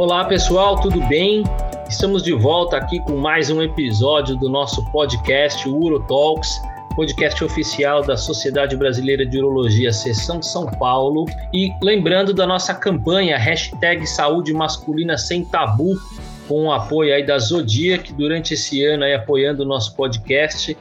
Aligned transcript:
Olá 0.00 0.24
pessoal, 0.24 0.80
tudo 0.80 0.98
bem? 1.08 1.44
Estamos 1.86 2.22
de 2.22 2.32
volta 2.32 2.78
aqui 2.78 3.00
com 3.00 3.18
mais 3.18 3.50
um 3.50 3.60
episódio 3.60 4.34
do 4.34 4.48
nosso 4.48 4.82
podcast 4.90 5.68
Uro 5.68 6.02
Talks, 6.06 6.58
podcast 6.96 7.44
oficial 7.44 8.00
da 8.00 8.16
Sociedade 8.16 8.74
Brasileira 8.78 9.26
de 9.26 9.36
Urologia, 9.36 9.92
Seção 9.92 10.40
São 10.40 10.64
Paulo. 10.64 11.26
E 11.52 11.70
lembrando 11.82 12.32
da 12.32 12.46
nossa 12.46 12.72
campanha 12.72 13.36
hashtag 13.36 14.06
Saúde 14.06 14.54
Masculina 14.54 15.18
Sem 15.18 15.44
Tabu, 15.44 16.00
com 16.48 16.64
o 16.64 16.72
apoio 16.72 17.14
aí 17.14 17.26
da 17.26 17.38
Zodiac 17.38 18.10
durante 18.14 18.54
esse 18.54 18.82
ano 18.82 19.04
aí 19.04 19.12
apoiando 19.12 19.64
o 19.64 19.66
nosso 19.66 19.94
podcast. 19.94 20.74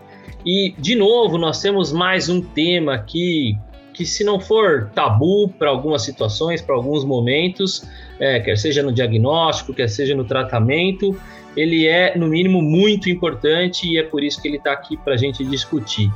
E 0.46 0.74
de 0.78 0.96
novo, 0.96 1.38
nós 1.38 1.62
temos 1.62 1.92
mais 1.92 2.30
um 2.30 2.42
tema 2.42 2.94
aqui 2.94 3.58
que 3.94 4.06
se 4.06 4.24
não 4.24 4.40
for 4.40 4.90
tabu 4.96 5.50
para 5.50 5.70
algumas 5.70 6.04
situações, 6.04 6.62
para 6.62 6.74
alguns 6.74 7.04
momentos, 7.04 7.86
é, 8.20 8.40
quer 8.40 8.58
seja 8.58 8.84
no 8.84 8.92
diagnóstico, 8.92 9.74
quer 9.74 9.88
seja 9.88 10.14
no 10.14 10.26
tratamento, 10.26 11.20
ele 11.56 11.88
é, 11.88 12.18
no 12.18 12.28
mínimo, 12.28 12.62
muito 12.62 13.10
importante 13.10 13.88
e 13.88 13.98
é 13.98 14.04
por 14.04 14.24
isso 14.24 14.42
que 14.42 14.48
ele 14.48 14.58
está 14.58 14.74
aqui 14.74 14.98
para 14.98 15.14
a 15.14 15.18
gente 15.18 15.44
discutir. 15.46 16.12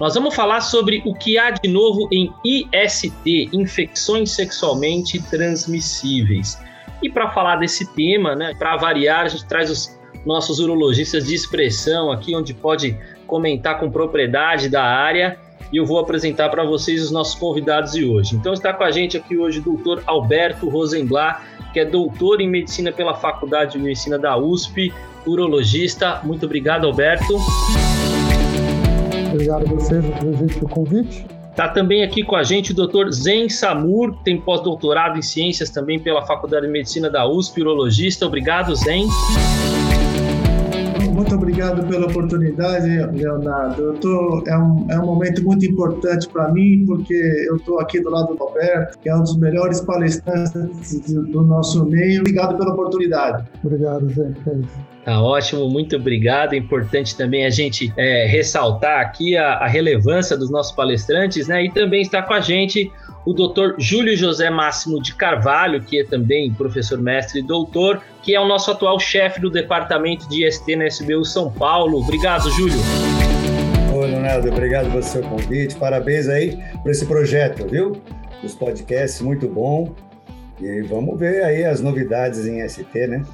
Nós 0.00 0.14
vamos 0.14 0.34
falar 0.34 0.60
sobre 0.60 1.02
o 1.04 1.14
que 1.14 1.38
há 1.38 1.50
de 1.50 1.68
novo 1.68 2.08
em 2.10 2.32
IST, 2.44 3.50
infecções 3.52 4.30
sexualmente 4.30 5.22
transmissíveis. 5.30 6.58
E 7.02 7.10
para 7.10 7.30
falar 7.30 7.56
desse 7.56 7.92
tema, 7.94 8.34
né, 8.34 8.54
para 8.58 8.76
variar, 8.76 9.26
a 9.26 9.28
gente 9.28 9.46
traz 9.46 9.70
os 9.70 9.98
nossos 10.24 10.60
urologistas 10.60 11.26
de 11.26 11.34
expressão 11.34 12.10
aqui, 12.10 12.34
onde 12.34 12.54
pode 12.54 12.96
comentar 13.26 13.78
com 13.78 13.90
propriedade 13.90 14.68
da 14.68 14.82
área 14.82 15.38
e 15.72 15.76
eu 15.78 15.86
vou 15.86 15.98
apresentar 15.98 16.50
para 16.50 16.64
vocês 16.64 17.02
os 17.02 17.10
nossos 17.10 17.34
convidados 17.34 17.92
de 17.92 18.04
hoje. 18.04 18.36
Então 18.36 18.52
está 18.52 18.72
com 18.72 18.84
a 18.84 18.90
gente 18.90 19.16
aqui 19.16 19.36
hoje 19.36 19.60
o 19.60 19.62
doutor 19.62 20.02
Alberto 20.06 20.68
Rosenblatt, 20.68 21.40
que 21.72 21.80
é 21.80 21.84
doutor 21.84 22.40
em 22.40 22.48
medicina 22.48 22.92
pela 22.92 23.14
Faculdade 23.14 23.72
de 23.72 23.78
Medicina 23.78 24.18
da 24.18 24.36
USP, 24.36 24.92
urologista. 25.26 26.20
Muito 26.22 26.44
obrigado, 26.44 26.86
Alberto. 26.86 27.36
Obrigado 29.32 29.64
a 29.64 29.74
vocês 29.74 30.04
pelo 30.54 30.68
convite. 30.68 31.26
Está 31.50 31.68
também 31.68 32.02
aqui 32.02 32.22
com 32.22 32.34
a 32.34 32.42
gente 32.42 32.72
o 32.72 32.74
Dr. 32.74 33.10
Zen 33.10 33.48
Samur, 33.48 34.16
tem 34.24 34.40
pós-doutorado 34.40 35.18
em 35.18 35.22
ciências 35.22 35.68
também 35.68 35.98
pela 35.98 36.24
Faculdade 36.24 36.66
de 36.66 36.72
Medicina 36.72 37.10
da 37.10 37.28
USP, 37.28 37.60
urologista. 37.60 38.26
Obrigado, 38.26 38.74
Zen. 38.74 39.06
Muito 41.12 41.34
obrigado 41.34 41.86
pela 41.86 42.06
oportunidade, 42.06 42.88
Leonardo. 42.88 43.82
Eu 43.82 43.94
tô, 43.94 44.42
é, 44.46 44.56
um, 44.56 44.86
é 44.90 44.98
um 44.98 45.06
momento 45.06 45.44
muito 45.44 45.66
importante 45.66 46.26
para 46.28 46.50
mim, 46.50 46.84
porque 46.86 47.14
eu 47.48 47.56
estou 47.56 47.78
aqui 47.80 48.00
do 48.00 48.10
lado 48.10 48.34
do 48.34 48.42
Roberto, 48.42 48.98
que 48.98 49.10
é 49.10 49.14
um 49.14 49.20
dos 49.20 49.36
melhores 49.36 49.80
palestrantes 49.82 50.52
do 51.06 51.42
nosso 51.42 51.84
meio. 51.84 52.20
Obrigado 52.20 52.56
pela 52.56 52.72
oportunidade. 52.72 53.46
Obrigado, 53.62 54.08
Zé. 54.08 54.32
Tá 55.04 55.20
ótimo, 55.20 55.68
muito 55.68 55.96
obrigado. 55.96 56.54
É 56.54 56.56
importante 56.56 57.16
também 57.16 57.44
a 57.44 57.50
gente 57.50 57.92
é, 57.96 58.24
ressaltar 58.26 59.00
aqui 59.00 59.36
a, 59.36 59.54
a, 59.54 59.66
relevância 59.66 60.36
dos 60.36 60.48
nossos 60.48 60.72
palestrantes, 60.72 61.48
né? 61.48 61.64
E 61.64 61.70
também 61.70 62.02
está 62.02 62.22
com 62.22 62.32
a 62.32 62.40
gente 62.40 62.90
o 63.24 63.32
doutor 63.32 63.76
Júlio 63.78 64.16
José 64.16 64.50
Máximo 64.50 65.00
de 65.00 65.14
Carvalho, 65.14 65.82
que 65.82 66.00
é 66.00 66.04
também 66.04 66.52
professor 66.52 67.00
mestre 67.00 67.40
e 67.40 67.42
doutor, 67.42 68.02
que 68.22 68.34
é 68.34 68.40
o 68.40 68.46
nosso 68.46 68.70
atual 68.70 68.98
chefe 68.98 69.40
do 69.40 69.50
departamento 69.50 70.28
de 70.28 70.46
IST 70.46 70.76
na 70.76 70.86
SBU 70.86 71.24
São 71.24 71.50
Paulo. 71.50 72.00
Obrigado, 72.00 72.50
Júlio. 72.50 72.78
Oi, 73.94 74.10
Leonardo, 74.10 74.48
obrigado 74.48 74.90
pelo 74.90 75.02
seu 75.02 75.22
convite. 75.22 75.76
Parabéns 75.76 76.28
aí 76.28 76.58
por 76.82 76.90
esse 76.90 77.06
projeto, 77.06 77.66
viu? 77.68 78.00
Os 78.42 78.54
podcasts, 78.54 79.20
muito 79.20 79.48
bom. 79.48 79.94
E 80.60 80.82
vamos 80.82 81.18
ver 81.18 81.44
aí 81.44 81.64
as 81.64 81.80
novidades 81.80 82.46
em 82.46 82.66
ST, 82.68 83.06
né? 83.06 83.24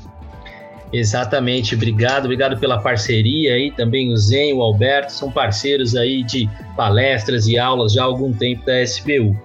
Exatamente, 0.93 1.75
obrigado, 1.75 2.25
obrigado 2.25 2.59
pela 2.59 2.81
parceria 2.81 3.55
aí, 3.55 3.71
também 3.71 4.11
o 4.11 4.17
Zen, 4.17 4.55
o 4.55 4.63
Alberto, 4.63 5.13
são 5.13 5.31
parceiros 5.31 5.95
aí 5.95 6.23
de 6.23 6.49
palestras 6.75 7.47
e 7.47 7.59
aulas 7.59 7.93
já 7.93 8.03
há 8.03 8.07
algum 8.07 8.33
tempo 8.33 8.65
da 8.65 8.83
SBU. 8.83 9.37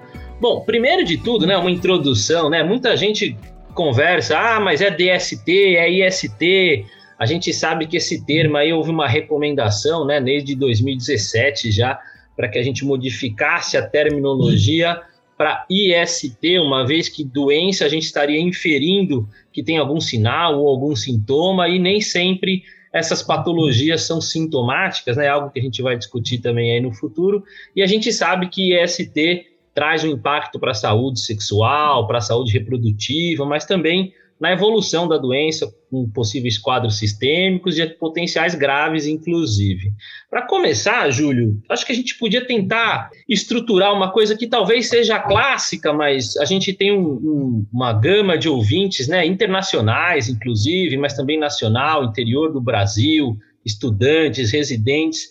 Bom, 0.44 0.60
primeiro 0.60 1.06
de 1.06 1.18
tudo, 1.18 1.48
né, 1.48 1.56
uma 1.56 1.72
introdução, 1.72 2.50
né? 2.50 2.62
Muita 2.62 2.98
gente 2.98 3.38
conversa, 3.74 4.38
ah, 4.38 4.60
mas 4.60 4.82
é 4.82 4.92
DST, 4.92 5.50
é 5.78 5.90
IST. 5.90 6.86
A 7.18 7.26
gente 7.26 7.54
sabe 7.54 7.88
que 7.88 7.96
esse 7.96 8.26
termo 8.26 8.58
aí 8.58 8.74
houve 8.74 8.90
uma 8.90 9.08
recomendação, 9.08 10.06
né, 10.06 10.20
desde 10.20 10.54
2017 10.54 11.72
já, 11.72 11.98
para 12.36 12.50
que 12.50 12.60
a 12.60 12.62
gente 12.62 12.84
modificasse 12.84 13.78
a 13.78 13.88
terminologia 13.88 15.00
para 15.38 15.66
IST, 15.70 16.60
uma 16.60 16.86
vez 16.86 17.08
que 17.08 17.24
doença 17.24 17.86
a 17.86 17.88
gente 17.88 18.04
estaria 18.04 18.42
inferindo 18.42 19.26
que 19.50 19.64
tem 19.64 19.78
algum 19.78 20.02
sinal 20.02 20.60
ou 20.60 20.68
algum 20.68 20.94
sintoma 20.94 21.70
e 21.70 21.80
nem 21.80 22.02
sempre 22.02 22.64
essas 22.92 23.24
patologias 23.24 24.02
são 24.02 24.20
sintomáticas, 24.20 25.16
né? 25.16 25.30
Algo 25.30 25.50
que 25.52 25.60
a 25.60 25.64
gente 25.64 25.82
vai 25.82 25.98
discutir 25.98 26.40
também 26.40 26.74
aí 26.74 26.82
no 26.82 26.94
futuro. 26.94 27.46
E 27.74 27.82
a 27.82 27.88
gente 27.88 28.12
sabe 28.12 28.50
que 28.50 28.78
IST 28.78 29.53
traz 29.74 30.04
um 30.04 30.10
impacto 30.10 30.60
para 30.60 30.72
a 30.72 30.76
saúde 30.76 31.20
sexual, 31.20 32.08
para 32.08 32.20
a 32.20 32.22
saúde 32.22 32.54
reprodutiva, 32.54 33.46
mas 33.46 33.66
também 33.66 34.14
na 34.40 34.52
evolução 34.52 35.08
da 35.08 35.18
doença, 35.18 35.74
com 35.90 36.10
possíveis 36.10 36.58
quadros 36.58 36.98
sistêmicos 36.98 37.78
e 37.78 37.86
potenciais 37.86 38.54
graves, 38.56 39.08
inclusive. 39.08 39.94
Para 40.30 40.46
começar, 40.46 41.10
Júlio, 41.12 41.62
acho 41.70 41.86
que 41.86 41.94
a 41.94 41.96
gente 41.96 42.18
podia 42.18 42.46
tentar 42.46 43.10
estruturar 43.30 43.94
uma 43.94 44.12
coisa 44.12 44.36
que 44.36 44.46
talvez 44.46 44.90
seja 44.90 45.18
clássica, 45.18 45.94
mas 45.94 46.36
a 46.36 46.44
gente 46.44 46.74
tem 46.74 46.92
um, 46.92 47.14
um, 47.14 47.66
uma 47.72 47.94
gama 47.94 48.38
de 48.38 48.50
ouvintes, 48.50 49.08
né, 49.08 49.26
internacionais, 49.26 50.28
inclusive, 50.28 50.98
mas 50.98 51.14
também 51.14 51.40
nacional, 51.40 52.04
interior 52.04 52.52
do 52.52 52.60
Brasil, 52.60 53.38
estudantes, 53.66 54.52
residentes. 54.52 55.30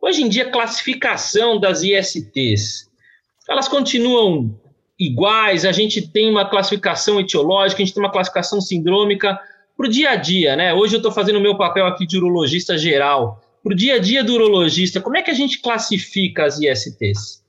Hoje 0.00 0.22
em 0.22 0.28
dia, 0.28 0.50
classificação 0.50 1.58
das 1.58 1.82
ISTs 1.82 2.91
elas 3.52 3.68
continuam 3.68 4.58
iguais, 4.98 5.64
a 5.64 5.72
gente 5.72 6.08
tem 6.08 6.30
uma 6.30 6.48
classificação 6.48 7.20
etiológica, 7.20 7.82
a 7.82 7.84
gente 7.84 7.94
tem 7.94 8.02
uma 8.02 8.10
classificação 8.10 8.60
sindrômica 8.60 9.38
para 9.76 9.86
o 9.86 9.90
dia 9.90 10.10
a 10.10 10.16
dia, 10.16 10.56
né? 10.56 10.72
Hoje 10.72 10.94
eu 10.94 10.98
estou 10.98 11.12
fazendo 11.12 11.36
o 11.36 11.40
meu 11.40 11.56
papel 11.56 11.86
aqui 11.86 12.06
de 12.06 12.16
urologista 12.16 12.76
geral. 12.78 13.42
Para 13.62 13.72
o 13.72 13.76
dia 13.76 13.94
a 13.94 13.98
dia 13.98 14.24
do 14.24 14.34
urologista, 14.34 15.00
como 15.00 15.16
é 15.16 15.22
que 15.22 15.30
a 15.30 15.34
gente 15.34 15.60
classifica 15.60 16.44
as 16.44 16.60
ISTs? 16.60 17.42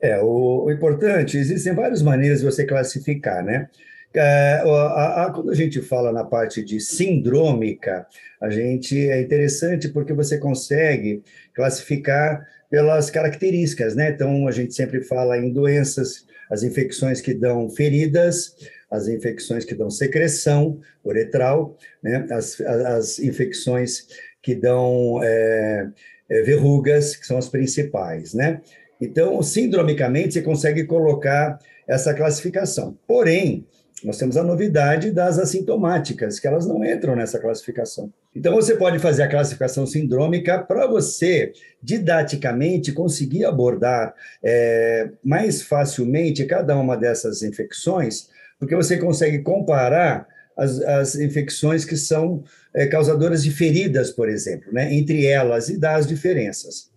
É, 0.00 0.20
o, 0.22 0.64
o 0.66 0.70
importante, 0.70 1.36
existem 1.36 1.74
várias 1.74 2.02
maneiras 2.02 2.40
de 2.40 2.44
você 2.44 2.64
classificar, 2.64 3.42
né? 3.42 3.68
É, 4.14 4.62
a, 4.64 5.24
a, 5.24 5.30
quando 5.32 5.50
a 5.50 5.54
gente 5.54 5.80
fala 5.80 6.12
na 6.12 6.22
parte 6.22 6.62
de 6.64 6.78
sindrômica, 6.78 8.06
a 8.40 8.48
gente 8.48 8.96
é 9.08 9.20
interessante 9.20 9.88
porque 9.88 10.12
você 10.12 10.38
consegue 10.38 11.22
classificar 11.52 12.46
pelas 12.74 13.08
características, 13.08 13.94
né? 13.94 14.10
Então, 14.10 14.48
a 14.48 14.50
gente 14.50 14.74
sempre 14.74 15.00
fala 15.00 15.38
em 15.38 15.52
doenças, 15.52 16.26
as 16.50 16.64
infecções 16.64 17.20
que 17.20 17.32
dão 17.32 17.70
feridas, 17.70 18.56
as 18.90 19.06
infecções 19.06 19.64
que 19.64 19.76
dão 19.76 19.88
secreção 19.88 20.80
uretral, 21.04 21.78
né? 22.02 22.26
As, 22.32 22.60
as 22.60 23.20
infecções 23.20 24.08
que 24.42 24.56
dão 24.56 25.20
é, 25.22 25.88
é, 26.28 26.42
verrugas, 26.42 27.14
que 27.14 27.24
são 27.24 27.38
as 27.38 27.48
principais, 27.48 28.34
né? 28.34 28.60
Então, 29.00 29.40
sindromicamente, 29.40 30.34
você 30.34 30.42
consegue 30.42 30.82
colocar 30.82 31.60
essa 31.86 32.12
classificação. 32.12 32.98
Porém, 33.06 33.64
nós 34.04 34.18
temos 34.18 34.36
a 34.36 34.44
novidade 34.44 35.10
das 35.10 35.38
assintomáticas, 35.38 36.38
que 36.38 36.46
elas 36.46 36.66
não 36.66 36.84
entram 36.84 37.16
nessa 37.16 37.38
classificação. 37.38 38.12
Então, 38.36 38.54
você 38.54 38.76
pode 38.76 38.98
fazer 38.98 39.22
a 39.22 39.28
classificação 39.28 39.86
sindrômica 39.86 40.58
para 40.58 40.86
você, 40.86 41.52
didaticamente, 41.82 42.92
conseguir 42.92 43.46
abordar 43.46 44.14
é, 44.42 45.08
mais 45.24 45.62
facilmente 45.62 46.44
cada 46.44 46.76
uma 46.76 46.96
dessas 46.96 47.42
infecções, 47.42 48.28
porque 48.58 48.76
você 48.76 48.98
consegue 48.98 49.38
comparar 49.38 50.28
as, 50.56 50.80
as 50.82 51.14
infecções 51.16 51.84
que 51.84 51.96
são 51.96 52.44
é, 52.74 52.86
causadoras 52.86 53.42
de 53.42 53.50
feridas, 53.50 54.10
por 54.10 54.28
exemplo, 54.28 54.72
né, 54.72 54.92
entre 54.94 55.26
elas 55.26 55.68
e 55.68 55.78
dar 55.78 55.96
as 55.96 56.06
diferenças 56.06 56.93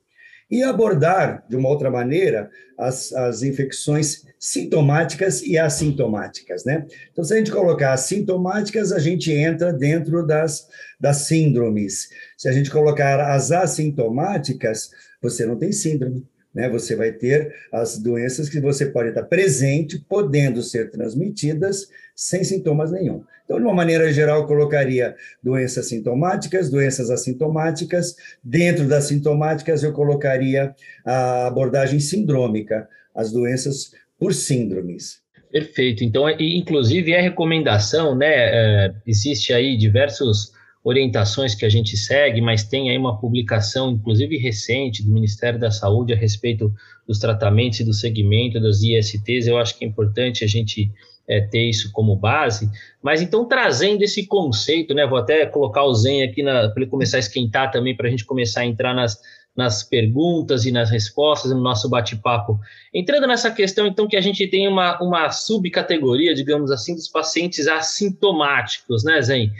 e 0.49 0.63
abordar, 0.63 1.43
de 1.49 1.55
uma 1.55 1.69
outra 1.69 1.91
maneira, 1.91 2.49
as, 2.77 3.11
as 3.11 3.43
infecções 3.43 4.25
sintomáticas 4.39 5.41
e 5.41 5.57
assintomáticas, 5.57 6.63
né? 6.63 6.85
Então, 7.11 7.23
se 7.23 7.33
a 7.33 7.37
gente 7.37 7.51
colocar 7.51 7.93
assintomáticas, 7.93 8.91
a 8.91 8.99
gente 8.99 9.31
entra 9.31 9.73
dentro 9.73 10.25
das, 10.25 10.67
das 10.99 11.17
síndromes. 11.27 12.09
Se 12.37 12.47
a 12.47 12.51
gente 12.51 12.69
colocar 12.69 13.19
as 13.19 13.51
assintomáticas, 13.51 14.89
você 15.21 15.45
não 15.45 15.57
tem 15.57 15.71
síndrome. 15.71 16.25
Né? 16.57 16.67
Você 16.69 16.95
vai 16.95 17.11
ter 17.11 17.53
as 17.71 17.99
doenças 17.99 18.49
que 18.49 18.59
você 18.59 18.87
pode 18.87 19.09
estar 19.09 19.21
presente, 19.21 20.03
podendo 20.09 20.63
ser 20.63 20.89
transmitidas 20.89 21.87
sem 22.15 22.43
sintomas 22.43 22.91
nenhum. 22.91 23.23
Então, 23.45 23.59
de 23.59 23.63
uma 23.63 23.75
maneira 23.75 24.11
geral, 24.11 24.41
eu 24.41 24.47
colocaria 24.47 25.15
doenças 25.41 25.87
sintomáticas, 25.87 26.71
doenças 26.71 27.11
assintomáticas. 27.11 28.15
Dentro 28.43 28.87
das 28.87 29.03
sintomáticas, 29.03 29.83
eu 29.83 29.93
colocaria 29.93 30.73
a 31.05 31.45
abordagem 31.45 31.99
sindrômica, 31.99 32.89
as 33.13 33.31
doenças 33.31 33.91
por 34.17 34.33
síndromes. 34.33 35.21
Perfeito. 35.51 36.03
Então, 36.03 36.27
inclusive, 36.39 37.11
é 37.11 37.21
recomendação, 37.21 38.15
né? 38.15 38.33
É, 38.33 38.93
existe 39.05 39.53
aí 39.53 39.77
diversos 39.77 40.53
orientações 40.87 41.53
que 41.53 41.65
a 41.65 41.69
gente 41.69 41.97
segue, 41.97 42.39
mas 42.39 42.63
tem 42.63 42.89
aí 42.89 42.97
uma 42.97 43.19
publicação, 43.19 43.91
inclusive 43.91 44.37
recente, 44.37 45.03
do 45.03 45.11
Ministério 45.11 45.59
da 45.59 45.69
Saúde 45.69 46.13
a 46.13 46.15
respeito 46.15 46.73
dos 47.05 47.19
tratamentos 47.19 47.81
e 47.81 47.83
do 47.83 47.91
segmento 47.91 48.57
das 48.57 48.81
ISTs. 48.81 49.47
Eu 49.47 49.57
acho 49.57 49.77
que 49.77 49.83
é 49.83 49.87
importante 49.87 50.45
a 50.45 50.47
gente 50.47 50.89
é, 51.27 51.41
ter 51.41 51.69
isso 51.69 51.91
como 51.91 52.15
base. 52.15 52.71
Mas 53.03 53.21
então, 53.21 53.45
trazendo 53.45 54.01
esse 54.01 54.25
conceito, 54.27 54.93
né? 54.93 55.05
Vou 55.05 55.17
até 55.17 55.45
colocar 55.45 55.83
o 55.83 55.93
Zen 55.93 56.23
aqui 56.23 56.41
para 56.41 56.71
ele 56.77 56.85
começar 56.85 57.17
a 57.17 57.19
esquentar 57.19 57.69
também, 57.69 57.93
para 57.93 58.07
a 58.07 58.09
gente 58.09 58.23
começar 58.23 58.61
a 58.61 58.65
entrar 58.65 58.93
nas, 58.93 59.19
nas 59.53 59.83
perguntas 59.83 60.65
e 60.65 60.71
nas 60.71 60.89
respostas 60.89 61.51
no 61.51 61.59
nosso 61.59 61.89
bate-papo. 61.89 62.57
Entrando 62.93 63.27
nessa 63.27 63.51
questão, 63.51 63.85
então, 63.85 64.07
que 64.07 64.15
a 64.15 64.21
gente 64.21 64.47
tem 64.47 64.69
uma, 64.69 64.97
uma 65.03 65.31
subcategoria, 65.31 66.33
digamos 66.33 66.71
assim, 66.71 66.95
dos 66.95 67.09
pacientes 67.09 67.67
assintomáticos, 67.67 69.03
né, 69.03 69.21
Zen? 69.21 69.51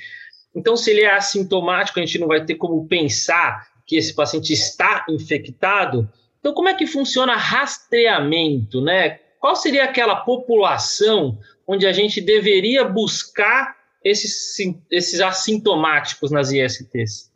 Então, 0.57 0.75
se 0.75 0.89
ele 0.89 1.01
é 1.01 1.15
assintomático, 1.15 1.99
a 1.99 2.01
gente 2.01 2.17
não 2.17 2.27
vai 2.27 2.43
ter 2.43 2.55
como 2.55 2.87
pensar 2.87 3.67
que 3.85 3.95
esse 3.95 4.11
paciente 4.13 4.51
está 4.51 5.05
infectado. 5.07 6.09
Então, 6.39 6.51
como 6.51 6.67
é 6.67 6.73
que 6.73 6.87
funciona 6.87 7.35
rastreamento, 7.35 8.81
né? 8.81 9.19
Qual 9.39 9.55
seria 9.55 9.83
aquela 9.83 10.15
população 10.15 11.37
onde 11.67 11.85
a 11.85 11.93
gente 11.93 12.19
deveria 12.19 12.83
buscar 12.83 13.75
esses, 14.03 14.57
esses 14.89 15.21
assintomáticos 15.21 16.31
nas 16.31 16.51
ISTs? 16.51 17.31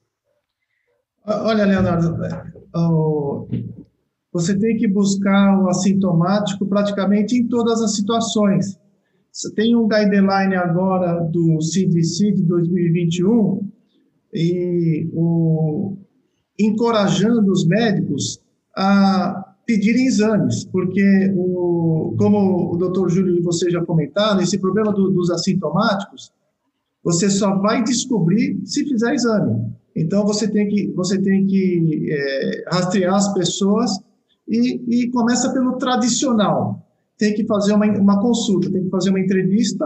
Olha, 1.23 1.63
Leonardo, 1.63 2.17
você 4.33 4.57
tem 4.57 4.77
que 4.77 4.87
buscar 4.87 5.61
o 5.61 5.69
assintomático 5.69 6.65
praticamente 6.65 7.35
em 7.35 7.47
todas 7.47 7.83
as 7.83 7.95
situações. 7.95 8.80
Tem 9.55 9.75
um 9.75 9.87
guideline 9.87 10.55
agora 10.55 11.21
do 11.23 11.61
CDC 11.61 12.33
de 12.33 12.43
2021 12.43 13.61
e 14.33 15.09
o, 15.13 15.97
encorajando 16.59 17.51
os 17.51 17.65
médicos 17.65 18.41
a 18.75 19.55
pedirem 19.65 20.05
exames, 20.05 20.65
porque, 20.65 21.33
o, 21.35 22.13
como 22.17 22.73
o 22.73 22.77
doutor 22.77 23.09
Júlio 23.09 23.37
e 23.37 23.41
você 23.41 23.69
já 23.69 23.83
comentaram, 23.85 24.41
esse 24.41 24.59
problema 24.59 24.91
do, 24.91 25.09
dos 25.09 25.29
assintomáticos, 25.29 26.31
você 27.01 27.29
só 27.29 27.55
vai 27.55 27.83
descobrir 27.83 28.59
se 28.65 28.85
fizer 28.85 29.13
exame. 29.13 29.71
Então, 29.95 30.25
você 30.25 30.47
tem 30.47 30.67
que, 30.67 30.91
você 30.91 31.17
tem 31.21 31.45
que 31.47 32.09
é, 32.11 32.63
rastrear 32.69 33.15
as 33.15 33.33
pessoas 33.33 33.91
e, 34.47 35.05
e 35.05 35.09
começa 35.09 35.53
pelo 35.53 35.77
tradicional 35.77 36.85
tem 37.21 37.35
que 37.35 37.45
fazer 37.45 37.73
uma, 37.73 37.85
uma 37.85 38.19
consulta, 38.19 38.71
tem 38.71 38.83
que 38.83 38.89
fazer 38.89 39.11
uma 39.11 39.19
entrevista, 39.19 39.85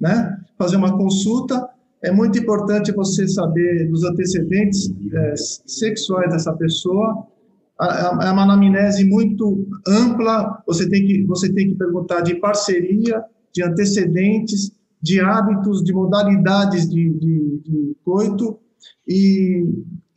né? 0.00 0.36
fazer 0.58 0.74
uma 0.74 0.98
consulta. 0.98 1.64
É 2.02 2.10
muito 2.10 2.36
importante 2.40 2.90
você 2.90 3.28
saber 3.28 3.88
dos 3.88 4.02
antecedentes 4.02 4.92
é, 5.14 5.34
sexuais 5.64 6.28
dessa 6.32 6.52
pessoa. 6.54 7.24
É 7.80 8.30
uma 8.30 8.42
anamnese 8.42 9.04
muito 9.04 9.64
ampla. 9.86 10.60
Você 10.66 10.88
tem 10.88 11.06
que 11.06 11.24
você 11.24 11.52
tem 11.52 11.68
que 11.68 11.76
perguntar 11.76 12.22
de 12.22 12.34
parceria, 12.34 13.22
de 13.54 13.62
antecedentes, 13.62 14.72
de 15.00 15.20
hábitos, 15.20 15.84
de 15.84 15.92
modalidades 15.92 16.90
de, 16.90 17.10
de, 17.10 17.60
de 17.64 17.96
coito 18.04 18.58
e, 19.06 19.64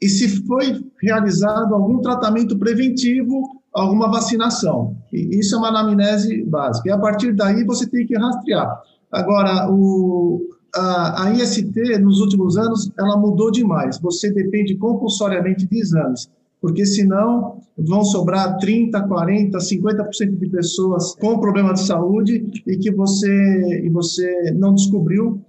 e 0.01 0.09
se 0.09 0.43
foi 0.47 0.83
realizado 0.99 1.75
algum 1.75 2.01
tratamento 2.01 2.57
preventivo 2.57 3.61
alguma 3.75 4.09
vacinação. 4.09 4.95
E 5.11 5.37
isso 5.37 5.53
é 5.55 5.57
uma 5.57 5.67
anamnese 5.67 6.43
básica. 6.45 6.89
E 6.89 6.91
a 6.91 6.97
partir 6.97 7.33
daí 7.33 7.63
você 7.65 7.87
tem 7.87 8.07
que 8.07 8.17
rastrear. 8.17 8.81
Agora, 9.11 9.69
o, 9.69 10.47
a, 10.73 11.25
a 11.25 11.31
IST, 11.33 11.99
nos 11.99 12.21
últimos 12.21 12.57
anos, 12.57 12.89
ela 12.97 13.17
mudou 13.17 13.51
demais. 13.51 13.99
Você 13.99 14.31
depende 14.31 14.75
compulsoriamente 14.75 15.67
de 15.67 15.77
exames, 15.77 16.29
porque 16.61 16.85
senão 16.85 17.59
vão 17.77 18.03
sobrar 18.05 18.57
30, 18.57 19.01
40, 19.01 19.57
50% 19.57 20.39
de 20.39 20.49
pessoas 20.49 21.13
com 21.15 21.39
problema 21.39 21.73
de 21.73 21.81
saúde 21.81 22.49
e 22.65 22.77
que 22.77 22.91
você, 22.91 23.83
e 23.83 23.89
você 23.89 24.53
não 24.55 24.73
descobriu 24.73 25.41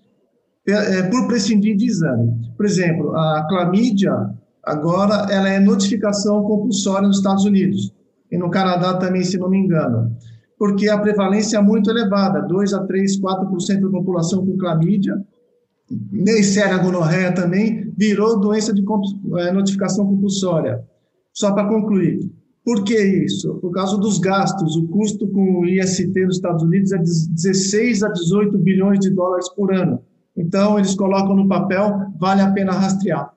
é, 0.69 0.99
é 0.99 1.03
por 1.05 1.29
prescindir 1.29 1.77
de 1.77 1.87
exame. 1.87 2.33
Por 2.57 2.67
exemplo, 2.67 3.15
a 3.17 3.47
clamídia, 3.49 4.13
agora, 4.65 5.29
ela 5.31 5.49
é 5.49 5.61
notificação 5.61 6.43
compulsória 6.43 7.07
nos 7.07 7.19
Estados 7.19 7.45
Unidos 7.45 7.95
e 8.31 8.37
no 8.37 8.51
Canadá 8.51 8.95
também, 8.95 9.23
se 9.23 9.39
não 9.39 9.49
me 9.49 9.59
engano, 9.59 10.17
porque 10.59 10.89
a 10.89 10.99
prevalência 10.99 11.59
é 11.59 11.63
muito 11.63 11.91
elevada, 11.91 12.41
2 12.43 12.73
a 12.73 12.85
3, 12.85 13.21
4% 13.21 13.81
da 13.81 13.91
população 13.91 14.45
com 14.45 14.57
clamídia, 14.57 15.23
Neisseria 16.11 16.79
gonorreia 16.79 17.33
também 17.33 17.93
virou 17.97 18.41
doença 18.41 18.73
de 18.75 18.85
é, 19.39 19.53
notificação 19.53 20.07
compulsória. 20.07 20.85
Só 21.33 21.53
para 21.53 21.69
concluir, 21.69 22.29
por 22.65 22.83
que 22.83 22.99
isso? 22.99 23.55
Por 23.61 23.71
causa 23.71 23.97
dos 23.97 24.19
gastos. 24.19 24.75
O 24.75 24.89
custo 24.89 25.29
com 25.29 25.61
o 25.61 25.67
IST 25.67 26.13
nos 26.25 26.37
Estados 26.37 26.63
Unidos 26.65 26.91
é 26.91 26.99
de 26.99 27.29
16 27.29 28.03
a 28.03 28.09
18 28.09 28.59
bilhões 28.59 28.99
de 28.99 29.11
dólares 29.11 29.49
por 29.51 29.73
ano. 29.73 30.03
Então, 30.37 30.77
eles 30.77 30.95
colocam 30.95 31.37
no 31.37 31.47
papel, 31.47 32.11
vale 32.19 32.43
a 32.43 32.51
pena 32.51 32.73
rastrear. 32.73 33.33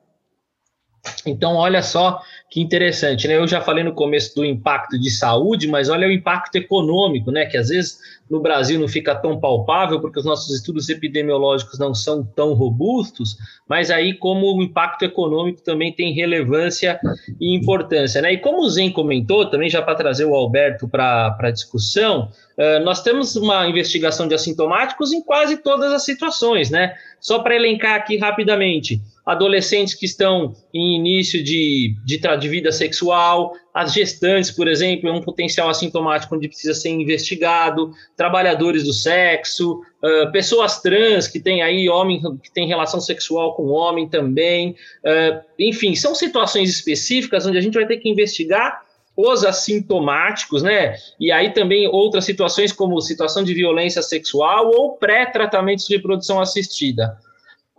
Então, 1.24 1.54
olha 1.54 1.82
só 1.82 2.20
que 2.50 2.60
interessante, 2.60 3.28
né? 3.28 3.36
Eu 3.36 3.46
já 3.46 3.60
falei 3.60 3.84
no 3.84 3.94
começo 3.94 4.34
do 4.34 4.44
impacto 4.44 4.98
de 4.98 5.08
saúde, 5.08 5.68
mas 5.68 5.88
olha 5.88 6.08
o 6.08 6.10
impacto 6.10 6.56
econômico, 6.56 7.30
né? 7.30 7.46
Que 7.46 7.56
às 7.56 7.68
vezes 7.68 8.00
no 8.30 8.40
Brasil 8.40 8.78
não 8.78 8.86
fica 8.86 9.14
tão 9.14 9.40
palpável, 9.40 10.00
porque 10.00 10.20
os 10.20 10.24
nossos 10.24 10.54
estudos 10.54 10.88
epidemiológicos 10.88 11.78
não 11.78 11.92
são 11.92 12.24
tão 12.24 12.54
robustos, 12.54 13.36
mas 13.68 13.90
aí, 13.90 14.14
como 14.14 14.56
o 14.56 14.62
impacto 14.62 15.04
econômico 15.04 15.60
também 15.62 15.92
tem 15.92 16.14
relevância 16.14 17.00
e 17.40 17.56
importância, 17.56 18.22
né? 18.22 18.34
E 18.34 18.38
como 18.38 18.62
o 18.62 18.70
Zen 18.70 18.92
comentou, 18.92 19.50
também 19.50 19.68
já 19.68 19.82
para 19.82 19.96
trazer 19.96 20.24
o 20.24 20.34
Alberto 20.34 20.88
para 20.88 21.36
a 21.40 21.50
discussão, 21.50 22.30
uh, 22.56 22.84
nós 22.84 23.02
temos 23.02 23.34
uma 23.34 23.66
investigação 23.66 24.28
de 24.28 24.34
assintomáticos 24.34 25.12
em 25.12 25.22
quase 25.22 25.56
todas 25.56 25.92
as 25.92 26.04
situações, 26.04 26.70
né? 26.70 26.94
Só 27.18 27.40
para 27.40 27.56
elencar 27.56 27.96
aqui 27.96 28.16
rapidamente 28.16 29.00
adolescentes 29.26 29.94
que 29.94 30.06
estão 30.06 30.54
em 30.72 30.96
início 30.96 31.42
de, 31.42 31.94
de, 32.04 32.18
de, 32.18 32.48
vida 32.48 32.72
sexual, 32.72 33.52
as 33.72 33.92
gestantes, 33.92 34.50
por 34.50 34.66
exemplo, 34.68 35.08
é 35.08 35.12
um 35.12 35.22
potencial 35.22 35.68
assintomático 35.68 36.34
onde 36.34 36.48
precisa 36.48 36.74
ser 36.74 36.90
investigado, 36.90 37.92
trabalhadores 38.16 38.84
do 38.84 38.92
sexo, 38.92 39.80
uh, 40.02 40.30
pessoas 40.32 40.80
trans 40.80 41.28
que 41.28 41.38
têm 41.38 41.62
aí 41.62 41.88
homem 41.88 42.20
que 42.42 42.52
tem 42.52 42.66
relação 42.66 43.00
sexual 43.00 43.54
com 43.54 43.68
homem 43.68 44.08
também, 44.08 44.70
uh, 45.04 45.40
enfim, 45.58 45.94
são 45.94 46.14
situações 46.14 46.68
específicas 46.68 47.46
onde 47.46 47.58
a 47.58 47.60
gente 47.60 47.74
vai 47.74 47.86
ter 47.86 47.98
que 47.98 48.08
investigar 48.08 48.82
os 49.16 49.44
assintomáticos, 49.44 50.62
né? 50.62 50.96
E 51.18 51.30
aí 51.30 51.52
também 51.52 51.86
outras 51.88 52.24
situações 52.24 52.72
como 52.72 53.00
situação 53.00 53.44
de 53.44 53.52
violência 53.52 54.02
sexual 54.02 54.70
ou 54.74 54.96
pré-tratamentos 54.96 55.86
de 55.86 55.96
reprodução 55.96 56.40
assistida. 56.40 57.18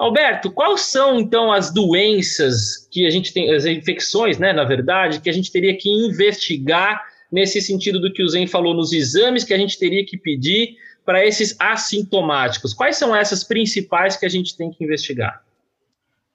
Alberto, 0.01 0.51
quais 0.51 0.81
são 0.81 1.19
então 1.19 1.51
as 1.51 1.71
doenças 1.71 2.87
que 2.89 3.05
a 3.05 3.09
gente 3.11 3.31
tem, 3.31 3.53
as 3.53 3.65
infecções, 3.65 4.39
né, 4.39 4.51
na 4.51 4.63
verdade, 4.63 5.21
que 5.21 5.29
a 5.29 5.33
gente 5.33 5.51
teria 5.51 5.77
que 5.77 5.87
investigar 5.89 7.03
nesse 7.31 7.61
sentido 7.61 7.99
do 7.99 8.11
que 8.11 8.23
o 8.23 8.27
Zen 8.27 8.47
falou 8.47 8.73
nos 8.73 8.91
exames 8.91 9.43
que 9.43 9.53
a 9.53 9.57
gente 9.57 9.77
teria 9.77 10.03
que 10.03 10.17
pedir 10.17 10.75
para 11.05 11.23
esses 11.23 11.55
assintomáticos? 11.59 12.73
Quais 12.73 12.97
são 12.97 13.15
essas 13.15 13.43
principais 13.43 14.17
que 14.17 14.25
a 14.25 14.29
gente 14.29 14.57
tem 14.57 14.71
que 14.71 14.83
investigar? 14.83 15.43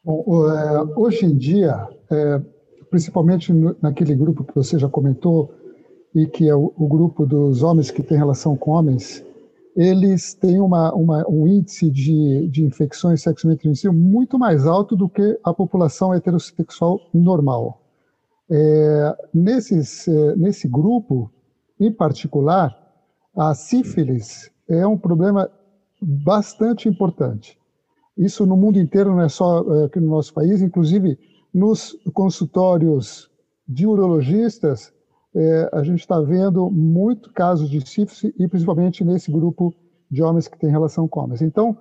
Bom, 0.04 0.24
é, 0.48 0.82
hoje 0.96 1.24
em 1.24 1.36
dia, 1.36 1.88
é, 2.08 2.40
principalmente 2.88 3.52
naquele 3.82 4.14
grupo 4.14 4.44
que 4.44 4.54
você 4.54 4.78
já 4.78 4.88
comentou, 4.88 5.52
e 6.14 6.24
que 6.24 6.48
é 6.48 6.54
o, 6.54 6.70
grupo 6.88 7.26
dos 7.26 7.64
homens 7.64 7.90
que 7.90 8.02
têm 8.02 8.16
relação 8.16 8.56
com 8.56 8.70
homens, 8.70 9.22
eles 9.76 10.32
têm 10.32 10.58
uma, 10.58 10.92
uma, 10.94 11.28
um 11.28 11.46
índice 11.46 11.90
de, 11.90 12.48
de 12.48 12.64
infecções 12.64 13.22
sexualmente 13.22 13.60
transmissíveis 13.60 14.00
muito 14.00 14.38
mais 14.38 14.66
alto 14.66 14.96
do 14.96 15.06
que 15.06 15.38
a 15.44 15.52
população 15.52 16.14
heterossexual 16.14 16.98
normal. 17.12 17.82
É, 18.50 19.16
nesses, 19.34 20.08
é, 20.08 20.36
nesse 20.36 20.66
grupo, 20.66 21.30
em 21.78 21.92
particular, 21.92 22.74
a 23.36 23.54
sífilis 23.54 24.50
é 24.66 24.86
um 24.86 24.96
problema 24.96 25.50
bastante 26.00 26.88
importante. 26.88 27.58
Isso 28.16 28.46
no 28.46 28.56
mundo 28.56 28.80
inteiro, 28.80 29.10
não 29.10 29.20
é 29.20 29.28
só 29.28 29.62
é, 29.74 29.84
aqui 29.84 30.00
no 30.00 30.08
nosso 30.08 30.32
país, 30.32 30.62
inclusive 30.62 31.18
nos 31.52 31.98
consultórios 32.14 33.30
de 33.68 33.86
urologistas, 33.86 34.90
é, 35.36 35.68
a 35.70 35.82
gente 35.82 36.00
está 36.00 36.18
vendo 36.20 36.70
muito 36.70 37.30
casos 37.32 37.68
de 37.68 37.86
sífilis 37.86 38.34
e 38.38 38.48
principalmente 38.48 39.04
nesse 39.04 39.30
grupo 39.30 39.74
de 40.10 40.22
homens 40.22 40.48
que 40.48 40.58
têm 40.58 40.70
relação 40.70 41.06
com 41.06 41.20
homens. 41.20 41.42
Então, 41.42 41.76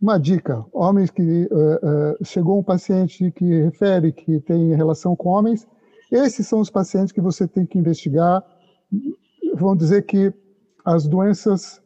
uma 0.00 0.18
dica: 0.18 0.64
homens 0.72 1.10
que 1.10 1.48
uh, 1.50 2.20
uh, 2.20 2.24
chegou 2.24 2.58
um 2.58 2.62
paciente 2.62 3.32
que 3.32 3.62
refere 3.62 4.12
que 4.12 4.40
tem 4.40 4.74
relação 4.74 5.16
com 5.16 5.30
homens, 5.30 5.66
esses 6.12 6.46
são 6.46 6.60
os 6.60 6.70
pacientes 6.70 7.12
que 7.12 7.20
você 7.20 7.48
tem 7.48 7.66
que 7.66 7.78
investigar. 7.78 8.44
Vão 9.56 9.74
dizer 9.74 10.02
que 10.02 10.32
as 10.84 11.08
doenças 11.08 11.82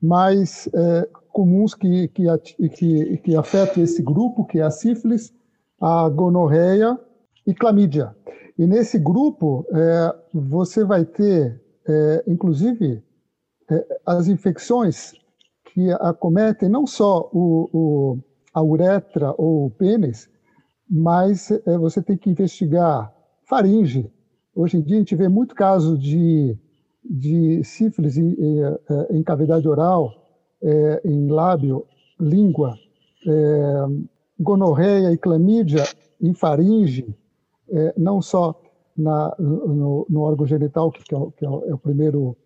mais 0.00 0.66
é, 0.72 1.08
comuns 1.30 1.74
que, 1.74 2.08
que, 2.08 2.24
que, 2.70 3.16
que 3.18 3.36
afetam 3.36 3.82
esse 3.82 4.02
grupo, 4.02 4.46
que 4.46 4.58
é 4.58 4.62
a 4.62 4.70
sífilis, 4.70 5.34
a 5.78 6.08
gonorreia 6.08 6.98
e 7.46 7.52
clamídia. 7.52 8.14
E 8.60 8.66
nesse 8.66 8.98
grupo, 8.98 9.66
é, 9.72 10.14
você 10.34 10.84
vai 10.84 11.02
ter, 11.02 11.58
é, 11.88 12.24
inclusive, 12.26 13.02
é, 13.70 14.00
as 14.04 14.28
infecções 14.28 15.14
que 15.72 15.90
acometem 15.92 16.68
não 16.68 16.86
só 16.86 17.30
o, 17.32 17.70
o, 17.72 18.18
a 18.52 18.62
uretra 18.62 19.34
ou 19.38 19.64
o 19.64 19.70
pênis, 19.70 20.28
mas 20.86 21.50
é, 21.50 21.78
você 21.78 22.02
tem 22.02 22.18
que 22.18 22.28
investigar 22.28 23.10
faringe. 23.48 24.12
Hoje 24.54 24.76
em 24.76 24.82
dia, 24.82 24.96
a 24.96 24.98
gente 24.98 25.16
vê 25.16 25.26
muito 25.26 25.54
caso 25.54 25.96
de, 25.96 26.54
de 27.02 27.64
sífilis 27.64 28.18
em, 28.18 28.34
em, 28.34 28.62
é, 28.62 28.76
em 29.16 29.22
cavidade 29.22 29.66
oral, 29.66 30.12
é, 30.62 31.00
em 31.02 31.28
lábio, 31.28 31.86
língua, 32.20 32.74
gonorreia 34.38 35.12
e 35.12 35.16
clamídia 35.16 35.82
em 36.20 36.34
faringe, 36.34 37.06
é, 37.72 37.94
não 37.96 38.20
só 38.20 38.60
na, 38.96 39.34
no, 39.38 40.06
no, 40.08 40.20
órgão 40.20 40.46
genital, 40.46 40.90
que, 40.90 41.14
é, 41.14 41.18
o, 41.18 41.30
que 41.30 41.44
é 41.44 41.48
o 41.48 41.78
primeiro 41.78 42.36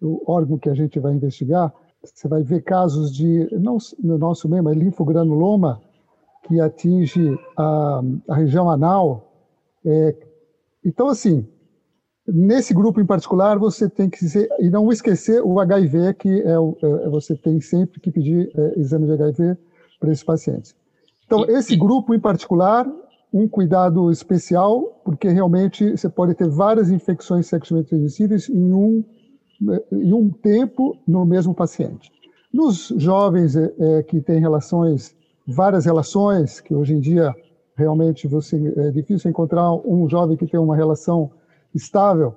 o 0.00 0.20
órgão 0.26 0.58
que 0.58 0.68
a 0.68 0.74
gente 0.74 0.98
vai 0.98 1.14
investigar, 1.14 1.72
você 2.02 2.26
vai 2.26 2.42
ver 2.42 2.62
casos 2.62 3.14
de, 3.14 3.48
não 3.52 3.78
no 4.02 4.18
nosso 4.18 4.48
mesmo, 4.48 4.68
é 4.68 4.74
linfogranuloma, 4.74 5.80
que 6.44 6.60
atinge 6.60 7.38
a, 7.56 8.02
a 8.28 8.34
região 8.34 8.68
anal. 8.68 9.32
É, 9.84 10.16
então, 10.84 11.06
assim, 11.06 11.46
nesse 12.26 12.74
grupo 12.74 13.00
em 13.00 13.06
particular, 13.06 13.58
você 13.58 13.88
tem 13.88 14.10
que 14.10 14.18
ser, 14.28 14.48
e 14.58 14.68
não 14.68 14.90
esquecer 14.90 15.40
o 15.40 15.60
HIV, 15.60 16.14
que 16.14 16.42
é, 16.42 16.58
o, 16.58 16.76
é 16.82 17.08
você 17.08 17.36
tem 17.36 17.60
sempre 17.60 18.00
que 18.00 18.10
pedir 18.10 18.50
é, 18.56 18.80
exame 18.80 19.06
de 19.06 19.12
HIV 19.12 19.56
para 20.00 20.10
esses 20.10 20.24
pacientes. 20.24 20.74
Então, 21.24 21.44
esse 21.48 21.76
grupo 21.76 22.12
em 22.12 22.20
particular, 22.20 22.86
um 23.32 23.48
cuidado 23.48 24.10
especial, 24.10 25.00
porque 25.04 25.28
realmente 25.28 25.96
você 25.96 26.08
pode 26.08 26.34
ter 26.34 26.48
várias 26.48 26.90
infecções 26.90 27.46
sexualmente 27.46 27.90
transmissíveis 27.90 28.48
em 28.48 28.72
um 28.72 29.04
em 29.92 30.12
um 30.12 30.28
tempo 30.28 30.98
no 31.06 31.24
mesmo 31.24 31.54
paciente. 31.54 32.10
Nos 32.52 32.92
jovens 32.96 33.56
é, 33.56 34.02
que 34.02 34.20
têm 34.20 34.40
relações, 34.40 35.14
várias 35.46 35.84
relações, 35.84 36.60
que 36.60 36.74
hoje 36.74 36.94
em 36.94 37.00
dia 37.00 37.34
realmente 37.76 38.26
você, 38.26 38.56
é 38.76 38.90
difícil 38.90 39.30
encontrar 39.30 39.72
um 39.72 40.08
jovem 40.08 40.36
que 40.36 40.46
tem 40.46 40.60
uma 40.60 40.76
relação 40.76 41.30
estável, 41.74 42.34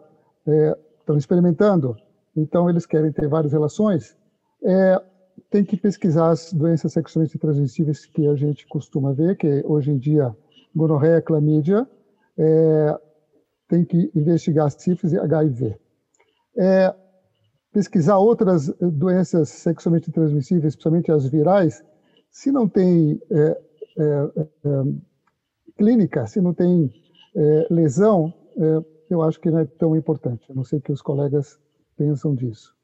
é, 0.48 0.78
estão 1.00 1.18
experimentando, 1.18 1.96
então 2.36 2.70
eles 2.70 2.86
querem 2.86 3.12
ter 3.12 3.28
várias 3.28 3.52
relações, 3.52 4.16
é, 4.64 5.02
tem 5.50 5.64
que 5.64 5.76
pesquisar 5.76 6.30
as 6.30 6.54
doenças 6.54 6.94
sexualmente 6.94 7.38
transmissíveis 7.38 8.06
que 8.06 8.26
a 8.28 8.36
gente 8.36 8.66
costuma 8.68 9.12
ver, 9.12 9.36
que 9.36 9.64
hoje 9.66 9.92
em 9.92 9.98
dia 9.98 10.36
gonorreia, 10.76 11.22
clamídia, 11.22 11.88
é, 12.38 13.00
tem 13.68 13.86
que 13.86 14.12
investigar 14.14 14.70
sífilis 14.72 15.14
e 15.14 15.18
HIV. 15.18 15.80
É, 16.58 16.94
pesquisar 17.72 18.18
outras 18.18 18.70
eh, 18.70 18.74
doenças 18.80 19.50
sexualmente 19.50 20.12
transmissíveis, 20.12 20.74
especialmente 20.74 21.12
as 21.12 21.28
virais, 21.28 21.84
se 22.32 22.52
não 22.52 22.68
tem 22.68 23.20
é, 23.32 23.38
é, 23.38 23.62
é, 23.98 24.84
clínica, 25.78 26.28
se 26.28 26.40
não 26.42 26.54
tem 26.54 26.92
lesão, 27.70 28.34
eu 29.10 29.22
acho 29.22 29.42
que 29.42 29.52
não 29.52 29.60
é 29.60 29.66
tão 29.66 29.94
importante. 29.94 30.46
Eu 30.48 30.56
não 30.56 30.64
sei 30.64 30.80
o 30.80 30.82
que 30.82 30.92
os 30.94 31.02
colegas 31.02 31.60
pensam 31.98 32.34
disso. 32.34 32.75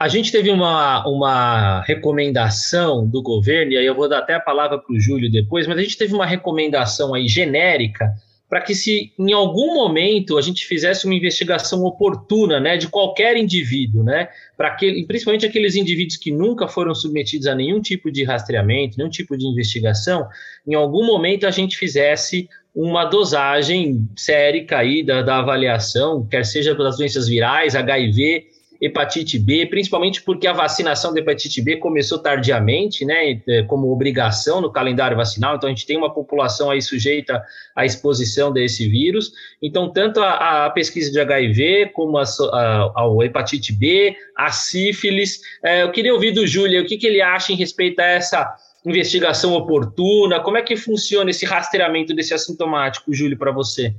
A, 0.00 0.08
gente 0.08 0.32
teve 0.32 0.50
uma, 0.50 1.06
uma 1.06 1.82
recomendação 1.82 3.06
do 3.06 3.20
governo, 3.20 3.72
e 3.72 3.76
aí 3.76 3.84
eu 3.84 3.94
vou 3.94 4.08
dar 4.08 4.20
até 4.20 4.32
a 4.32 4.40
palavra 4.40 4.78
para 4.78 4.94
o 4.94 4.98
Júlio 4.98 5.30
depois, 5.30 5.66
mas 5.66 5.76
a 5.76 5.82
gente 5.82 5.98
teve 5.98 6.14
uma 6.14 6.24
recomendação 6.24 7.12
aí 7.12 7.28
genérica 7.28 8.10
para 8.48 8.62
que 8.62 8.74
se 8.74 9.12
em 9.18 9.32
algum 9.32 9.74
momento 9.74 10.38
a 10.38 10.42
gente 10.42 10.66
fizesse 10.66 11.04
uma 11.04 11.14
investigação 11.14 11.84
oportuna, 11.84 12.58
né, 12.58 12.78
de 12.78 12.88
qualquer 12.88 13.36
indivíduo, 13.36 14.02
né, 14.02 14.28
para 14.56 14.68
aquele, 14.68 15.06
principalmente 15.06 15.44
aqueles 15.44 15.76
indivíduos 15.76 16.16
que 16.16 16.32
nunca 16.32 16.66
foram 16.66 16.94
submetidos 16.94 17.46
a 17.46 17.54
nenhum 17.54 17.80
tipo 17.80 18.10
de 18.10 18.24
rastreamento, 18.24 18.96
nenhum 18.96 19.10
tipo 19.10 19.36
de 19.36 19.46
investigação, 19.46 20.26
em 20.66 20.74
algum 20.74 21.04
momento 21.04 21.46
a 21.46 21.50
gente 21.50 21.76
fizesse 21.76 22.48
uma 22.74 23.04
dosagem 23.04 24.08
sérica 24.16 24.78
aí 24.78 25.04
da, 25.04 25.22
da 25.22 25.38
avaliação, 25.38 26.26
quer 26.26 26.44
seja 26.44 26.74
das 26.74 26.96
doenças 26.96 27.28
virais, 27.28 27.76
HIV, 27.76 28.49
hepatite 28.80 29.38
B, 29.38 29.66
principalmente 29.66 30.22
porque 30.22 30.46
a 30.46 30.52
vacinação 30.52 31.12
da 31.12 31.20
hepatite 31.20 31.60
B 31.60 31.76
começou 31.76 32.18
tardiamente, 32.18 33.04
né, 33.04 33.40
é, 33.46 33.62
como 33.64 33.92
obrigação 33.92 34.60
no 34.60 34.72
calendário 34.72 35.16
vacinal, 35.16 35.56
então 35.56 35.68
a 35.68 35.72
gente 35.72 35.86
tem 35.86 35.96
uma 35.96 36.12
população 36.12 36.70
aí 36.70 36.80
sujeita 36.80 37.42
à 37.76 37.84
exposição 37.84 38.50
desse 38.50 38.88
vírus, 38.88 39.32
então 39.62 39.92
tanto 39.92 40.20
a, 40.20 40.66
a 40.66 40.70
pesquisa 40.70 41.10
de 41.12 41.20
HIV, 41.20 41.90
como 41.92 42.16
a, 42.16 42.22
a, 42.22 42.92
a, 42.96 43.24
hepatite 43.24 43.72
B, 43.72 44.16
a 44.36 44.50
sífilis, 44.50 45.40
é, 45.62 45.82
eu 45.82 45.92
queria 45.92 46.14
ouvir 46.14 46.32
do 46.32 46.46
Júlio, 46.46 46.82
o 46.82 46.86
que, 46.86 46.96
que 46.96 47.06
ele 47.06 47.20
acha 47.20 47.52
em 47.52 47.56
respeito 47.56 48.00
a 48.00 48.06
essa 48.06 48.56
investigação 48.84 49.52
oportuna, 49.52 50.40
como 50.40 50.56
é 50.56 50.62
que 50.62 50.74
funciona 50.74 51.30
esse 51.30 51.44
rastreamento 51.44 52.14
desse 52.14 52.32
assintomático, 52.32 53.12
Júlio, 53.12 53.36
para 53.36 53.52
você? 53.52 53.94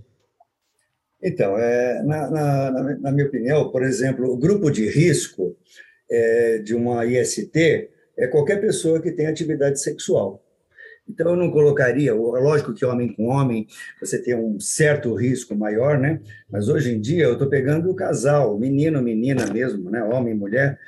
Então, 1.24 1.58
é, 1.58 2.01
na, 2.04 2.32
na, 2.32 2.98
na, 3.00 3.12
minha 3.12 3.28
opinião, 3.28 3.70
por 3.72 3.84
exemplo, 3.84 4.32
o 4.32 4.38
grupo 4.38 4.72
de 4.72 4.90
risco 4.90 5.56
é, 6.10 6.58
de 6.60 6.74
uma 6.74 7.06
IST 7.06 7.90
é 8.18 8.28
qualquer 8.28 8.60
pessoa 8.60 9.00
que 9.00 9.12
tem 9.12 9.28
atividade 9.28 9.80
sexual. 9.80 10.44
Então, 11.08 11.32
eu 11.32 11.36
não 11.36 11.51
colocaria, 11.51 12.13
lógico 12.13 12.74
que 12.74 12.86
homem 12.86 13.13
com 13.13 13.28
homem 13.28 13.68
você 14.00 14.18
tem 14.18 14.36
um 14.36 14.60
certo 14.60 15.13
risco 15.13 15.56
maior, 15.56 16.00
né? 16.00 16.22
Mas 16.50 16.70
hoje 16.70 16.94
em 16.94 17.01
dia 17.01 17.25
eu 17.25 17.34
estou 17.34 17.50
pegando 17.50 17.90
o 17.90 17.96
casal, 17.96 18.58
menino, 18.58 19.01
menina 19.01 19.46
mesmo, 19.48 19.90
né? 19.90 20.04
Homem, 20.04 20.34
mulher. 20.34 20.80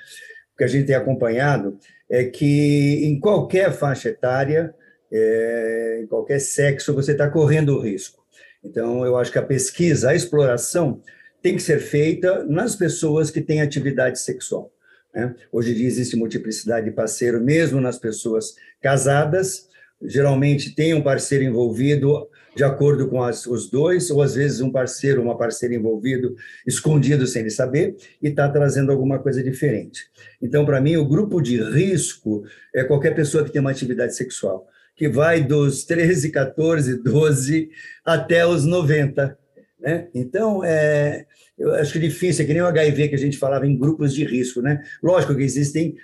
O 0.54 0.58
que 0.58 0.64
a 0.64 0.68
gente 0.68 0.86
tem 0.88 0.96
acompanhado 0.96 1.78
é 2.10 2.24
que 2.26 3.06
em 3.06 3.20
qualquer 3.20 3.72
faixa 3.74 4.10
etária, 4.10 4.74
é, 5.12 6.00
em 6.04 6.08
qualquer 6.08 6.40
sexo, 6.40 6.94
você 6.94 7.12
está 7.12 7.30
correndo 7.30 7.76
o 7.76 7.82
risco. 7.82 8.23
Então, 8.64 9.06
eu 9.06 9.18
acho 9.18 9.32
que 9.32 9.38
a 9.38 9.44
pesquisa, 9.44 10.10
a 10.10 10.16
exploração, 10.16 11.02
tem 11.42 11.56
que 11.56 11.62
ser 11.62 11.80
feita 11.80 12.46
nas 12.46 12.76
pessoas 12.76 13.30
que 13.30 13.42
têm 13.42 13.62
atividade 13.62 14.20
sexual. 14.20 14.72
Né? 15.14 15.36
Hoje 15.52 15.72
em 15.72 15.76
dia 15.76 15.88
existe 15.88 16.16
multiplicidade 16.16 16.86
de 16.86 16.96
parceiro, 16.96 17.42
mesmo 17.42 17.82
nas 17.82 18.00
pessoas 18.00 18.56
casadas. 18.82 19.68
Geralmente 20.02 20.74
tem 20.74 20.94
um 20.94 21.02
parceiro 21.02 21.44
envolvido 21.44 22.28
de 22.56 22.64
acordo 22.64 23.10
com 23.10 23.22
as, 23.22 23.46
os 23.46 23.70
dois, 23.70 24.10
ou 24.10 24.22
às 24.22 24.36
vezes 24.36 24.62
um 24.62 24.72
parceiro, 24.72 25.22
uma 25.22 25.38
parceira 25.38 25.76
envolvido, 25.76 26.36
escondido 26.66 27.26
sem 27.26 27.42
ele 27.42 27.50
saber, 27.50 27.96
e 28.22 28.28
está 28.28 28.48
trazendo 28.48 28.92
alguma 28.92 29.20
coisa 29.20 29.44
diferente. 29.44 30.06
Então, 30.42 30.66
para 30.66 30.80
mim, 30.80 30.96
o 30.96 31.06
grupo 31.06 31.42
de 31.42 31.62
risco 31.62 32.44
é 32.74 32.84
qualquer 32.84 33.16
pessoa 33.16 33.44
que 33.44 33.52
tem 33.52 33.60
uma 33.60 33.72
atividade 33.72 34.16
sexual 34.16 34.68
que 34.96 35.10
vai 35.10 35.44
dos 35.44 35.84
13, 35.84 36.32
14, 36.32 36.98
12 37.02 37.70
até 38.06 38.46
os 38.46 38.66
90. 38.66 39.38
Né? 39.80 40.08
Então, 40.14 40.64
é, 40.64 41.26
eu 41.58 41.74
acho 41.76 41.92
que 41.92 41.98
é 41.98 42.02
difícil, 42.02 42.44
é 42.44 42.48
que 42.48 42.54
nem 42.54 42.62
o 42.62 42.68
HIV 42.68 43.10
que 43.10 43.16
a 43.16 43.20
gente 43.20 43.38
falava 43.38 43.68
em 43.68 43.78
grupos 43.78 44.14
de 44.14 44.24
risco. 44.26 44.62
Né? 44.62 44.82
Lógico 45.02 45.36
que 45.36 45.44
existem 45.44 45.96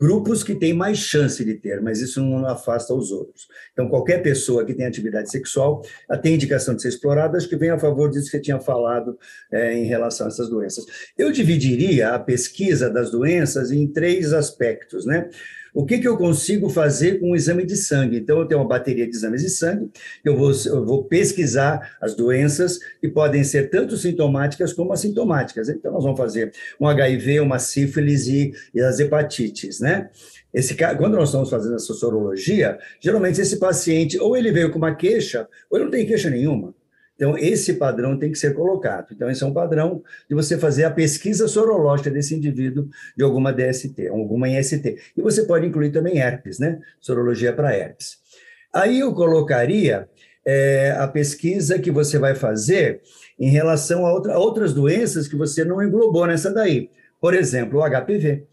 grupos 0.00 0.42
que 0.42 0.54
têm 0.54 0.72
mais 0.72 0.98
chance 0.98 1.44
de 1.44 1.54
ter, 1.54 1.80
mas 1.80 2.00
isso 2.00 2.20
não 2.22 2.46
afasta 2.46 2.92
os 2.92 3.10
outros. 3.10 3.48
Então, 3.72 3.88
qualquer 3.88 4.22
pessoa 4.22 4.64
que 4.64 4.74
tem 4.74 4.86
atividade 4.86 5.30
sexual 5.30 5.82
tem 6.22 6.34
indicação 6.34 6.74
de 6.74 6.82
ser 6.82 6.88
explorada, 6.88 7.38
acho 7.38 7.48
que 7.48 7.56
vem 7.56 7.70
a 7.70 7.78
favor 7.78 8.10
disso 8.10 8.26
que 8.26 8.32
você 8.32 8.40
tinha 8.40 8.60
falado 8.60 9.18
é, 9.52 9.74
em 9.74 9.84
relação 9.84 10.26
a 10.26 10.28
essas 10.28 10.48
doenças. 10.48 10.84
Eu 11.16 11.30
dividiria 11.32 12.10
a 12.10 12.18
pesquisa 12.18 12.90
das 12.90 13.10
doenças 13.10 13.70
em 13.70 13.86
três 13.86 14.32
aspectos, 14.32 15.06
né? 15.06 15.28
O 15.74 15.84
que, 15.84 15.98
que 15.98 16.06
eu 16.06 16.16
consigo 16.16 16.70
fazer 16.70 17.18
com 17.18 17.32
o 17.32 17.36
exame 17.36 17.66
de 17.66 17.76
sangue? 17.76 18.18
Então, 18.18 18.38
eu 18.38 18.46
tenho 18.46 18.60
uma 18.60 18.68
bateria 18.68 19.04
de 19.08 19.16
exames 19.16 19.42
de 19.42 19.50
sangue, 19.50 19.90
eu 20.24 20.36
vou, 20.36 20.52
eu 20.66 20.86
vou 20.86 21.04
pesquisar 21.04 21.96
as 22.00 22.14
doenças 22.14 22.78
que 23.00 23.08
podem 23.08 23.42
ser 23.42 23.70
tanto 23.70 23.96
sintomáticas 23.96 24.72
como 24.72 24.92
assintomáticas. 24.92 25.68
Então, 25.68 25.90
nós 25.92 26.04
vamos 26.04 26.16
fazer 26.16 26.52
um 26.80 26.86
HIV, 26.86 27.40
uma 27.40 27.58
sífilis 27.58 28.28
e, 28.28 28.54
e 28.72 28.80
as 28.80 29.00
hepatites, 29.00 29.80
né? 29.80 30.10
Esse, 30.52 30.76
quando 30.76 31.16
nós 31.16 31.30
estamos 31.30 31.50
fazendo 31.50 31.74
essa 31.74 31.92
sorologia, 31.92 32.78
geralmente 33.00 33.40
esse 33.40 33.56
paciente 33.56 34.16
ou 34.20 34.36
ele 34.36 34.52
veio 34.52 34.70
com 34.70 34.78
uma 34.78 34.94
queixa, 34.94 35.48
ou 35.68 35.76
ele 35.76 35.86
não 35.86 35.90
tem 35.90 36.06
queixa 36.06 36.30
nenhuma. 36.30 36.72
Então, 37.24 37.38
esse 37.38 37.72
padrão 37.72 38.18
tem 38.18 38.30
que 38.30 38.36
ser 38.36 38.52
colocado. 38.52 39.06
Então, 39.10 39.30
esse 39.30 39.42
é 39.42 39.46
um 39.46 39.52
padrão 39.54 40.02
de 40.28 40.34
você 40.34 40.58
fazer 40.58 40.84
a 40.84 40.90
pesquisa 40.90 41.48
sorológica 41.48 42.10
desse 42.10 42.34
indivíduo 42.34 42.86
de 43.16 43.24
alguma 43.24 43.50
DST, 43.50 44.08
alguma 44.08 44.46
IST. 44.46 44.98
E 45.16 45.22
você 45.22 45.44
pode 45.44 45.66
incluir 45.66 45.90
também 45.90 46.18
herpes, 46.18 46.58
né? 46.58 46.78
Sorologia 47.00 47.50
para 47.50 47.74
herpes. 47.74 48.18
Aí 48.70 49.00
eu 49.00 49.14
colocaria 49.14 50.06
é, 50.44 50.94
a 50.98 51.08
pesquisa 51.08 51.78
que 51.78 51.90
você 51.90 52.18
vai 52.18 52.34
fazer 52.34 53.00
em 53.38 53.48
relação 53.48 54.04
a, 54.04 54.12
outra, 54.12 54.38
outras 54.38 54.74
doenças 54.74 55.26
que 55.26 55.34
você 55.34 55.64
não 55.64 55.82
englobou 55.82 56.26
nessa 56.26 56.52
daí. 56.52 56.90
Por 57.18 57.32
exemplo, 57.32 57.80
o 57.80 57.88
HPV. 57.88 58.44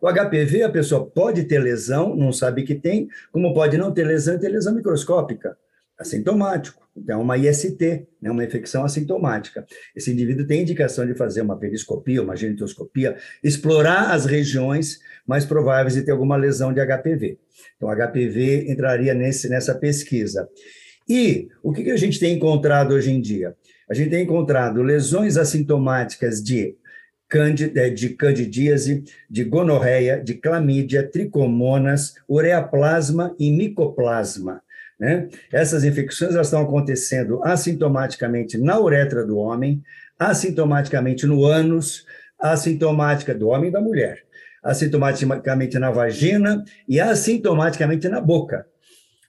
O 0.00 0.10
HPV, 0.10 0.62
a 0.62 0.70
pessoa 0.70 1.04
pode 1.04 1.44
ter 1.44 1.58
lesão, 1.58 2.16
não 2.16 2.32
sabe 2.32 2.62
que 2.62 2.74
tem, 2.74 3.06
como 3.30 3.52
pode 3.52 3.76
não 3.76 3.92
ter 3.92 4.04
lesão 4.04 4.36
e 4.36 4.38
ter 4.38 4.48
lesão 4.48 4.74
microscópica, 4.74 5.58
assintomático. 5.98 6.83
Então, 6.96 7.20
uma 7.20 7.36
IST, 7.36 8.06
né, 8.22 8.30
uma 8.30 8.44
infecção 8.44 8.84
assintomática. 8.84 9.66
Esse 9.96 10.12
indivíduo 10.12 10.46
tem 10.46 10.62
indicação 10.62 11.04
de 11.06 11.14
fazer 11.14 11.42
uma 11.42 11.58
periscopia, 11.58 12.22
uma 12.22 12.36
genitoscopia, 12.36 13.16
explorar 13.42 14.12
as 14.12 14.26
regiões 14.26 15.00
mais 15.26 15.44
prováveis 15.44 15.94
de 15.94 16.02
ter 16.02 16.12
alguma 16.12 16.36
lesão 16.36 16.72
de 16.72 16.80
HPV. 16.80 17.38
Então, 17.76 17.88
HPV 17.90 18.70
entraria 18.70 19.12
nesse, 19.12 19.48
nessa 19.48 19.74
pesquisa. 19.74 20.48
E 21.08 21.48
o 21.62 21.72
que, 21.72 21.82
que 21.82 21.90
a 21.90 21.96
gente 21.96 22.20
tem 22.20 22.34
encontrado 22.34 22.94
hoje 22.94 23.10
em 23.10 23.20
dia? 23.20 23.54
A 23.88 23.94
gente 23.94 24.10
tem 24.10 24.22
encontrado 24.22 24.82
lesões 24.82 25.36
assintomáticas 25.36 26.42
de 26.42 26.76
é, 27.74 27.90
de 27.90 28.10
candidíase, 28.10 29.02
de 29.28 29.42
gonorreia, 29.42 30.22
de 30.22 30.34
clamídia, 30.34 31.02
tricomonas, 31.02 32.14
ureaplasma 32.28 33.34
e 33.40 33.50
micoplasma. 33.50 34.62
Né? 34.98 35.28
Essas 35.52 35.84
infecções 35.84 36.34
elas 36.34 36.46
estão 36.46 36.62
acontecendo 36.62 37.42
assintomaticamente 37.44 38.58
na 38.58 38.78
uretra 38.80 39.24
do 39.26 39.36
homem, 39.38 39.82
assintomaticamente 40.18 41.26
no 41.26 41.44
ânus, 41.44 42.06
assintomática 42.38 43.34
do 43.34 43.48
homem 43.48 43.70
e 43.70 43.72
da 43.72 43.80
mulher, 43.80 44.22
assintomaticamente 44.62 45.78
na 45.78 45.90
vagina 45.90 46.64
e 46.88 47.00
assintomaticamente 47.00 48.08
na 48.08 48.20
boca. 48.20 48.66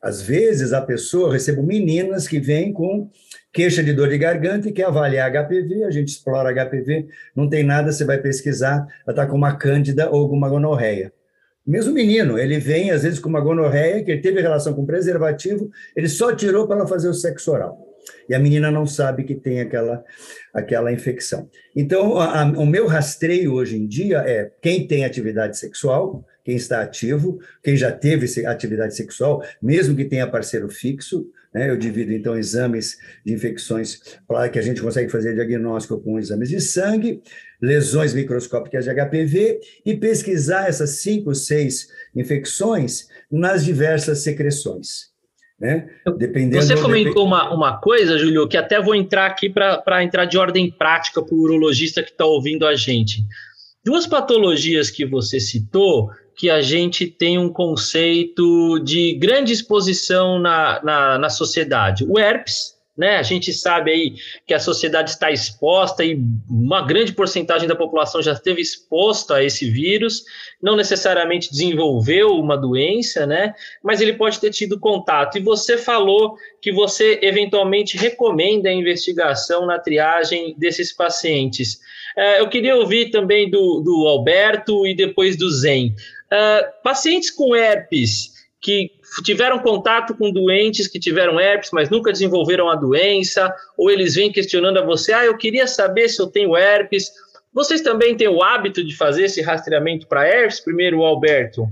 Às 0.01 0.21
vezes, 0.21 0.71
a 0.71 0.81
pessoa, 0.81 1.29
eu 1.29 1.31
recebo 1.31 1.63
meninas 1.63 2.27
que 2.27 2.39
vêm 2.39 2.71
com 2.71 3.09
queixa 3.51 3.83
de 3.83 3.91
dor 3.91 4.09
de 4.09 4.19
garganta 4.19 4.69
e 4.69 4.71
quer 4.71 4.85
avaliar 4.85 5.31
HPV, 5.31 5.83
a 5.83 5.89
gente 5.89 6.09
explora 6.09 6.53
HPV, 6.53 7.07
não 7.35 7.49
tem 7.49 7.63
nada, 7.63 7.91
você 7.91 8.05
vai 8.05 8.19
pesquisar, 8.19 8.85
ela 9.03 9.09
está 9.11 9.25
com 9.25 9.35
uma 9.35 9.55
cândida 9.55 10.09
ou 10.11 10.21
alguma 10.21 10.47
gonorreia. 10.47 11.11
Mesmo 11.65 11.93
menino, 11.93 12.37
ele 12.37 12.59
vem 12.59 12.91
às 12.91 13.03
vezes 13.03 13.19
com 13.19 13.29
uma 13.29 13.41
gonorreia, 13.41 14.03
que 14.03 14.11
ele 14.11 14.21
teve 14.21 14.41
relação 14.41 14.73
com 14.73 14.85
preservativo, 14.85 15.69
ele 15.95 16.07
só 16.07 16.35
tirou 16.35 16.67
para 16.67 16.77
ela 16.77 16.87
fazer 16.87 17.09
o 17.09 17.13
sexo 17.13 17.51
oral. 17.51 17.95
E 18.29 18.35
a 18.35 18.39
menina 18.39 18.69
não 18.69 18.85
sabe 18.85 19.23
que 19.23 19.33
tem 19.33 19.59
aquela, 19.59 20.03
aquela 20.53 20.91
infecção. 20.91 21.49
Então, 21.75 22.17
a, 22.17 22.41
a, 22.41 22.45
o 22.45 22.65
meu 22.65 22.85
rastreio 22.85 23.53
hoje 23.53 23.77
em 23.77 23.87
dia 23.87 24.19
é 24.19 24.51
quem 24.61 24.87
tem 24.87 25.05
atividade 25.05 25.57
sexual, 25.57 26.23
quem 26.43 26.55
está 26.55 26.81
ativo, 26.81 27.39
quem 27.63 27.75
já 27.75 27.91
teve 27.91 28.45
atividade 28.45 28.95
sexual, 28.95 29.43
mesmo 29.59 29.95
que 29.95 30.05
tenha 30.05 30.27
parceiro 30.27 30.69
fixo, 30.69 31.27
né? 31.55 31.69
Eu 31.69 31.77
divido, 31.77 32.11
então, 32.11 32.37
exames 32.37 32.97
de 33.25 33.33
infecções 33.33 34.19
para 34.27 34.49
que 34.49 34.59
a 34.59 34.61
gente 34.61 34.81
consegue 34.81 35.09
fazer 35.09 35.33
diagnóstico 35.33 35.99
com 36.01 36.19
exames 36.19 36.49
de 36.49 36.59
sangue, 36.59 37.21
lesões 37.65 38.13
microscópicas 38.13 38.85
de 38.85 38.93
HPV 38.93 39.59
e 39.85 39.95
pesquisar 39.95 40.67
essas 40.67 41.01
cinco, 41.01 41.33
seis 41.33 41.87
infecções 42.15 43.07
nas 43.31 43.65
diversas 43.65 44.19
secreções. 44.19 45.13
Né? 45.59 45.89
Dependendo 46.17 46.63
Você 46.63 46.79
comentou 46.79 47.25
uma, 47.25 47.53
uma 47.53 47.77
coisa, 47.77 48.17
Júlio, 48.17 48.47
que 48.47 48.57
até 48.57 48.81
vou 48.81 48.93
entrar 48.93 49.25
aqui 49.25 49.49
para 49.49 50.03
entrar 50.03 50.25
de 50.25 50.37
ordem 50.37 50.69
prática 50.69 51.23
para 51.23 51.33
o 51.33 51.39
urologista 51.39 52.03
que 52.03 52.11
está 52.11 52.25
ouvindo 52.25 52.67
a 52.67 52.75
gente. 52.75 53.23
Duas 53.83 54.05
patologias 54.05 54.89
que 54.89 55.05
você 55.05 55.39
citou 55.39 56.09
que 56.35 56.49
a 56.49 56.61
gente 56.61 57.07
tem 57.07 57.37
um 57.37 57.49
conceito 57.49 58.79
de 58.79 59.13
grande 59.13 59.53
exposição 59.53 60.37
na, 60.37 60.83
na, 60.83 61.17
na 61.17 61.29
sociedade. 61.29 62.05
O 62.07 62.19
herpes, 62.19 62.74
né? 62.97 63.17
A 63.17 63.23
gente 63.23 63.51
sabe 63.51 63.91
aí 63.91 64.15
que 64.47 64.53
a 64.53 64.59
sociedade 64.59 65.11
está 65.11 65.29
exposta 65.29 66.03
e 66.03 66.17
uma 66.49 66.81
grande 66.81 67.13
porcentagem 67.13 67.67
da 67.67 67.75
população 67.75 68.21
já 68.21 68.31
esteve 68.31 68.61
exposta 68.61 69.35
a 69.35 69.43
esse 69.43 69.69
vírus, 69.69 70.23
não 70.61 70.75
necessariamente 70.75 71.51
desenvolveu 71.51 72.29
uma 72.29 72.57
doença, 72.57 73.25
né? 73.25 73.53
Mas 73.83 73.99
ele 73.99 74.13
pode 74.13 74.39
ter 74.39 74.51
tido 74.51 74.79
contato. 74.79 75.37
E 75.37 75.41
você 75.41 75.77
falou 75.77 76.37
que 76.61 76.71
você 76.71 77.19
eventualmente 77.21 77.97
recomenda 77.97 78.69
a 78.69 78.73
investigação 78.73 79.65
na 79.65 79.77
triagem 79.77 80.55
desses 80.57 80.93
pacientes. 80.93 81.79
É, 82.17 82.39
eu 82.39 82.47
queria 82.47 82.77
ouvir 82.77 83.11
também 83.11 83.49
do, 83.49 83.81
do 83.81 84.07
Alberto 84.07 84.87
e 84.87 84.95
depois 84.95 85.35
do 85.35 85.51
Zen. 85.51 85.93
Uh, 86.25 86.83
pacientes 86.83 87.29
com 87.29 87.55
herpes 87.55 88.35
que 88.65 88.89
tiveram 89.23 89.59
contato 89.59 90.15
com 90.15 90.31
doentes 90.31 90.87
que 90.87 90.99
tiveram 90.99 91.39
herpes, 91.39 91.69
mas 91.71 91.89
nunca 91.89 92.11
desenvolveram 92.11 92.69
a 92.69 92.75
doença, 92.75 93.53
ou 93.77 93.89
eles 93.89 94.15
vêm 94.15 94.31
questionando 94.31 94.77
a 94.77 94.85
você: 94.85 95.13
ah, 95.13 95.25
eu 95.25 95.37
queria 95.37 95.67
saber 95.67 96.09
se 96.09 96.21
eu 96.21 96.27
tenho 96.27 96.55
herpes. 96.55 97.11
Vocês 97.53 97.81
também 97.81 98.17
têm 98.17 98.27
o 98.27 98.43
hábito 98.43 98.83
de 98.83 98.95
fazer 98.95 99.25
esse 99.25 99.41
rastreamento 99.41 100.07
para 100.07 100.27
herpes? 100.27 100.59
Primeiro, 100.59 100.99
o 100.99 101.05
Alberto. 101.05 101.67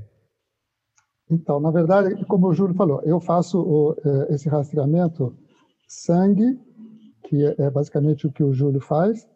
Então, 1.30 1.60
na 1.60 1.72
verdade, 1.72 2.24
como 2.26 2.48
o 2.48 2.54
Júlio 2.54 2.76
falou, 2.76 3.02
eu 3.04 3.20
faço 3.20 3.60
o, 3.60 3.96
eh, 4.06 4.34
esse 4.34 4.48
rastreamento 4.48 5.36
sangue, 5.88 6.58
que 7.28 7.44
é, 7.44 7.56
é 7.58 7.70
basicamente 7.70 8.28
o 8.28 8.32
que 8.32 8.44
o 8.44 8.54
Júlio 8.54 8.80
faz. 8.80 9.28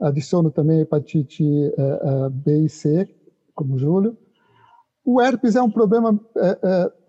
Adiciono 0.00 0.50
também 0.50 0.80
hepatite 0.80 1.44
eh, 1.44 1.72
eh, 1.78 2.28
B 2.30 2.64
e 2.64 2.68
C, 2.68 3.08
como 3.54 3.74
o 3.74 3.78
Júlio. 3.78 4.16
O 5.04 5.20
herpes 5.20 5.54
é 5.54 5.62
um 5.62 5.70
problema 5.70 6.18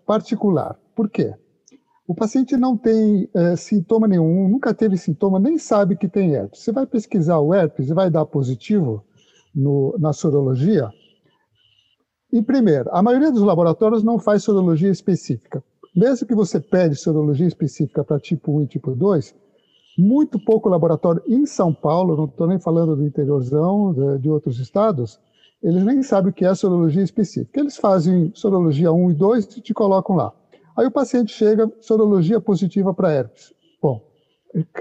particular. 0.06 0.78
Por 0.94 1.10
quê? 1.10 1.34
O 2.06 2.14
paciente 2.14 2.56
não 2.56 2.76
tem 2.76 3.28
é, 3.34 3.56
sintoma 3.56 4.06
nenhum, 4.06 4.48
nunca 4.48 4.72
teve 4.72 4.96
sintoma, 4.96 5.40
nem 5.40 5.58
sabe 5.58 5.96
que 5.96 6.08
tem 6.08 6.34
herpes. 6.34 6.60
Você 6.60 6.70
vai 6.70 6.86
pesquisar 6.86 7.40
o 7.40 7.52
herpes 7.52 7.90
e 7.90 7.94
vai 7.94 8.08
dar 8.08 8.24
positivo 8.24 9.04
no, 9.52 9.96
na 9.98 10.12
sorologia. 10.12 10.88
Em 12.32 12.42
primeiro, 12.42 12.88
a 12.92 13.02
maioria 13.02 13.32
dos 13.32 13.42
laboratórios 13.42 14.04
não 14.04 14.18
faz 14.18 14.44
sorologia 14.44 14.90
específica. 14.90 15.64
Mesmo 15.94 16.26
que 16.26 16.34
você 16.34 16.60
pede 16.60 16.94
sorologia 16.94 17.46
específica 17.46 18.04
para 18.04 18.20
tipo 18.20 18.56
1 18.56 18.62
e 18.62 18.66
tipo 18.68 18.94
2, 18.94 19.34
muito 19.98 20.38
pouco 20.38 20.68
laboratório 20.68 21.22
em 21.26 21.46
São 21.46 21.72
Paulo, 21.72 22.16
não 22.16 22.26
estou 22.26 22.46
nem 22.46 22.60
falando 22.60 22.94
do 22.94 23.04
interiorzão, 23.04 23.92
de, 23.92 24.18
de 24.20 24.30
outros 24.30 24.60
estados, 24.60 25.18
eles 25.62 25.84
nem 25.84 26.02
sabem 26.02 26.30
o 26.30 26.34
que 26.34 26.44
é 26.44 26.54
sorologia 26.54 27.02
específica. 27.02 27.60
Eles 27.60 27.76
fazem 27.76 28.30
sorologia 28.34 28.92
1 28.92 29.10
e 29.10 29.14
2 29.14 29.56
e 29.56 29.60
te 29.60 29.74
colocam 29.74 30.16
lá. 30.16 30.32
Aí 30.76 30.86
o 30.86 30.90
paciente 30.90 31.32
chega, 31.32 31.70
sorologia 31.80 32.40
positiva 32.40 32.92
para 32.92 33.12
herpes. 33.12 33.52
Bom, 33.80 34.02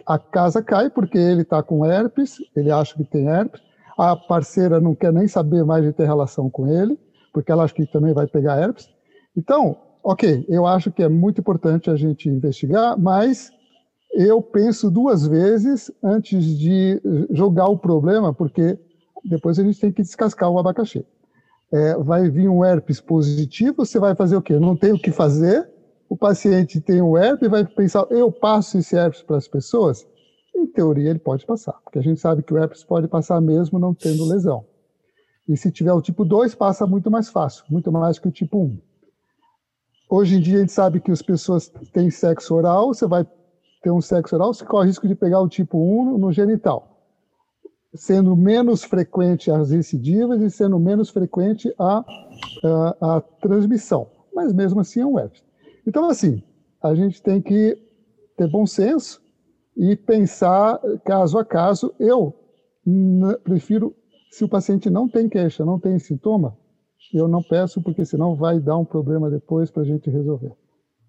a 0.06 0.20
casa 0.20 0.62
cai 0.62 0.90
porque 0.90 1.18
ele 1.18 1.42
está 1.42 1.64
com 1.64 1.86
herpes, 1.86 2.38
ele 2.56 2.72
acha 2.72 2.96
que 2.96 3.04
tem 3.04 3.28
herpes, 3.28 3.62
a 3.98 4.16
parceira 4.16 4.80
não 4.80 4.94
quer 4.94 5.14
nem 5.14 5.28
saber 5.28 5.64
mais 5.64 5.84
de 5.84 5.94
ter 5.94 6.06
relação 6.06 6.50
com 6.50 6.68
ele, 6.68 7.00
porque 7.34 7.52
ela 7.52 7.64
acha 7.64 7.74
que 7.74 7.86
também 7.86 8.14
vai 8.14 8.28
pegar 8.28 8.62
herpes. 8.62 8.90
Então, 9.38 9.78
ok, 10.04 10.46
eu 10.50 10.66
acho 10.66 10.92
que 10.92 11.02
é 11.02 11.10
muito 11.10 11.40
importante 11.40 11.90
a 11.90 11.96
gente 11.96 12.30
investigar, 12.30 12.98
mas 13.00 13.52
eu 14.14 14.42
penso 14.42 14.92
duas 14.92 15.26
vezes 15.26 15.92
antes 16.04 16.46
de 16.58 17.02
jogar 17.32 17.68
o 17.68 17.78
problema, 17.78 18.34
porque 18.34 18.78
depois 19.28 19.58
a 19.58 19.64
gente 19.64 19.80
tem 19.80 19.92
que 19.92 20.02
descascar 20.02 20.50
o 20.50 20.60
abacaxi. 20.60 21.06
É, 21.72 21.96
vai 21.98 22.30
vir 22.30 22.48
um 22.48 22.64
herpes 22.64 23.02
positivo, 23.02 23.78
você 23.78 24.00
vai 24.00 24.16
fazer 24.16 24.36
o 24.36 24.42
quê? 24.42 24.60
Não 24.60 24.76
tem 24.76 24.94
o 24.94 25.00
que 25.00 25.12
fazer, 25.12 25.68
o 26.08 26.16
paciente 26.16 26.80
tem 26.80 27.02
o 27.02 27.18
herpes 27.18 27.50
vai 27.50 27.66
pensar, 27.66 28.06
eu 28.12 28.32
passo 28.32 28.78
esse 28.78 28.96
herpes 28.96 29.24
para 29.24 29.38
as 29.38 29.48
pessoas? 29.48 30.06
Em 30.56 30.68
teoria, 30.68 31.10
ele 31.10 31.20
pode 31.20 31.46
passar, 31.46 31.74
porque 31.84 32.00
a 32.00 32.02
gente 32.02 32.22
sabe 32.22 32.44
que 32.44 32.54
o 32.54 32.58
herpes 32.58 32.84
pode 32.84 33.08
passar 33.08 33.42
mesmo 33.42 33.80
não 33.80 33.94
tendo 33.94 34.26
lesão. 34.26 34.64
E 35.50 35.58
se 35.58 35.72
tiver 35.72 35.94
o 35.94 36.02
tipo 36.02 36.24
2, 36.24 36.56
passa 36.56 36.88
muito 36.88 37.10
mais 37.10 37.30
fácil, 37.30 37.66
muito 37.70 37.92
mais 37.92 38.20
que 38.20 38.28
o 38.28 38.32
tipo 38.32 38.64
1. 38.64 38.78
Hoje 40.10 40.36
em 40.36 40.40
dia, 40.40 40.58
a 40.58 40.60
gente 40.60 40.72
sabe 40.72 41.00
que 41.00 41.12
as 41.12 41.22
pessoas 41.22 41.68
têm 41.92 42.12
sexo 42.12 42.54
oral, 42.56 42.94
você 42.94 43.08
vai 43.08 43.28
ter 43.82 43.92
um 43.92 44.02
sexo 44.02 44.36
oral, 44.36 44.54
você 44.54 44.64
corre 44.64 44.86
o 44.86 44.88
risco 44.88 45.08
de 45.08 45.16
pegar 45.16 45.42
o 45.42 45.50
tipo 45.50 45.78
1 45.78 46.18
no 46.18 46.32
genital 46.32 46.95
sendo 47.96 48.36
menos 48.36 48.84
frequente 48.84 49.50
as 49.50 49.72
recidivas 49.72 50.42
e 50.42 50.50
sendo 50.50 50.80
menos 50.80 51.10
frequente 51.10 51.74
a, 51.78 52.04
a, 52.64 53.16
a 53.18 53.22
transmissão. 53.22 54.10
Mas 54.34 54.54
mesmo 54.54 54.80
assim 54.80 55.02
é 55.02 55.06
um 55.06 55.18
herpes. 55.18 55.44
Então, 55.88 56.10
assim, 56.10 56.44
a 56.82 56.94
gente 56.94 57.22
tem 57.22 57.42
que 57.42 57.78
ter 58.38 58.48
bom 58.48 58.66
senso 58.66 59.22
e 59.76 59.96
pensar 59.96 60.80
caso 61.06 61.38
a 61.38 61.46
caso. 61.46 61.94
Eu 62.00 62.34
prefiro, 63.44 63.96
se 64.30 64.44
o 64.44 64.50
paciente 64.50 64.90
não 64.90 65.08
tem 65.08 65.30
queixa, 65.30 65.66
não 65.66 65.80
tem 65.80 65.98
sintoma, 66.00 66.58
eu 67.14 67.28
não 67.28 67.42
peço, 67.42 67.82
porque 67.82 68.04
senão 68.04 68.36
vai 68.36 68.60
dar 68.60 68.78
um 68.78 68.86
problema 68.86 69.30
depois 69.30 69.72
para 69.72 69.84
a 69.84 69.86
gente 69.86 70.10
resolver. 70.10 70.52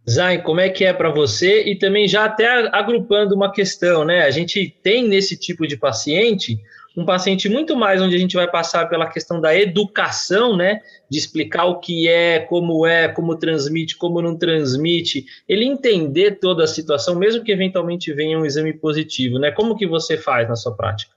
Zay, 0.09 0.41
como 0.43 0.61
é 0.61 0.69
que 0.69 0.85
é 0.85 0.93
para 0.93 1.11
você? 1.11 1.65
E 1.65 1.77
também 1.77 2.07
já 2.07 2.27
até 2.27 2.47
agrupando 2.69 3.35
uma 3.35 3.51
questão, 3.51 4.05
né? 4.05 4.23
A 4.23 4.31
gente 4.31 4.69
tem 4.83 5.09
nesse 5.09 5.37
tipo 5.37 5.67
de 5.67 5.77
paciente 5.77 6.61
um 6.97 7.05
paciente 7.05 7.49
muito 7.49 7.77
mais 7.77 8.01
onde 8.01 8.17
a 8.17 8.19
gente 8.19 8.35
vai 8.35 8.51
passar 8.51 8.89
pela 8.89 9.07
questão 9.07 9.41
da 9.41 9.55
educação, 9.55 10.57
né, 10.57 10.81
de 11.11 11.19
explicar 11.19 11.67
o 11.67 11.79
que 11.79 12.09
é, 12.09 12.41
como 12.41 12.87
é, 12.87 13.07
como 13.09 13.37
transmite, 13.37 13.97
como 13.99 14.23
não 14.23 14.35
transmite, 14.35 15.27
ele 15.47 15.67
entender 15.67 16.39
toda 16.41 16.65
a 16.65 16.69
situação, 16.69 17.15
mesmo 17.15 17.45
que 17.45 17.53
eventualmente 17.53 18.13
venha 18.15 18.39
um 18.39 18.47
exame 18.47 18.73
positivo, 18.73 19.39
né? 19.39 19.51
Como 19.51 19.77
que 19.77 19.87
você 19.87 20.17
faz 20.17 20.49
na 20.49 20.57
sua 20.57 20.75
prática? 20.75 21.15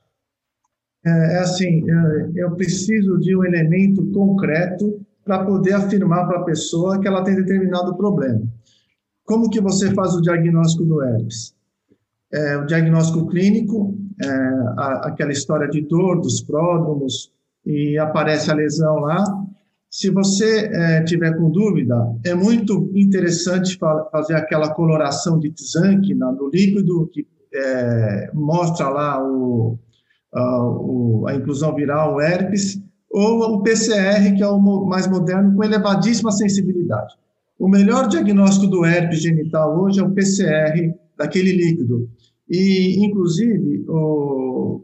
É, 1.05 1.35
é 1.35 1.39
assim, 1.39 1.89
é, 1.89 2.29
eu 2.35 2.51
preciso 2.55 3.17
de 3.19 3.35
um 3.35 3.45
elemento 3.45 4.05
concreto 4.11 4.99
para 5.23 5.45
poder 5.45 5.73
afirmar 5.73 6.27
para 6.27 6.39
a 6.39 6.43
pessoa 6.43 6.99
que 6.99 7.07
ela 7.07 7.23
tem 7.23 7.35
determinado 7.35 7.95
problema. 7.95 8.41
Como 9.23 9.49
que 9.49 9.61
você 9.61 9.93
faz 9.93 10.13
o 10.13 10.21
diagnóstico 10.21 10.83
do 10.83 11.03
herpes? 11.03 11.55
É, 12.31 12.57
o 12.57 12.65
diagnóstico 12.65 13.27
clínico, 13.27 13.97
é, 14.23 14.29
a, 14.77 15.07
aquela 15.07 15.31
história 15.31 15.67
de 15.67 15.81
dor 15.81 16.21
dos 16.21 16.41
pródromos, 16.41 17.31
e 17.65 17.97
aparece 17.97 18.49
a 18.51 18.55
lesão 18.55 18.95
lá. 18.95 19.23
Se 19.89 20.09
você 20.09 20.69
é, 20.71 21.03
tiver 21.03 21.35
com 21.35 21.49
dúvida, 21.49 21.95
é 22.23 22.35
muito 22.35 22.91
interessante 22.93 23.77
fa 23.77 24.07
fazer 24.11 24.35
aquela 24.35 24.73
coloração 24.73 25.39
de 25.39 25.51
Tzank 25.51 26.13
no 26.13 26.49
líquido, 26.53 27.09
que 27.11 27.25
é, 27.53 28.29
mostra 28.33 28.87
lá 28.89 29.23
o, 29.23 29.79
a, 30.33 30.63
o, 30.63 31.25
a 31.27 31.33
inclusão 31.33 31.73
viral, 31.73 32.15
o 32.15 32.21
herpes, 32.21 32.79
ou 33.09 33.55
o 33.55 33.63
PCR, 33.63 34.35
que 34.35 34.43
é 34.43 34.47
o 34.47 34.59
mais 34.85 35.07
moderno, 35.07 35.55
com 35.55 35.63
elevadíssima 35.63 36.31
sensibilidade. 36.31 37.15
O 37.57 37.67
melhor 37.67 38.07
diagnóstico 38.07 38.67
do 38.67 38.85
herpes 38.85 39.21
genital 39.21 39.79
hoje 39.79 39.99
é 39.99 40.03
o 40.03 40.11
PCR 40.11 40.93
daquele 41.17 41.51
líquido. 41.51 42.07
E, 42.49 43.05
inclusive, 43.05 43.85
o, 43.87 44.81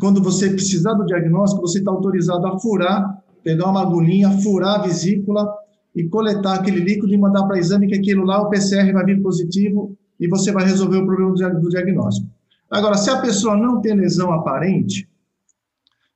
quando 0.00 0.22
você 0.22 0.50
precisar 0.50 0.94
do 0.94 1.04
diagnóstico, 1.04 1.62
você 1.62 1.78
está 1.78 1.90
autorizado 1.90 2.46
a 2.46 2.58
furar, 2.58 3.22
pegar 3.42 3.70
uma 3.70 3.82
agulhinha, 3.82 4.30
furar 4.42 4.80
a 4.80 4.82
vesícula 4.82 5.48
e 5.94 6.04
coletar 6.08 6.54
aquele 6.54 6.80
líquido 6.80 7.12
e 7.12 7.18
mandar 7.18 7.44
para 7.44 7.58
exame, 7.58 7.88
que 7.88 7.96
aquilo 7.96 8.24
lá, 8.24 8.40
o 8.40 8.48
PCR 8.48 8.92
vai 8.92 9.04
vir 9.04 9.22
positivo 9.22 9.96
e 10.20 10.28
você 10.28 10.52
vai 10.52 10.64
resolver 10.64 10.98
o 10.98 11.06
problema 11.06 11.34
do 11.54 11.68
diagnóstico. 11.68 12.28
Agora, 12.70 12.96
se 12.96 13.10
a 13.10 13.20
pessoa 13.20 13.56
não 13.56 13.80
tem 13.80 13.94
lesão 13.94 14.32
aparente, 14.32 15.08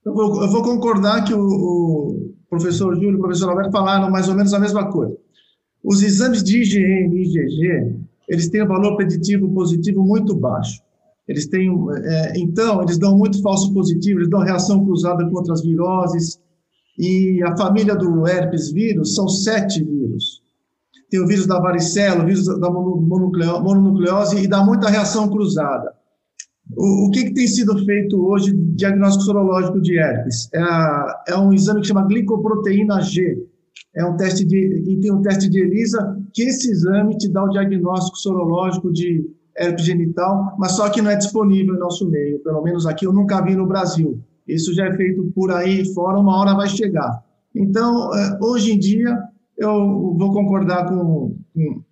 eu 0.05 0.13
vou, 0.13 0.43
eu 0.43 0.51
vou 0.51 0.63
concordar 0.63 1.25
que 1.25 1.33
o, 1.33 1.41
o, 1.41 2.35
professor 2.51 2.95
Júlio 2.95 3.13
e 3.13 3.15
o 3.15 3.19
professor 3.19 3.49
Alberto 3.49 3.71
falaram 3.71 4.11
mais 4.11 4.29
ou 4.29 4.35
menos 4.35 4.53
a 4.53 4.59
mesma 4.59 4.91
coisa. 4.91 5.17
Os 5.83 6.03
exames 6.03 6.43
de 6.43 6.59
IgM 6.59 7.17
e 7.17 7.23
IgG, 7.23 7.97
eles 8.29 8.49
têm 8.51 8.63
um 8.63 8.69
valor 8.69 8.97
preditivo 8.97 9.53
positivo 9.53 10.05
muito 10.05 10.35
baixo. 10.37 10.83
Eles 11.29 11.47
têm, 11.47 11.71
é, 12.05 12.33
então, 12.39 12.83
eles 12.83 12.99
dão 12.99 13.17
muito 13.17 13.41
falso 13.43 13.73
positivo, 13.73 14.19
eles 14.19 14.31
dão 14.31 14.41
reação 14.41 14.85
cruzada 14.85 15.29
contra 15.31 15.53
as 15.53 15.63
viroses, 15.63 16.41
e 16.99 17.43
a 17.45 17.57
família 17.57 17.95
do 17.95 18.27
herpes 18.27 18.71
vírus 18.73 19.15
são 19.15 19.29
sete 19.29 19.83
vírus. 19.83 20.43
Tem 21.11 21.21
o 21.21 21.27
vírus 21.27 21.47
da 21.47 21.61
varicela, 21.61 22.23
o 22.23 22.27
vírus 22.27 22.47
da 22.47 22.71
mononucleose, 22.71 24.43
e 24.43 24.49
dá 24.49 24.65
muita 24.65 24.89
reação 24.89 25.29
cruzada. 25.29 25.93
O, 26.77 27.07
o 27.07 27.11
que, 27.11 27.25
que, 27.25 27.35
tem 27.35 27.47
sido 27.47 27.77
feito 27.85 28.25
hoje 28.27 28.53
de 28.53 28.75
diagnóstico 28.77 29.25
sorológico 29.25 29.81
de 29.81 29.99
herpes? 29.99 30.49
É, 30.55 30.61
a, 30.61 31.25
é, 31.29 31.37
um 31.37 31.53
exame 31.53 31.81
que 31.81 31.89
chama 31.89 32.07
glicoproteína 32.07 33.01
G. 33.03 33.47
É 33.95 34.05
um 34.07 34.17
teste 34.17 34.45
de, 34.45 34.85
e 34.89 35.01
tem 35.01 35.13
um 35.13 35.21
teste 35.21 35.51
de 35.51 35.61
ELISA, 35.61 36.19
que 36.33 36.43
esse 36.43 36.71
exame 36.71 37.17
te 37.19 37.29
dá 37.29 37.45
o 37.45 37.51
diagnóstico 37.51 38.17
sorológico 38.17 38.91
de 38.91 39.23
herpes 39.57 39.85
genital, 39.85 40.55
mas 40.59 40.73
só 40.73 40.89
que 40.89 41.03
não 41.03 41.11
é 41.11 41.17
disponível 41.17 41.75
no 41.75 41.81
nosso 41.81 42.09
meio, 42.09 42.39
pelo 42.41 42.63
menos 42.63 42.87
aqui 42.87 43.07
eu 43.07 43.13
nunca 43.13 43.43
vi 43.43 43.55
no 43.55 43.67
Brasil. 43.67 44.21
Isso 44.47 44.75
já 44.75 44.87
é 44.87 44.97
feito 44.97 45.31
por 45.35 45.53
aí 45.53 45.85
fora, 45.95 46.19
uma 46.19 46.39
hora 46.39 46.55
vai 46.55 46.69
chegar. 46.69 47.23
Então, 47.55 48.15
é, 48.15 48.39
hoje 48.41 48.73
em 48.73 48.79
dia, 48.79 49.17
eu 49.57 50.15
vou 50.17 50.33
concordar 50.33 50.89
com, 50.89 51.37
com 51.55 51.83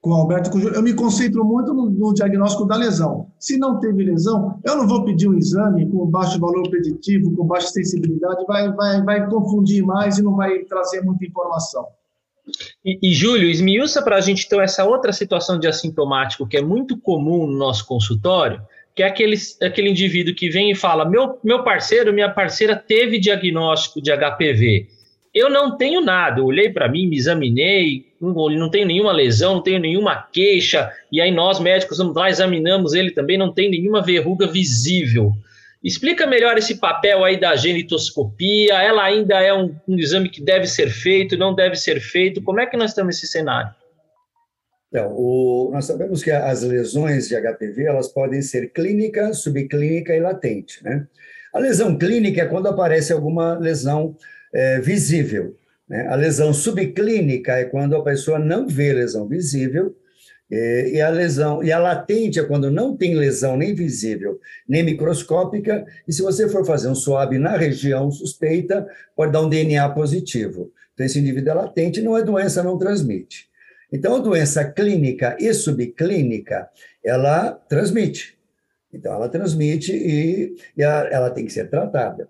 com 0.00 0.10
o 0.10 0.14
Alberto, 0.14 0.58
eu 0.58 0.82
me 0.82 0.94
concentro 0.94 1.44
muito 1.44 1.74
no, 1.74 1.90
no, 1.90 2.14
diagnóstico 2.14 2.64
da 2.64 2.74
lesão. 2.74 3.26
Se 3.38 3.58
não 3.58 3.78
teve 3.78 4.02
lesão, 4.02 4.58
eu 4.64 4.76
não 4.76 4.88
vou 4.88 5.04
pedir 5.04 5.28
um 5.28 5.34
exame 5.34 5.86
com 5.90 6.06
baixo 6.06 6.40
valor 6.40 6.68
preditivo, 6.70 7.36
com 7.36 7.46
baixa 7.46 7.68
sensibilidade, 7.68 8.44
vai, 8.46 8.72
vai, 8.72 9.02
vai 9.02 9.28
confundir 9.28 9.84
mais 9.84 10.18
e 10.18 10.22
não 10.22 10.36
vai 10.36 10.60
trazer 10.60 11.02
muita 11.02 11.26
informação. 11.26 11.86
E, 12.84 12.98
e 13.02 13.12
Júlio, 13.14 13.48
esmiuça 13.48 14.02
para 14.02 14.16
a 14.16 14.20
gente 14.20 14.46
então 14.46 14.60
essa 14.60 14.84
outra 14.84 15.12
situação 15.12 15.58
de 15.58 15.66
assintomático 15.66 16.46
que 16.46 16.56
é 16.56 16.62
muito 16.62 16.98
comum 16.98 17.46
no 17.46 17.56
nosso 17.58 17.86
consultório, 17.86 18.60
que 18.94 19.02
é 19.02 19.06
aquele, 19.06 19.36
aquele 19.62 19.90
indivíduo 19.90 20.34
que 20.34 20.48
vem 20.48 20.70
e 20.70 20.74
fala: 20.74 21.04
meu, 21.04 21.38
meu 21.42 21.62
parceiro, 21.62 22.12
minha 22.12 22.30
parceira 22.30 22.76
teve 22.76 23.18
diagnóstico 23.18 24.00
de 24.00 24.10
HPV 24.10 25.00
eu 25.34 25.48
não 25.48 25.76
tenho 25.76 26.00
nada. 26.00 26.40
Eu 26.40 26.46
olhei 26.46 26.70
para 26.70 26.88
mim, 26.88 27.06
me 27.06 27.16
examinei, 27.16 28.06
não 28.20 28.68
tenho 28.68 28.86
nenhuma 28.86 29.12
lesão, 29.12 29.54
não 29.54 29.62
tenho 29.62 29.78
nenhuma 29.78 30.16
queixa. 30.32 30.90
E 31.10 31.20
aí 31.20 31.30
nós 31.30 31.60
médicos 31.60 31.98
vamos 31.98 32.14
lá, 32.14 32.28
examinamos 32.28 32.94
ele 32.94 33.12
também, 33.12 33.38
não 33.38 33.52
tem 33.52 33.70
nenhuma 33.70 34.02
verruga 34.02 34.46
visível. 34.46 35.32
Explica 35.82 36.26
melhor 36.26 36.58
esse 36.58 36.76
papel 36.76 37.24
aí 37.24 37.40
da 37.40 37.56
genitoscopia. 37.56 38.74
Ela 38.74 39.04
ainda 39.04 39.40
é 39.40 39.52
um, 39.52 39.74
um 39.88 39.98
exame 39.98 40.28
que 40.28 40.42
deve 40.42 40.66
ser 40.66 40.90
feito, 40.90 41.38
não 41.38 41.54
deve 41.54 41.74
ser 41.74 42.00
feito. 42.00 42.42
Como 42.42 42.60
é 42.60 42.66
que 42.66 42.76
nós 42.76 42.90
estamos 42.90 43.14
nesse 43.14 43.26
cenário? 43.26 43.74
Então, 44.88 45.12
o, 45.12 45.70
nós 45.72 45.86
sabemos 45.86 46.22
que 46.22 46.30
as 46.30 46.62
lesões 46.62 47.28
de 47.28 47.36
HPV 47.36 47.84
elas 47.84 48.08
podem 48.08 48.42
ser 48.42 48.72
clínica, 48.72 49.32
subclínica 49.32 50.14
e 50.14 50.20
latente. 50.20 50.84
Né? 50.84 51.06
A 51.54 51.58
lesão 51.58 51.96
clínica 51.96 52.42
é 52.42 52.46
quando 52.46 52.68
aparece 52.68 53.12
alguma 53.12 53.56
lesão 53.56 54.16
é, 54.52 54.80
visível. 54.80 55.56
Né? 55.88 56.08
A 56.08 56.14
lesão 56.14 56.52
subclínica 56.52 57.52
é 57.52 57.64
quando 57.64 57.96
a 57.96 58.02
pessoa 58.02 58.38
não 58.38 58.68
vê 58.68 58.92
lesão 58.92 59.26
visível, 59.26 59.96
é, 60.50 60.90
e 60.90 61.00
a 61.00 61.08
lesão 61.08 61.62
e 61.62 61.70
a 61.70 61.78
latente 61.78 62.38
é 62.38 62.44
quando 62.44 62.70
não 62.70 62.96
tem 62.96 63.14
lesão 63.14 63.56
nem 63.56 63.74
visível 63.74 64.40
nem 64.68 64.82
microscópica 64.82 65.86
e 66.06 66.12
se 66.12 66.22
você 66.22 66.48
for 66.48 66.64
fazer 66.64 66.88
um 66.88 66.94
swab 66.94 67.36
na 67.38 67.56
região 67.56 68.10
suspeita 68.10 68.86
pode 69.14 69.32
dar 69.32 69.42
um 69.42 69.48
DNA 69.48 69.88
positivo 69.90 70.72
então 70.94 71.06
esse 71.06 71.18
indivíduo 71.18 71.50
é 71.50 71.54
latente 71.54 72.00
não 72.00 72.16
é 72.16 72.22
doença 72.22 72.62
não 72.62 72.78
transmite 72.78 73.48
então 73.92 74.16
a 74.16 74.18
doença 74.18 74.64
clínica 74.64 75.36
e 75.38 75.52
subclínica 75.54 76.68
ela 77.04 77.52
transmite 77.68 78.36
então 78.92 79.12
ela 79.12 79.28
transmite 79.28 79.92
e, 79.92 80.56
e 80.76 80.82
a, 80.82 81.08
ela 81.10 81.30
tem 81.30 81.44
que 81.44 81.52
ser 81.52 81.70
tratada 81.70 82.28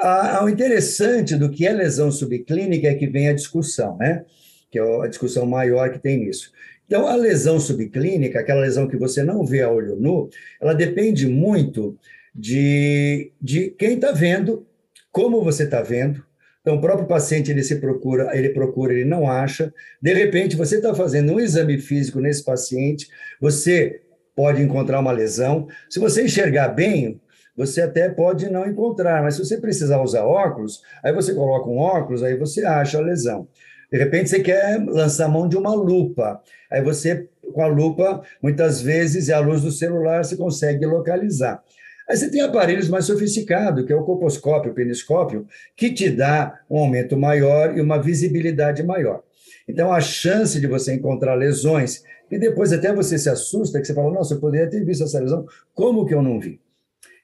ah, 0.00 0.44
o 0.44 0.48
interessante 0.48 1.34
do 1.34 1.50
que 1.50 1.66
é 1.66 1.72
lesão 1.72 2.10
subclínica 2.12 2.86
é 2.86 2.94
que 2.94 3.08
vem 3.08 3.28
a 3.28 3.34
discussão, 3.34 3.96
né? 3.96 4.24
Que 4.70 4.78
é 4.78 5.02
a 5.02 5.08
discussão 5.08 5.44
maior 5.44 5.90
que 5.90 5.98
tem 5.98 6.18
nisso. 6.18 6.52
Então, 6.88 7.06
a 7.06 7.14
lesão 7.14 7.60
subclínica, 7.60 8.40
aquela 8.40 8.62
lesão 8.62 8.88
que 8.88 8.96
você 8.96 9.22
não 9.22 9.44
vê 9.44 9.60
a 9.60 9.70
olho 9.70 9.94
nu, 9.94 10.30
ela 10.58 10.72
depende 10.72 11.28
muito 11.28 11.98
de, 12.34 13.30
de 13.38 13.68
quem 13.78 13.96
está 13.96 14.10
vendo, 14.10 14.66
como 15.12 15.44
você 15.44 15.64
está 15.64 15.82
vendo. 15.82 16.24
Então, 16.62 16.76
o 16.76 16.80
próprio 16.80 17.06
paciente 17.06 17.50
ele 17.50 17.62
se 17.62 17.76
procura, 17.76 18.34
ele 18.34 18.48
procura, 18.48 18.94
ele 18.94 19.04
não 19.04 19.30
acha. 19.30 19.72
De 20.00 20.14
repente, 20.14 20.56
você 20.56 20.76
está 20.76 20.94
fazendo 20.94 21.34
um 21.34 21.40
exame 21.40 21.78
físico 21.78 22.20
nesse 22.20 22.42
paciente, 22.42 23.06
você 23.38 24.00
pode 24.34 24.62
encontrar 24.62 25.00
uma 25.00 25.12
lesão. 25.12 25.68
Se 25.90 25.98
você 25.98 26.24
enxergar 26.24 26.68
bem, 26.68 27.20
você 27.54 27.82
até 27.82 28.08
pode 28.08 28.48
não 28.48 28.66
encontrar, 28.66 29.22
mas 29.22 29.34
se 29.34 29.44
você 29.44 29.58
precisar 29.58 30.00
usar 30.00 30.24
óculos, 30.24 30.80
aí 31.02 31.12
você 31.12 31.34
coloca 31.34 31.68
um 31.68 31.76
óculos, 31.76 32.22
aí 32.22 32.34
você 32.34 32.64
acha 32.64 32.96
a 32.96 33.02
lesão. 33.02 33.46
De 33.90 33.98
repente 33.98 34.28
você 34.28 34.40
quer 34.40 34.84
lançar 34.86 35.26
a 35.26 35.28
mão 35.28 35.48
de 35.48 35.56
uma 35.56 35.74
lupa, 35.74 36.42
aí 36.70 36.82
você, 36.82 37.28
com 37.54 37.62
a 37.62 37.66
lupa, 37.66 38.22
muitas 38.42 38.82
vezes, 38.82 39.28
é 39.28 39.34
a 39.34 39.40
luz 39.40 39.62
do 39.62 39.70
celular, 39.70 40.24
você 40.24 40.36
consegue 40.36 40.84
localizar. 40.84 41.62
Aí 42.08 42.16
você 42.16 42.30
tem 42.30 42.40
aparelhos 42.40 42.88
mais 42.88 43.04
sofisticados, 43.04 43.84
que 43.84 43.92
é 43.92 43.96
o 43.96 44.04
coposcópio, 44.04 44.72
o 44.72 44.74
peniscópio, 44.74 45.46
que 45.76 45.92
te 45.92 46.10
dá 46.10 46.58
um 46.68 46.78
aumento 46.78 47.16
maior 47.16 47.76
e 47.76 47.80
uma 47.80 48.00
visibilidade 48.00 48.82
maior. 48.82 49.22
Então, 49.68 49.92
a 49.92 50.00
chance 50.00 50.58
de 50.58 50.66
você 50.66 50.94
encontrar 50.94 51.34
lesões, 51.34 52.02
e 52.30 52.38
depois 52.38 52.72
até 52.72 52.94
você 52.94 53.18
se 53.18 53.28
assusta, 53.28 53.78
que 53.78 53.86
você 53.86 53.94
fala, 53.94 54.10
nossa, 54.10 54.34
eu 54.34 54.40
poderia 54.40 54.68
ter 54.68 54.84
visto 54.84 55.04
essa 55.04 55.20
lesão, 55.20 55.46
como 55.74 56.06
que 56.06 56.14
eu 56.14 56.22
não 56.22 56.40
vi? 56.40 56.58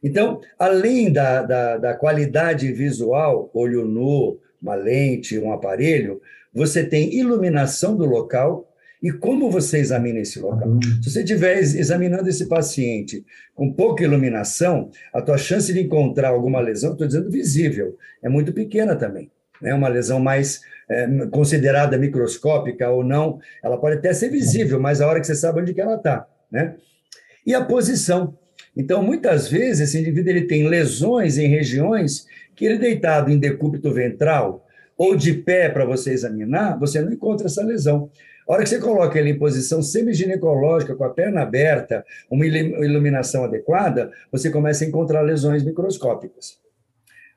Então, 0.03 0.41
além 0.59 1.11
da, 1.11 1.43
da, 1.43 1.77
da 1.79 1.95
qualidade 1.95 2.71
visual, 2.71 3.51
olho 3.55 3.87
nu, 3.87 4.39
uma 4.61 4.75
lente, 4.75 5.39
um 5.39 5.51
aparelho, 5.51 6.21
você 6.55 6.85
tem 6.85 7.15
iluminação 7.15 7.97
do 7.97 8.05
local 8.05 8.71
e 9.03 9.13
como 9.13 9.51
você 9.51 9.79
examina 9.79 10.21
esse 10.21 10.39
local. 10.39 10.67
Uhum. 10.67 10.81
Se 11.03 11.11
você 11.11 11.21
estiver 11.21 11.59
examinando 11.59 12.27
esse 12.29 12.47
paciente 12.47 13.23
com 13.55 13.71
pouca 13.71 14.03
iluminação, 14.03 14.91
a 15.13 15.21
tua 15.21 15.37
chance 15.37 15.71
de 15.73 15.83
encontrar 15.83 16.29
alguma 16.29 16.61
lesão, 16.61 16.93
estou 16.93 17.07
dizendo 17.07 17.31
visível, 17.31 17.99
é 18.23 18.31
muito 18.31 18.53
pequena 18.53 18.97
também. 18.97 19.31
Né? 19.61 19.75
Uma 19.75 19.89
lesão 19.89 20.19
mais 20.21 20.63
é, 20.89 21.07
considerada 21.27 21.99
microscópica 21.99 22.89
ou 22.89 23.05
não, 23.05 23.39
ela 23.63 23.77
pode 23.77 23.99
até 23.99 24.13
ser 24.15 24.31
visível, 24.31 24.81
mas 24.81 25.01
a 25.01 25.07
hora 25.07 25.21
que 25.21 25.27
você 25.27 25.35
sabe 25.35 25.61
onde 25.61 25.75
que 25.75 25.81
ela 25.81 25.97
está. 25.97 26.27
Né? 26.51 26.77
E 27.47 27.55
a 27.55 27.63
posição. 27.63 28.39
Então, 28.75 29.03
muitas 29.03 29.49
vezes, 29.49 29.89
esse 29.89 30.01
indivíduo 30.01 30.31
ele 30.31 30.47
tem 30.47 30.67
lesões 30.67 31.37
em 31.37 31.47
regiões 31.47 32.27
que 32.57 32.65
ele 32.65 32.79
deitado 32.79 33.31
em 33.31 33.39
decúbito 33.39 33.93
ventral 33.93 34.65
ou 34.97 35.17
de 35.17 35.35
pé 35.35 35.69
para 35.69 35.85
você 35.85 36.13
examinar, 36.13 36.79
você 36.79 37.01
não 37.01 37.13
encontra 37.13 37.47
essa 37.47 37.65
lesão. 37.65 38.11
A 38.47 38.53
hora 38.53 38.63
que 38.63 38.69
você 38.69 38.79
coloca 38.79 39.19
ele 39.19 39.31
em 39.31 39.39
posição 39.39 39.83
semiginecológica, 39.83 40.95
com 40.95 41.05
a 41.05 41.11
perna 41.11 41.43
aberta, 41.43 42.05
uma 42.31 42.47
iluminação 42.47 43.45
adequada, 43.45 44.11
você 44.31 44.51
começa 44.51 44.85
a 44.85 44.89
encontrar 44.89 45.23
lesões 45.23 45.65
microscópicas. 45.65 46.59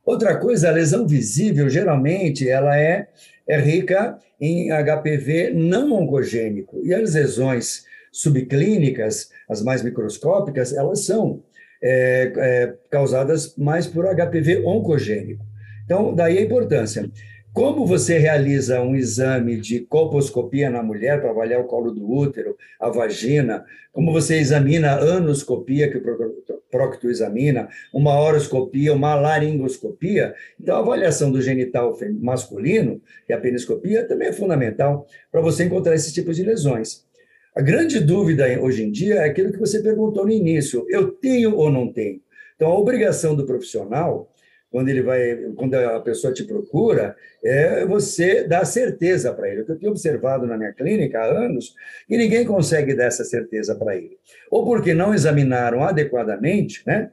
Outra 0.06 0.38
coisa, 0.38 0.70
a 0.70 0.72
lesão 0.72 1.08
visível, 1.08 1.70
geralmente, 1.70 2.48
ela 2.48 2.78
é, 2.78 3.08
é 3.48 3.60
rica 3.60 4.18
em 4.40 4.70
HPV 4.70 5.52
não 5.54 5.94
oncogênico. 5.94 6.80
E 6.84 6.94
as 6.94 7.14
lesões 7.14 7.86
subclínicas, 8.12 9.30
as 9.50 9.62
mais 9.62 9.84
microscópicas, 9.84 10.74
elas 10.74 11.06
são 11.06 11.44
é, 11.82 12.34
é, 12.36 12.74
causadas 12.90 13.56
mais 13.58 13.88
por 13.88 14.06
HPV 14.06 14.64
oncogênico. 14.66 15.46
Então, 15.86 16.14
daí 16.14 16.38
a 16.38 16.42
importância. 16.42 17.10
Como 17.58 17.88
você 17.88 18.20
realiza 18.20 18.84
um 18.84 18.96
exame 18.96 19.60
de 19.60 19.80
colposcopia 19.80 20.70
na 20.70 20.84
mulher 20.84 21.20
para 21.20 21.32
avaliar 21.32 21.60
o 21.60 21.64
colo 21.64 21.90
do 21.90 22.08
útero, 22.08 22.56
a 22.80 22.88
vagina, 22.88 23.66
como 23.92 24.14
você 24.14 24.36
examina 24.36 24.92
a 24.92 25.16
anoscopia, 25.16 25.90
que 25.90 25.98
o 25.98 26.62
prócto 26.70 27.10
examina, 27.10 27.68
uma 27.92 28.14
horoscopia, 28.22 28.94
uma 28.94 29.16
laringoscopia, 29.16 30.36
então 30.62 30.76
a 30.76 30.82
avaliação 30.82 31.32
do 31.32 31.42
genital 31.42 31.98
masculino, 32.20 33.02
e 33.28 33.34
a 33.34 33.40
peniscopia, 33.40 34.08
também 34.08 34.28
é 34.28 34.34
fundamental 34.34 35.08
para 35.32 35.42
você 35.42 35.64
encontrar 35.64 35.96
esses 35.96 36.14
tipos 36.14 36.36
de 36.36 36.44
lesões. 36.44 37.08
A 37.56 37.62
grande 37.64 38.00
dúvida 38.00 38.46
hoje 38.62 38.84
em 38.84 38.92
dia 38.92 39.16
é 39.16 39.26
aquilo 39.26 39.52
que 39.52 39.58
você 39.58 39.82
perguntou 39.82 40.26
no 40.26 40.32
início: 40.32 40.86
eu 40.90 41.10
tenho 41.10 41.56
ou 41.56 41.72
não 41.72 41.92
tenho? 41.92 42.22
Então, 42.56 42.70
a 42.70 42.78
obrigação 42.78 43.36
do 43.36 43.48
profissional 43.48 44.32
quando 44.72 44.90
ele 44.90 45.02
vai, 45.02 45.36
quando 45.56 45.76
a 45.76 46.00
pessoa 46.02 46.34
te 46.34 46.44
procura, 46.44 47.16
é 47.44 47.86
você 47.86 48.44
dar 48.44 48.66
certeza 48.66 49.34
para 49.34 49.50
ele. 49.50 49.62
Eu 49.62 49.78
tenho 49.78 49.92
observado 49.92 50.46
na 50.46 50.58
minha 50.58 50.74
clínica 50.74 51.20
há 51.20 51.26
anos 51.26 51.74
que 52.08 52.18
ninguém 52.18 52.46
consegue 52.46 52.94
dar 52.94 53.06
essa 53.06 53.24
certeza 53.24 53.76
para 53.76 53.96
ele. 53.96 54.18
Ou 54.52 54.66
porque 54.66 54.94
não 54.94 55.14
examinaram 55.14 55.84
adequadamente, 55.84 56.84
né? 56.86 57.12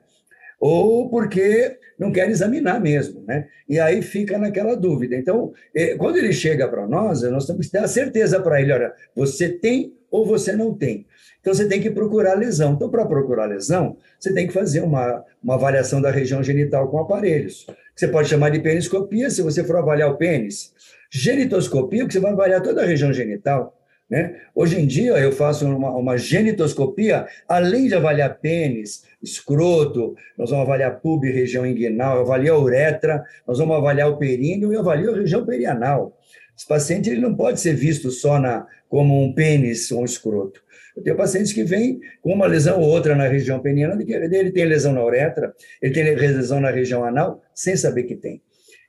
Ou 0.59 1.09
porque 1.09 1.79
não 1.99 2.11
querem 2.11 2.33
examinar 2.33 2.81
mesmo, 2.81 3.23
né? 3.27 3.47
E 3.69 3.79
aí 3.79 4.03
fica 4.03 4.37
naquela 4.37 4.75
dúvida. 4.75 5.15
Então, 5.17 5.53
é, 5.75 5.95
quando 5.97 6.17
ele 6.17 6.33
chega 6.33 6.67
para 6.69 6.87
nós, 6.87 7.23
nós 7.23 7.47
temos 7.47 7.69
que 7.69 7.77
a 7.77 7.87
certeza 7.87 8.41
para 8.41 8.61
ele, 8.61 8.73
olha, 8.73 8.93
você 9.15 9.49
tem 9.49 9.97
ou 10.11 10.27
você 10.27 10.55
não 10.55 10.75
tem. 10.75 11.07
Então, 11.45 11.53
você 11.53 11.69
tem 11.69 11.79
que 11.79 11.91
procurar 11.91 12.39
lesão. 12.39 12.73
Então, 12.73 12.89
para 12.89 13.05
procurar 13.05 13.45
lesão, 13.45 13.99
você 14.19 14.33
tem 14.33 14.47
que 14.47 14.53
fazer 14.55 14.81
uma, 14.81 15.23
uma 15.43 15.57
avaliação 15.57 16.01
da 16.01 16.11
região 16.11 16.43
genital 16.43 16.89
com 16.89 16.99
aparelhos. 16.99 17.67
Você 17.95 18.09
pode 18.09 18.31
chamar 18.31 18.49
de 18.49 18.61
peniscopia, 18.61 19.29
se 19.29 19.43
você 19.43 19.63
for 19.63 19.77
avaliar 19.77 20.11
o 20.11 20.17
pênis. 20.17 20.73
Genitoscopia, 21.11 22.07
que 22.07 22.15
você 22.15 22.19
vai 22.19 22.33
avaliar 22.33 22.63
toda 22.63 22.81
a 22.81 22.87
região 22.87 23.13
genital. 23.13 23.79
Né? 24.09 24.41
Hoje 24.55 24.81
em 24.81 24.87
dia, 24.87 25.19
eu 25.19 25.33
faço 25.33 25.67
uma, 25.67 25.91
uma 25.91 26.17
genitoscopia, 26.17 27.27
além 27.47 27.89
de 27.89 27.95
avaliar 27.95 28.39
pênis, 28.39 29.05
escroto, 29.23 30.17
nós 30.39 30.49
vamos 30.49 30.65
avaliar 30.65 30.99
pub, 30.99 31.25
região 31.25 31.67
inguinal, 31.67 32.21
avaliar 32.21 32.59
uretra, 32.59 33.23
nós 33.47 33.59
vamos 33.59 33.77
avaliar 33.77 34.09
o 34.09 34.17
períneo 34.17 34.73
e 34.73 34.77
avalio 34.79 35.13
a 35.13 35.17
região 35.19 35.45
perianal. 35.45 36.17
Esse 36.57 36.67
paciente 36.67 37.11
ele 37.11 37.21
não 37.21 37.35
pode 37.35 37.61
ser 37.61 37.75
visto 37.75 38.11
só 38.11 38.39
na, 38.39 38.67
como 38.89 39.23
um 39.23 39.33
pênis 39.33 39.91
ou 39.91 40.03
um 40.03 40.05
escroto. 40.05 40.63
Eu 40.97 41.03
tenho 41.03 41.17
pacientes 41.17 41.53
que 41.53 41.65
vêm 41.65 42.01
com 42.23 42.33
uma 42.33 42.47
lesão 42.47 42.81
ou 42.81 42.89
outra 42.89 43.17
na 43.17 43.27
região 43.27 43.59
peniana, 43.61 44.01
ele 44.01 44.53
tem 44.53 44.65
lesão 44.65 44.93
na 44.93 45.05
uretra, 45.05 45.53
ele 45.83 45.93
tem 45.93 46.05
lesão 46.15 46.61
na 46.61 46.71
região 46.71 47.05
anal, 47.05 47.43
sem 47.53 47.77
saber 47.77 48.05
que 48.05 48.15
tem. 48.15 48.41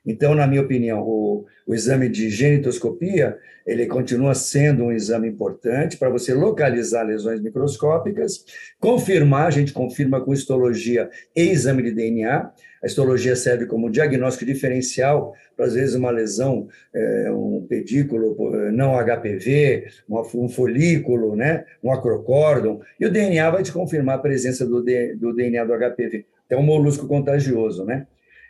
Então, 0.06 0.34
na 0.34 0.46
minha 0.46 0.62
opinião, 0.62 1.00
o, 1.00 1.44
o, 1.66 1.74
exame 1.74 2.08
de 2.08 2.30
genitoscopia, 2.30 3.36
ele 3.66 3.86
continua 3.86 4.34
sendo 4.34 4.84
um 4.84 4.92
exame 4.92 5.28
importante 5.28 5.96
para 5.96 6.08
você 6.08 6.32
localizar 6.32 7.02
lesões 7.02 7.40
microscópicas, 7.40 8.44
confirmar, 8.78 9.48
a 9.48 9.50
gente 9.50 9.72
confirma 9.72 10.20
com 10.20 10.32
histologia 10.32 11.10
e 11.34 11.42
exame 11.42 11.82
de 11.82 11.90
DNA. 11.90 12.52
A 12.82 12.86
histologia 12.86 13.34
serve 13.34 13.66
como 13.66 13.90
diagnóstico 13.90 14.46
diferencial 14.46 15.34
para, 15.56 15.66
às 15.66 15.74
vezes, 15.74 15.96
uma 15.96 16.10
lesão, 16.10 16.68
é, 16.94 17.30
um 17.32 17.66
pedículo 17.68 18.36
não 18.70 18.94
HPV, 18.96 19.86
um 20.34 20.48
folículo, 20.48 21.34
né, 21.34 21.64
um 21.82 21.90
acrocórdon, 21.90 22.80
e 23.00 23.06
o 23.06 23.10
DNA 23.10 23.50
vai 23.50 23.64
te 23.64 23.72
confirmar 23.72 24.16
a 24.16 24.22
presença 24.22 24.64
do, 24.64 24.84
do 25.16 25.34
DNA 25.34 25.64
do 25.64 25.72
HPV. 25.72 26.26
É 26.48 26.56
um 26.56 26.62
molusco 26.62 27.08
contagioso, 27.08 27.84
né? 27.84 28.06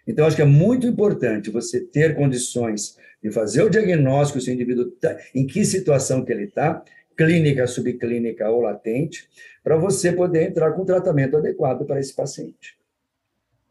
Então, 0.06 0.26
acho 0.26 0.36
que 0.36 0.42
é 0.42 0.46
muito 0.46 0.86
importante 0.86 1.50
você 1.50 1.80
ter 1.80 2.14
condições 2.14 2.96
de 3.22 3.30
fazer 3.30 3.62
o 3.62 3.70
diagnóstico 3.70 4.40
se 4.40 4.50
o 4.50 4.54
indivíduo 4.54 4.90
tá, 4.92 5.16
em 5.34 5.46
que 5.46 5.64
situação 5.64 6.24
que 6.24 6.32
ele 6.32 6.44
está, 6.44 6.82
clínica, 7.16 7.66
subclínica 7.66 8.48
ou 8.50 8.60
latente, 8.60 9.28
para 9.64 9.76
você 9.76 10.12
poder 10.12 10.48
entrar 10.48 10.72
com 10.72 10.82
o 10.82 10.86
tratamento 10.86 11.36
adequado 11.36 11.84
para 11.84 11.98
esse 11.98 12.14
paciente. 12.14 12.76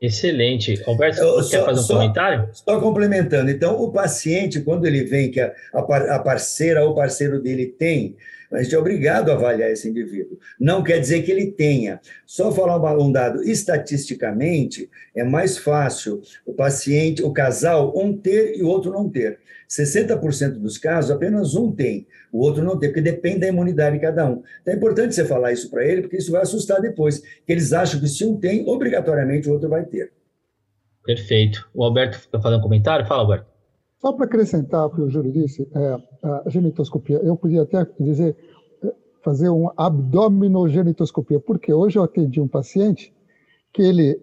Excelente. 0.01 0.81
Alberto, 0.85 1.21
você 1.21 1.51
só, 1.51 1.57
quer 1.57 1.65
fazer 1.65 1.79
um 1.79 1.83
só, 1.83 1.93
comentário? 1.93 2.49
Só 2.51 2.79
complementando. 2.81 3.49
Então, 3.49 3.81
o 3.81 3.91
paciente, 3.91 4.61
quando 4.61 4.85
ele 4.85 5.03
vem 5.03 5.31
que 5.31 5.39
a, 5.39 5.53
a 5.73 6.19
parceira 6.19 6.83
ou 6.83 6.93
parceiro 6.93 7.41
dele 7.41 7.67
tem 7.67 8.17
a 8.55 8.63
gente 8.63 8.75
é 8.75 8.79
obrigado 8.79 9.29
a 9.29 9.33
avaliar 9.33 9.69
esse 9.69 9.89
indivíduo. 9.89 10.37
Não 10.59 10.83
quer 10.83 10.99
dizer 10.99 11.23
que 11.23 11.31
ele 11.31 11.51
tenha. 11.51 11.99
Só 12.25 12.51
falar 12.51 12.97
um 12.97 13.11
dado, 13.11 13.43
estatisticamente, 13.43 14.89
é 15.15 15.23
mais 15.23 15.57
fácil 15.57 16.21
o 16.45 16.53
paciente, 16.53 17.21
o 17.23 17.31
casal, 17.31 17.93
um 17.97 18.15
ter 18.15 18.57
e 18.57 18.63
o 18.63 18.67
outro 18.67 18.91
não 18.91 19.09
ter. 19.09 19.39
60% 19.69 20.59
dos 20.59 20.77
casos, 20.77 21.11
apenas 21.11 21.55
um 21.55 21.71
tem, 21.71 22.07
o 22.31 22.39
outro 22.39 22.63
não 22.63 22.77
tem, 22.77 22.89
porque 22.89 23.01
depende 23.01 23.39
da 23.39 23.47
imunidade 23.47 23.95
de 23.95 24.01
cada 24.01 24.25
um. 24.25 24.43
Então 24.61 24.73
é 24.73 24.77
importante 24.77 25.15
você 25.15 25.25
falar 25.25 25.51
isso 25.51 25.69
para 25.69 25.83
ele, 25.85 26.01
porque 26.01 26.17
isso 26.17 26.31
vai 26.31 26.41
assustar 26.41 26.79
depois, 26.79 27.19
que 27.19 27.51
eles 27.51 27.73
acham 27.73 27.99
que 27.99 28.07
se 28.07 28.23
um 28.25 28.37
tem, 28.37 28.67
obrigatoriamente 28.67 29.49
o 29.49 29.53
outro 29.53 29.69
vai 29.69 29.83
ter. 29.85 30.11
Perfeito. 31.03 31.69
O 31.73 31.83
Alberto 31.83 32.19
quer 32.31 32.41
fazer 32.41 32.55
um 32.55 32.61
comentário? 32.61 33.05
Fala, 33.05 33.21
Alberto. 33.21 33.54
Só 34.05 34.13
para 34.13 34.25
acrescentar 34.25 34.85
o 34.85 34.91
que 34.91 35.01
o 35.01 35.09
Júlio 35.09 35.31
disse, 35.31 35.67
é, 35.73 35.97
a 36.21 36.43
genitoscopia, 36.47 37.17
eu 37.23 37.35
podia 37.35 37.63
até 37.63 37.83
dizer, 37.99 38.37
é, 38.83 38.93
fazer 39.23 39.49
uma 39.49 39.73
abdominogenitoscopia, 39.75 41.39
porque 41.39 41.73
hoje 41.73 41.97
eu 41.97 42.03
atendi 42.03 42.39
um 42.39 42.47
paciente 42.47 43.11
que 43.73 43.81
ele, 43.81 44.15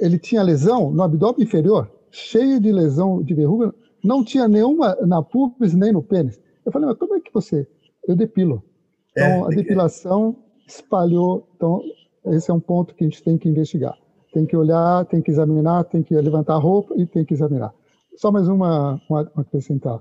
ele 0.00 0.18
tinha 0.18 0.42
lesão 0.42 0.90
no 0.90 1.00
abdômen 1.04 1.44
inferior, 1.44 1.88
cheio 2.10 2.58
de 2.58 2.72
lesão 2.72 3.22
de 3.22 3.32
verruga, 3.32 3.72
não 4.02 4.24
tinha 4.24 4.48
nenhuma 4.48 4.96
na 5.06 5.22
pubis 5.22 5.74
nem 5.74 5.92
no 5.92 6.02
pênis. 6.02 6.40
Eu 6.66 6.72
falei, 6.72 6.88
mas 6.88 6.98
como 6.98 7.14
é 7.14 7.20
que 7.20 7.32
você... 7.32 7.68
Eu 8.08 8.16
depilo. 8.16 8.64
Então, 9.12 9.24
é, 9.24 9.40
a 9.42 9.48
depilação 9.50 10.34
espalhou. 10.66 11.48
Então, 11.54 11.80
esse 12.26 12.50
é 12.50 12.54
um 12.54 12.58
ponto 12.58 12.96
que 12.96 13.04
a 13.04 13.06
gente 13.06 13.22
tem 13.22 13.38
que 13.38 13.48
investigar. 13.48 13.96
Tem 14.32 14.44
que 14.44 14.56
olhar, 14.56 15.04
tem 15.04 15.22
que 15.22 15.30
examinar, 15.30 15.84
tem 15.84 16.02
que 16.02 16.16
levantar 16.16 16.54
a 16.54 16.58
roupa 16.58 16.94
e 16.96 17.06
tem 17.06 17.24
que 17.24 17.34
examinar. 17.34 17.72
Só 18.20 18.30
mais 18.30 18.48
uma, 18.48 19.00
uma, 19.08 19.32
acrescentar. 19.34 19.98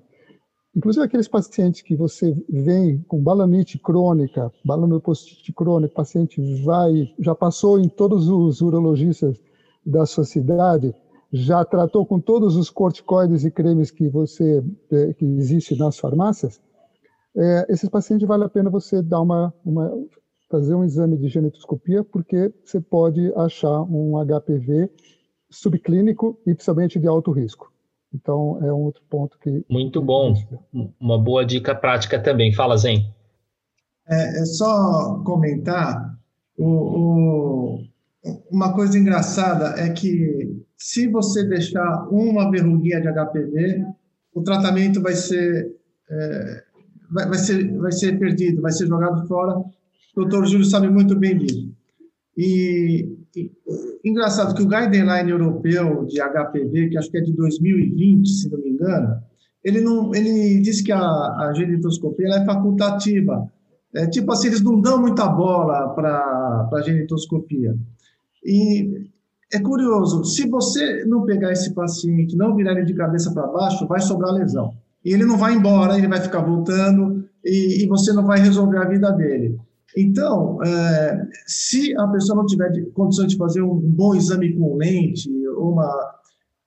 Inclusive 0.76 1.06
aqueles 1.06 1.30
pacientes 1.30 1.82
que 1.82 1.96
você 1.96 2.36
vem 2.50 3.02
com 3.04 3.24
balanite 3.24 3.80
crônica, 3.80 4.52
balanopostite 4.66 5.54
crônica, 5.54 5.94
paciente 5.94 6.42
vai, 6.66 7.14
já 7.18 7.34
passou 7.34 7.80
em 7.80 7.88
todos 7.88 8.28
os 8.28 8.60
urologistas 8.60 9.42
da 9.86 10.06
sociedade, 10.06 10.94
já 11.32 11.64
tratou 11.64 12.06
com 12.06 12.20
todos 12.20 12.58
os 12.58 12.70
corticoides 12.70 13.46
e 13.46 13.52
cremes 13.52 13.90
que 13.90 14.10
você 14.10 14.62
é, 14.92 15.14
que 15.14 15.24
existe 15.24 15.78
nas 15.78 15.98
farmácias, 15.98 16.60
é, 17.38 17.68
esses 17.70 17.88
pacientes 17.88 18.28
vale 18.28 18.44
a 18.44 18.50
pena 18.50 18.70
você 18.70 19.02
dar 19.02 19.22
uma, 19.22 19.54
uma 19.64 19.94
fazer 20.52 20.76
um 20.76 20.84
exame 20.84 21.16
de 21.16 21.30
genetoscopia, 21.30 22.04
porque 22.04 22.54
você 22.66 22.82
pode 22.82 23.34
achar 23.38 23.82
um 23.84 24.16
HPV 24.18 24.92
subclínico 25.50 26.38
e 26.46 26.54
principalmente 26.54 27.00
de 27.00 27.08
alto 27.08 27.32
risco. 27.32 27.72
Então, 28.14 28.60
é 28.62 28.74
um 28.74 28.82
outro 28.82 29.04
ponto 29.10 29.38
que. 29.40 29.64
Muito 29.70 30.02
bom. 30.02 30.34
Uma 31.00 31.18
boa 31.18 31.46
dica 31.46 31.76
prática 31.76 32.20
também. 32.20 32.54
Fala, 32.54 32.78
Zen. 32.78 33.14
É, 34.08 34.42
é 34.42 34.46
só 34.46 35.22
comentar. 35.24 36.18
O, 36.58 36.66
o, 36.66 37.84
uma 38.52 38.74
coisa 38.74 38.98
engraçada 38.98 39.80
é 39.80 39.90
que, 39.90 40.64
se 40.76 41.08
você 41.08 41.44
deixar 41.44 42.08
uma 42.10 42.50
verruguinha 42.50 43.00
de 43.00 43.08
HPV, 43.08 43.86
o 44.34 44.42
tratamento 44.42 45.02
vai 45.02 45.14
ser, 45.14 45.76
é, 46.10 46.64
vai, 47.12 47.28
vai, 47.28 47.38
ser, 47.38 47.78
vai 47.78 47.92
ser 47.92 48.18
perdido, 48.20 48.62
vai 48.62 48.72
ser 48.72 48.88
jogado 48.88 49.28
fora. 49.28 49.58
O 49.58 49.74
doutor 50.16 50.46
Júlio 50.48 50.66
sabe 50.66 50.90
muito 50.90 51.16
bem 51.16 51.38
disso. 51.38 51.72
E, 52.36 53.06
e, 53.06 53.19
engraçado 54.04 54.56
que 54.56 54.64
o 54.64 54.68
guideline 54.68 55.32
europeu 55.32 56.06
de 56.06 56.20
HPV, 56.20 56.90
que 56.90 56.98
acho 56.98 57.12
que 57.12 57.18
é 57.18 57.22
de 57.22 57.34
2020, 57.34 58.28
se 58.28 58.50
não 58.50 58.60
me 58.60 58.70
engano, 58.70 59.22
ele 59.64 59.82
não, 59.82 60.14
ele 60.16 60.60
diz 60.62 60.82
que 60.82 60.92
a, 60.92 61.00
a 61.00 61.54
genitoscopia 61.56 62.28
é 62.28 62.46
facultativa. 62.46 63.50
É 63.94 64.08
tipo 64.08 64.32
assim, 64.32 64.48
eles 64.48 64.62
não 64.62 64.80
dão 64.80 65.02
muita 65.02 65.28
bola 65.28 65.90
para 65.94 66.70
a 66.72 66.82
genitoscopia. 66.82 67.76
E 68.46 69.10
é 69.52 69.60
curioso, 69.60 70.24
se 70.24 70.48
você 70.48 71.04
não 71.06 71.26
pegar 71.26 71.52
esse 71.52 71.74
paciente, 71.74 72.38
não 72.38 72.56
virar 72.56 72.74
ele 72.74 72.86
de 72.86 72.94
cabeça 72.94 73.34
para 73.34 73.48
baixo, 73.48 73.88
vai 73.88 74.00
sobrar 74.00 74.34
lesão. 74.34 74.72
E 75.04 75.14
ele 75.14 75.26
não 75.26 75.38
vai 75.38 75.54
embora, 75.54 75.98
ele 75.98 76.08
vai 76.08 76.22
ficar 76.22 76.42
voltando 76.42 77.26
e, 77.44 77.84
e 77.84 77.88
você 77.88 78.14
não 78.14 78.26
vai 78.26 78.40
resolver 78.40 78.78
a 78.78 78.88
vida 78.88 79.12
dele. 79.12 79.60
Então, 79.98 80.64
é, 80.64 81.28
se 81.46 81.96
a 81.98 82.08
pessoa 82.08 82.38
não 82.38 82.46
tiver 82.46 82.72
condições 82.94 83.30
de 83.30 83.38
fazer 83.38 83.62
um 83.62 83.80
bom 83.80 84.16
exame 84.16 84.56
com 84.56 84.78
lente, 84.78 85.30
uma, 85.58 85.92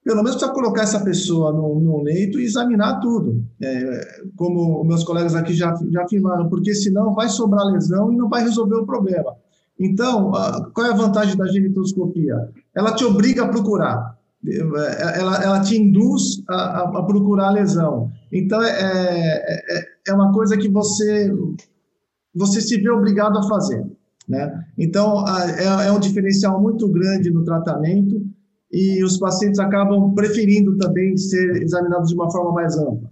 pelo 0.05 0.17
menos 0.17 0.33
precisa 0.33 0.53
colocar 0.53 0.83
essa 0.83 1.01
pessoa 1.01 1.53
no, 1.53 1.81
no 1.81 2.03
leito 2.03 2.41
e 2.41 2.45
examinar 2.45 3.01
tudo, 3.01 3.45
é, 3.63 4.23
como 4.37 4.85
meus 4.85 5.05
colegas 5.05 5.35
aqui 5.35 5.55
já, 5.55 5.75
já 5.91 6.03
afirmaram, 6.03 6.49
porque 6.49 6.75
senão 6.75 7.15
vai 7.15 7.29
sobrar 7.29 7.67
lesão 7.67 8.13
e 8.13 8.17
não 8.17 8.29
vai 8.29 8.43
resolver 8.43 8.77
o 8.77 8.87
problema. 8.87 9.35
Então, 9.79 10.31
qual 10.75 10.87
é 10.87 10.91
a 10.91 10.97
vantagem 10.97 11.37
da 11.37 11.47
genitoscopia? 11.47 12.37
Ela 12.75 12.95
te 12.95 13.05
obriga 13.05 13.45
a 13.45 13.49
procurar, 13.49 14.17
ela, 14.47 15.43
ela 15.43 15.61
te 15.61 15.77
induz 15.77 16.43
a, 16.49 16.81
a 16.99 17.03
procurar 17.05 17.49
a 17.49 17.53
lesão. 17.53 18.11
Então, 18.31 18.63
é, 18.63 18.71
é, 18.71 19.79
é, 19.79 19.85
é 20.09 20.15
uma 20.15 20.33
coisa 20.33 20.57
que 20.57 20.69
você, 20.69 21.33
você 22.35 22.61
se 22.61 22.77
vê 22.79 22.91
obrigado 22.91 23.39
a 23.39 23.49
fazer. 23.49 23.85
Né? 24.29 24.65
Então, 24.79 25.25
é, 25.27 25.87
é 25.87 25.93
um 25.93 26.01
diferencial 26.01 26.61
muito 26.61 26.89
grande 26.89 27.31
no 27.31 27.45
tratamento 27.45 28.25
e 28.71 29.03
os 29.05 29.19
pacientes 29.19 29.59
acabam 29.59 30.15
preferindo 30.15 30.77
também 30.79 31.17
ser 31.17 31.63
examinados 31.63 32.09
de 32.09 32.15
uma 32.15 32.31
forma 32.31 32.53
mais 32.53 32.77
ampla. 32.79 33.11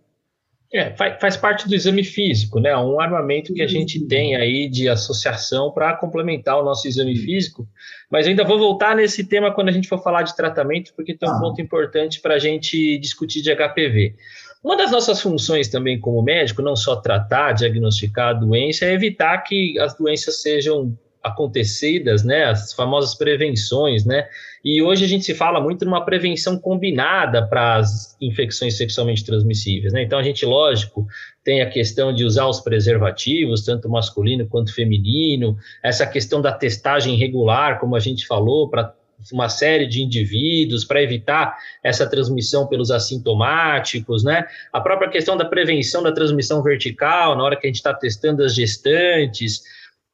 É, 0.73 0.95
faz, 0.95 1.21
faz, 1.21 1.37
parte 1.37 1.69
do 1.69 1.75
exame 1.75 2.05
físico, 2.05 2.61
né? 2.61 2.77
Um 2.77 3.01
armamento 3.01 3.53
que 3.53 3.61
a 3.61 3.67
gente 3.67 4.07
tem 4.07 4.37
aí 4.37 4.69
de 4.69 4.89
associação 4.89 5.73
para 5.73 5.97
complementar 5.97 6.61
o 6.61 6.65
nosso 6.65 6.87
exame 6.87 7.17
físico. 7.17 7.67
Mas 8.09 8.29
ainda 8.29 8.45
vou 8.45 8.57
voltar 8.57 8.95
nesse 8.95 9.25
tema 9.25 9.53
quando 9.53 9.69
a 9.69 9.73
gente 9.73 9.89
for 9.89 10.01
falar 10.01 10.23
de 10.23 10.37
tratamento, 10.37 10.93
porque 10.95 11.13
tem 11.13 11.29
um 11.29 11.33
ah. 11.33 11.41
ponto 11.41 11.61
importante 11.61 12.21
para 12.21 12.37
a 12.37 12.39
gente 12.39 12.97
discutir 12.99 13.43
de 13.43 13.53
HPV. 13.53 14.15
Uma 14.63 14.77
das 14.77 14.91
nossas 14.91 15.21
funções 15.21 15.69
também 15.69 15.99
como 15.99 16.23
médico, 16.23 16.61
não 16.61 16.77
só 16.77 16.97
tratar, 16.97 17.53
diagnosticar 17.53 18.29
a 18.29 18.33
doença, 18.35 18.85
é 18.85 18.93
evitar 18.93 19.39
que 19.39 19.79
as 19.79 19.97
doenças 19.97 20.43
sejam 20.43 20.97
acontecidas, 21.23 22.25
né, 22.25 22.45
as 22.45 22.73
famosas 22.73 23.15
prevenções, 23.15 24.05
né, 24.07 24.27
e 24.65 24.83
hoje 24.83 25.05
a 25.05 25.09
gente 25.09 25.25
se 25.25 25.35
fala 25.35 25.61
muito 25.61 25.85
numa 25.85 26.03
prevenção 26.05 26.59
combinada 26.59 27.47
para 27.47 27.77
as 27.77 28.17
infecções 28.21 28.77
sexualmente 28.77 29.25
transmissíveis, 29.25 29.93
né, 29.93 30.03
então 30.03 30.19
a 30.19 30.23
gente, 30.23 30.47
lógico, 30.47 31.07
tem 31.45 31.61
a 31.61 31.69
questão 31.69 32.13
de 32.13 32.25
usar 32.25 32.47
os 32.47 32.61
preservativos, 32.61 33.65
tanto 33.65 33.89
masculino 33.89 34.47
quanto 34.47 34.75
feminino, 34.75 35.57
essa 35.83 36.07
questão 36.07 36.41
da 36.41 36.53
testagem 36.53 37.17
regular, 37.17 37.79
como 37.79 37.97
a 37.97 38.01
gente 38.01 38.27
falou, 38.27 38.71
para 38.71 38.95
uma 39.33 39.49
série 39.49 39.87
de 39.87 40.03
indivíduos 40.03 40.85
para 40.85 41.03
evitar 41.03 41.57
essa 41.83 42.09
transmissão 42.09 42.67
pelos 42.67 42.91
assintomáticos, 42.91 44.25
né? 44.25 44.47
A 44.73 44.81
própria 44.81 45.11
questão 45.11 45.37
da 45.37 45.45
prevenção 45.45 46.03
da 46.03 46.13
transmissão 46.13 46.63
vertical, 46.63 47.37
na 47.37 47.45
hora 47.45 47.57
que 47.57 47.67
a 47.67 47.69
gente 47.69 47.77
está 47.77 47.93
testando 47.95 48.43
as 48.43 48.55
gestantes, 48.55 49.63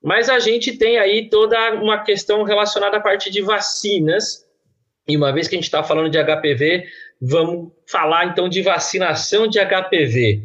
mas 0.03 0.29
a 0.29 0.39
gente 0.39 0.77
tem 0.77 0.99
aí 0.99 1.29
toda 1.29 1.75
uma 1.75 2.03
questão 2.05 2.43
relacionada 2.43 2.97
à 2.97 3.01
parte 3.01 3.31
de 3.31 3.43
vacinas. 3.43 4.47
E 5.09 5.17
uma 5.17 5.33
vez 5.33 5.49
que 5.49 5.55
a 5.55 5.59
gente 5.59 5.65
está 5.65 5.83
falando 5.83 6.11
de 6.11 6.19
HPV, 6.19 6.85
vamos 7.21 7.73
falar 7.89 8.27
então 8.27 8.49
de 8.49 8.63
vacinação 8.63 9.47
de 9.47 9.59
HPV. 9.59 10.43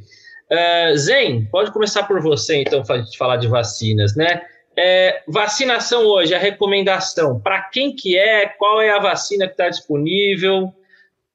Uh, 0.50 0.54
eh, 0.54 0.97
Zen, 0.97 1.45
pode 1.45 1.71
começar 1.71 2.04
por 2.04 2.21
você 2.21 2.58
então, 2.58 2.84
para 2.84 2.95
a 2.95 3.00
gente 3.00 3.17
falar 3.17 3.38
de 3.38 3.47
vacinas, 3.47 4.15
né? 4.15 4.41
É, 4.78 5.22
vacinação 5.28 6.06
hoje, 6.06 6.34
a 6.34 6.40
recomendação, 6.40 7.40
para 7.40 7.62
quem 7.64 7.94
que 7.94 8.18
é, 8.18 8.48
qual 8.48 8.82
é 8.82 8.90
a 8.92 9.02
vacina 9.02 9.46
que 9.46 9.54
está 9.54 9.70
disponível? 9.70 10.74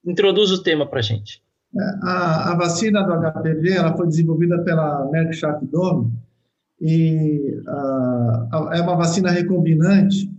Introduz 0.05 0.51
o 0.51 0.63
tema 0.63 0.87
para 0.87 0.99
a 0.99 1.03
gente. 1.03 1.41
É, 1.75 1.83
a, 2.03 2.51
a, 2.51 2.55
vacina 2.55 3.03
do 3.03 3.13
HPV 3.13 3.73
ela 3.73 3.95
foi 3.95 4.07
desenvolvida 4.07 4.57
pela 4.63 5.05
Merck 5.11 5.33
Sharp 5.33 5.61
Dome 5.63 6.11
e 6.79 7.59
uh, 7.67 8.73
é 8.73 8.81
uma 8.81 8.95
vacina 8.95 9.31
recombinante 9.31 10.31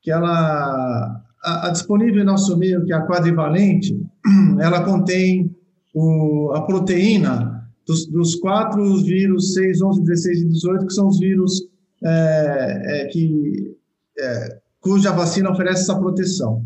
que 0.00 0.10
ela 0.10 1.22
a, 1.44 1.66
a, 1.66 1.70
disponível 1.70 2.22
em 2.22 2.24
nosso 2.24 2.56
meio 2.56 2.84
que 2.84 2.92
é 2.92 2.96
a 2.96 3.06
quadrivalente 3.06 4.00
ela 4.60 4.82
contém 4.82 5.54
o, 5.94 6.52
a 6.54 6.62
proteína 6.62 7.68
dos, 7.86 8.06
dos 8.06 8.36
quatro 8.36 8.96
vírus 9.04 9.52
6, 9.54 9.82
11, 9.82 10.00
16 10.02 10.40
e 10.40 10.48
18 10.48 10.86
que 10.86 10.94
são 10.94 11.08
os 11.08 11.18
vírus 11.20 11.68
é, 12.04 12.82
é, 12.84 13.04
que 13.06 13.76
é, 14.18 14.58
cuja 14.80 15.12
vacina 15.12 15.50
oferece 15.50 15.82
essa 15.82 15.98
proteção. 15.98 16.64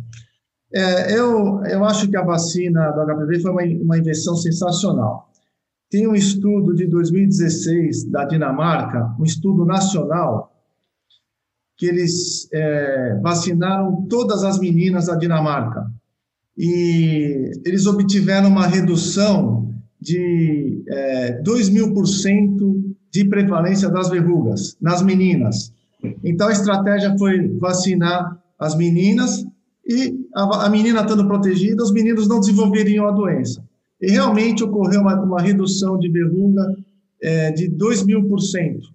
É, 0.72 1.16
eu, 1.16 1.62
eu 1.64 1.84
acho 1.84 2.08
que 2.08 2.16
a 2.16 2.24
vacina 2.24 2.90
do 2.90 3.04
HPV 3.04 3.40
foi 3.40 3.50
uma, 3.50 3.62
uma 3.84 3.98
invenção 3.98 4.34
sensacional. 4.36 5.30
Tem 5.90 6.06
um 6.08 6.14
estudo 6.14 6.74
de 6.74 6.86
2016 6.86 8.10
da 8.10 8.24
Dinamarca, 8.24 9.14
um 9.18 9.24
estudo 9.24 9.64
nacional, 9.64 10.52
que 11.76 11.86
eles 11.86 12.48
é, 12.52 13.20
vacinaram 13.22 14.06
todas 14.08 14.42
as 14.42 14.58
meninas 14.58 15.06
da 15.06 15.14
Dinamarca. 15.14 15.86
E 16.56 17.50
eles 17.64 17.86
obtiveram 17.86 18.48
uma 18.48 18.66
redução 18.66 19.74
de 20.00 20.82
é, 20.88 21.32
2 21.42 21.68
mil 21.68 21.92
por 21.92 22.06
cento 22.06 22.95
de 23.10 23.24
prevalência 23.24 23.88
das 23.88 24.08
verrugas 24.08 24.76
nas 24.80 25.02
meninas. 25.02 25.72
Então, 26.22 26.48
a 26.48 26.52
estratégia 26.52 27.16
foi 27.18 27.48
vacinar 27.58 28.38
as 28.58 28.76
meninas 28.76 29.46
e 29.86 30.26
a, 30.34 30.66
a 30.66 30.70
menina 30.70 31.00
estando 31.00 31.26
protegida, 31.26 31.82
os 31.82 31.92
meninos 31.92 32.28
não 32.28 32.40
desenvolveriam 32.40 33.06
a 33.06 33.12
doença. 33.12 33.62
E 34.00 34.10
realmente 34.10 34.62
ocorreu 34.62 35.00
uma, 35.00 35.14
uma 35.20 35.40
redução 35.40 35.98
de 35.98 36.08
verruga 36.08 36.76
é, 37.22 37.50
de 37.52 37.68
2 37.68 38.04
mil 38.04 38.28
por 38.28 38.40
cento 38.40 38.88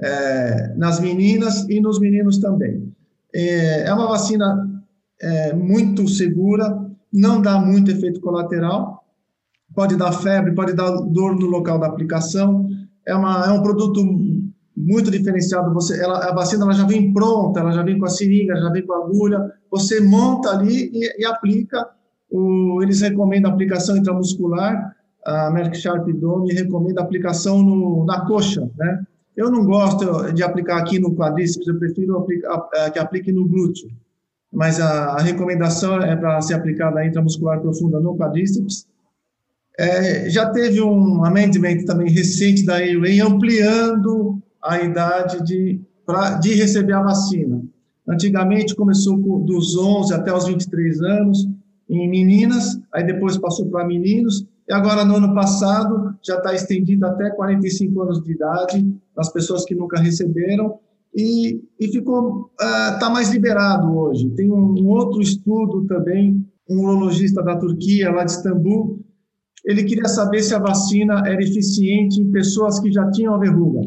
é, 0.00 0.74
nas 0.76 1.00
meninas 1.00 1.66
e 1.68 1.80
nos 1.80 2.00
meninos 2.00 2.38
também. 2.38 2.92
É, 3.34 3.82
é 3.88 3.94
uma 3.94 4.08
vacina 4.08 4.82
é, 5.20 5.54
muito 5.54 6.08
segura, 6.08 6.86
não 7.12 7.40
dá 7.40 7.58
muito 7.58 7.90
efeito 7.90 8.20
colateral, 8.20 9.04
pode 9.74 9.96
dar 9.96 10.12
febre, 10.12 10.54
pode 10.54 10.74
dar 10.74 10.90
dor 10.90 11.38
no 11.38 11.46
local 11.46 11.78
da 11.78 11.86
aplicação. 11.86 12.68
É, 13.06 13.14
uma, 13.14 13.46
é 13.46 13.50
um 13.50 13.62
produto 13.62 14.02
muito 14.76 15.10
diferenciado. 15.10 15.72
Você, 15.72 16.02
ela, 16.02 16.30
a 16.30 16.34
vacina 16.34 16.64
ela 16.64 16.72
já 16.72 16.86
vem 16.86 17.12
pronta, 17.12 17.60
ela 17.60 17.72
já 17.72 17.82
vem 17.82 17.98
com 17.98 18.04
a 18.04 18.10
seringa, 18.10 18.56
já 18.56 18.70
vem 18.70 18.86
com 18.86 18.92
a 18.92 19.04
agulha. 19.04 19.52
Você 19.70 20.00
monta 20.00 20.50
ali 20.50 20.90
e, 20.92 21.22
e 21.22 21.24
aplica 21.24 21.88
o, 22.30 22.82
eles 22.82 23.00
recomendam 23.00 23.50
aplicação 23.50 23.96
intramuscular, 23.96 24.94
a 25.24 25.50
Merck 25.50 25.76
Sharp 25.76 26.08
Dome 26.08 26.52
recomenda 26.52 27.00
aplicação 27.00 27.62
no, 27.62 28.04
na 28.04 28.24
coxa, 28.26 28.70
né? 28.76 29.02
Eu 29.36 29.50
não 29.50 29.66
gosto 29.66 30.32
de 30.32 30.42
aplicar 30.42 30.78
aqui 30.78 30.98
no 30.98 31.14
quadríceps, 31.14 31.66
eu 31.66 31.78
prefiro 31.78 32.16
aplicar, 32.16 32.90
que 32.90 32.98
aplique 32.98 33.30
no 33.30 33.46
glúteo. 33.46 33.90
Mas 34.50 34.80
a, 34.80 35.10
a 35.10 35.20
recomendação 35.20 36.00
é 36.00 36.16
para 36.16 36.40
ser 36.40 36.54
aplicada 36.54 37.04
intramuscular 37.04 37.60
profunda 37.60 38.00
no 38.00 38.16
quadríceps. 38.16 38.86
É, 39.78 40.30
já 40.30 40.50
teve 40.50 40.80
um 40.80 41.24
amendment 41.24 41.84
também 41.84 42.10
recente 42.10 42.64
da 42.64 42.76
AUA 42.78 43.26
ampliando 43.26 44.42
a 44.62 44.80
idade 44.80 45.44
de, 45.44 45.80
pra, 46.04 46.34
de 46.34 46.54
receber 46.54 46.94
a 46.94 47.02
vacina. 47.02 47.62
Antigamente 48.08 48.74
começou 48.74 49.16
dos 49.40 49.76
11 49.76 50.14
até 50.14 50.32
os 50.32 50.46
23 50.46 51.00
anos, 51.02 51.46
em 51.88 52.08
meninas, 52.08 52.80
aí 52.92 53.04
depois 53.04 53.36
passou 53.36 53.66
para 53.66 53.86
meninos, 53.86 54.46
e 54.68 54.72
agora 54.72 55.04
no 55.04 55.16
ano 55.16 55.34
passado 55.34 56.14
já 56.24 56.36
está 56.38 56.54
estendido 56.54 57.06
até 57.06 57.30
45 57.30 58.02
anos 58.02 58.22
de 58.22 58.32
idade, 58.32 58.96
nas 59.16 59.32
pessoas 59.32 59.64
que 59.64 59.74
nunca 59.74 60.00
receberam, 60.00 60.78
e, 61.14 61.62
e 61.80 61.88
ficou, 61.88 62.50
está 62.60 63.08
uh, 63.08 63.12
mais 63.12 63.30
liberado 63.30 63.96
hoje. 63.96 64.28
Tem 64.30 64.50
um, 64.50 64.74
um, 64.78 64.88
outro 64.88 65.20
estudo 65.22 65.86
também, 65.86 66.44
um 66.68 66.80
urologista 66.80 67.42
da 67.42 67.56
Turquia, 67.56 68.10
lá 68.10 68.24
de 68.24 68.32
Istambul, 68.32 69.00
ele 69.66 69.82
queria 69.82 70.08
saber 70.08 70.42
se 70.42 70.54
a 70.54 70.60
vacina 70.60 71.24
era 71.26 71.42
eficiente 71.42 72.20
em 72.20 72.30
pessoas 72.30 72.78
que 72.78 72.92
já 72.92 73.10
tinham 73.10 73.34
a 73.34 73.38
verruga. 73.38 73.80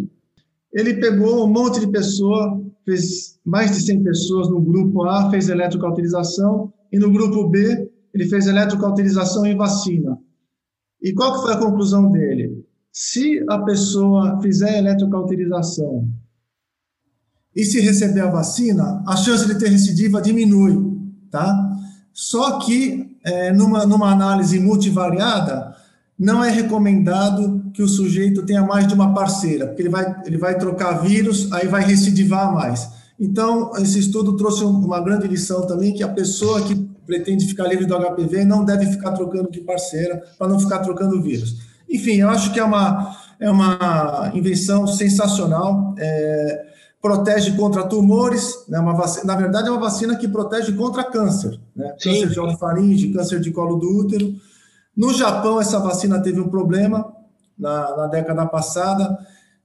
Ele 0.74 0.96
pegou 0.96 1.46
um 1.46 1.48
monte 1.48 1.80
de 1.80 1.88
pessoas, 1.88 2.62
fez 2.84 3.40
mais 3.46 3.72
de 3.72 3.82
100 3.84 4.04
pessoas 4.04 4.50
no 4.50 4.60
grupo 4.60 5.04
A, 5.06 5.32
fez 5.32 5.48
eletrocauterização, 5.48 6.74
e 6.92 7.00
no 7.00 7.10
grupo 7.10 7.48
B 7.48 7.90
ele 8.14 8.26
fez 8.26 8.46
eletrocauterização 8.46 9.46
e 9.46 9.56
vacina. 9.56 10.20
E 11.02 11.14
qual 11.14 11.34
que 11.34 11.42
foi 11.44 11.54
a 11.54 11.60
conclusão 11.60 12.12
dele? 12.12 12.66
Se 12.92 13.42
a 13.50 13.60
pessoa 13.60 14.42
fizer 14.42 14.80
eletrocauterização 14.80 16.10
e 17.56 17.64
se 17.64 17.80
receber 17.80 18.22
a 18.22 18.30
vacina, 18.30 19.02
a 19.08 19.16
chance 19.16 19.48
de 19.48 19.58
ter 19.58 19.70
recidiva 19.70 20.22
diminui, 20.22 20.76
tá? 21.32 21.56
Só 22.12 22.60
que 22.60 23.09
é, 23.24 23.52
numa, 23.52 23.86
numa 23.86 24.12
análise 24.12 24.60
multivariada, 24.60 25.76
não 26.18 26.44
é 26.44 26.50
recomendado 26.50 27.72
que 27.74 27.82
o 27.82 27.88
sujeito 27.88 28.46
tenha 28.46 28.62
mais 28.62 28.88
de 28.88 28.94
uma 28.94 29.14
parceira, 29.14 29.68
porque 29.68 29.82
ele 29.82 29.90
vai, 29.90 30.22
ele 30.26 30.38
vai 30.38 30.58
trocar 30.58 31.02
vírus, 31.02 31.52
aí 31.54 31.68
vai 31.68 31.84
recidivar 31.84 32.54
mais. 32.54 32.90
Então, 33.20 33.72
esse 33.78 34.00
estudo 34.00 34.36
trouxe 34.36 34.64
uma 34.64 35.00
grande 35.02 35.28
lição 35.28 35.66
também, 35.66 35.94
que 35.94 36.04
a 36.04 36.10
pessoa 36.10 36.62
que 36.62 36.76
pretende 37.06 37.48
ficar 37.48 37.68
livre 37.68 37.86
do 37.86 37.98
HPV 37.98 38.46
não 38.46 38.64
deve 38.64 38.86
ficar 38.86 39.14
trocando 39.14 39.50
de 39.50 39.62
parceira 39.62 40.22
para 40.38 40.48
não 40.48 40.60
ficar 40.60 40.80
trocando 40.80 41.22
vírus. 41.22 41.58
Enfim, 41.90 42.18
eu 42.18 42.30
acho 42.30 42.54
que 42.54 42.60
é 42.60 42.64
uma, 42.64 43.18
é 43.40 43.50
uma 43.50 44.32
invenção 44.34 44.86
sensacional. 44.86 45.96
É, 45.98 46.66
protege 47.02 47.56
contra 47.56 47.84
tumores, 47.84 48.66
né? 48.68 48.80
Uma 48.80 48.94
vacina, 48.94 49.26
na 49.26 49.36
verdade, 49.36 49.70
é 49.70 49.72
uma 49.72 49.80
vacina 49.80 50.16
que 50.16 50.28
protege 50.28 50.74
contra 50.74 51.04
câncer, 51.04 51.60
né? 51.76 51.96
Câncer 52.02 52.30
de 52.30 52.40
orofaringe, 52.40 53.14
câncer 53.14 53.40
de 53.40 53.52
colo 53.52 53.78
do 53.78 53.98
útero. 53.98 54.36
No 54.96 55.14
Japão, 55.14 55.62
essa 55.62 55.80
vacina 55.80 56.22
teve 56.22 56.40
um 56.40 56.50
problema 56.50 57.14
na, 57.58 57.96
na 57.96 58.08
década 58.08 58.46
passada, 58.46 59.18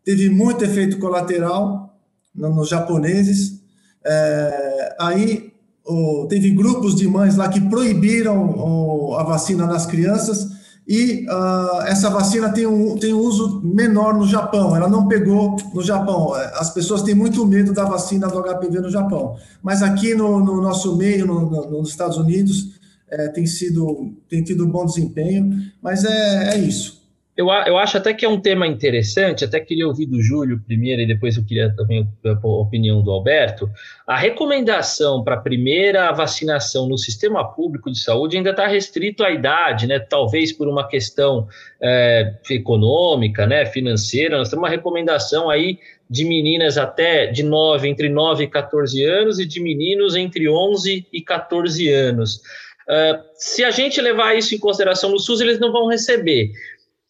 teve 0.04 0.30
muito 0.30 0.64
efeito 0.64 0.98
colateral 0.98 1.98
no, 2.34 2.54
nos 2.54 2.68
japoneses. 2.68 3.60
É, 4.04 4.96
aí 5.00 5.52
o, 5.84 6.26
teve 6.28 6.50
grupos 6.50 6.94
de 6.94 7.08
mães 7.08 7.36
lá 7.36 7.48
que 7.48 7.60
proibiram 7.60 8.54
o, 8.56 9.16
a 9.16 9.24
vacina 9.24 9.66
nas 9.66 9.86
crianças 9.86 10.63
e 10.86 11.26
uh, 11.28 11.82
essa 11.86 12.10
vacina 12.10 12.52
tem 12.52 12.66
um, 12.66 12.96
tem 12.98 13.14
um 13.14 13.18
uso 13.18 13.62
menor 13.64 14.14
no 14.14 14.26
Japão, 14.26 14.76
ela 14.76 14.88
não 14.88 15.08
pegou 15.08 15.56
no 15.72 15.82
Japão. 15.82 16.34
As 16.34 16.72
pessoas 16.74 17.02
têm 17.02 17.14
muito 17.14 17.46
medo 17.46 17.72
da 17.72 17.84
vacina 17.84 18.28
do 18.28 18.42
HPV 18.42 18.80
no 18.80 18.90
Japão, 18.90 19.36
mas 19.62 19.82
aqui 19.82 20.14
no, 20.14 20.40
no 20.40 20.60
nosso 20.60 20.96
meio, 20.96 21.26
no, 21.26 21.48
no, 21.48 21.70
nos 21.70 21.88
Estados 21.88 22.18
Unidos, 22.18 22.74
é, 23.08 23.28
tem, 23.28 23.46
sido, 23.46 24.12
tem 24.28 24.42
tido 24.42 24.66
bom 24.66 24.84
desempenho, 24.84 25.70
mas 25.82 26.04
é, 26.04 26.54
é 26.54 26.58
isso. 26.58 27.03
Eu, 27.36 27.48
eu 27.48 27.76
acho 27.76 27.96
até 27.96 28.14
que 28.14 28.24
é 28.24 28.28
um 28.28 28.40
tema 28.40 28.64
interessante, 28.64 29.44
até 29.44 29.58
queria 29.58 29.88
ouvir 29.88 30.06
do 30.06 30.22
Júlio 30.22 30.62
primeiro 30.64 31.02
e 31.02 31.06
depois 31.06 31.36
eu 31.36 31.44
queria 31.44 31.74
também 31.74 32.08
a 32.24 32.46
opinião 32.46 33.02
do 33.02 33.10
Alberto. 33.10 33.68
A 34.06 34.16
recomendação 34.16 35.24
para 35.24 35.34
a 35.34 35.40
primeira 35.40 36.12
vacinação 36.12 36.88
no 36.88 36.96
sistema 36.96 37.44
público 37.44 37.90
de 37.90 37.98
saúde 37.98 38.36
ainda 38.36 38.50
está 38.50 38.68
restrito 38.68 39.24
à 39.24 39.32
idade, 39.32 39.88
né? 39.88 39.98
Talvez 39.98 40.52
por 40.52 40.68
uma 40.68 40.86
questão 40.86 41.48
é, 41.82 42.34
econômica, 42.50 43.46
né? 43.48 43.66
financeira. 43.66 44.38
Nós 44.38 44.48
temos 44.48 44.62
uma 44.62 44.70
recomendação 44.70 45.50
aí 45.50 45.80
de 46.08 46.24
meninas 46.24 46.78
até 46.78 47.26
de 47.26 47.42
9, 47.42 47.88
entre 47.88 48.08
9 48.08 48.44
e 48.44 48.48
14 48.48 49.02
anos 49.04 49.40
e 49.40 49.46
de 49.46 49.60
meninos 49.60 50.14
entre 50.14 50.48
11 50.48 51.04
e 51.12 51.20
14 51.20 51.88
anos. 51.88 52.40
Uh, 52.86 53.16
se 53.34 53.64
a 53.64 53.70
gente 53.70 53.98
levar 54.00 54.36
isso 54.36 54.54
em 54.54 54.58
consideração 54.58 55.10
no 55.10 55.18
SUS, 55.18 55.40
eles 55.40 55.58
não 55.58 55.72
vão 55.72 55.88
receber. 55.88 56.50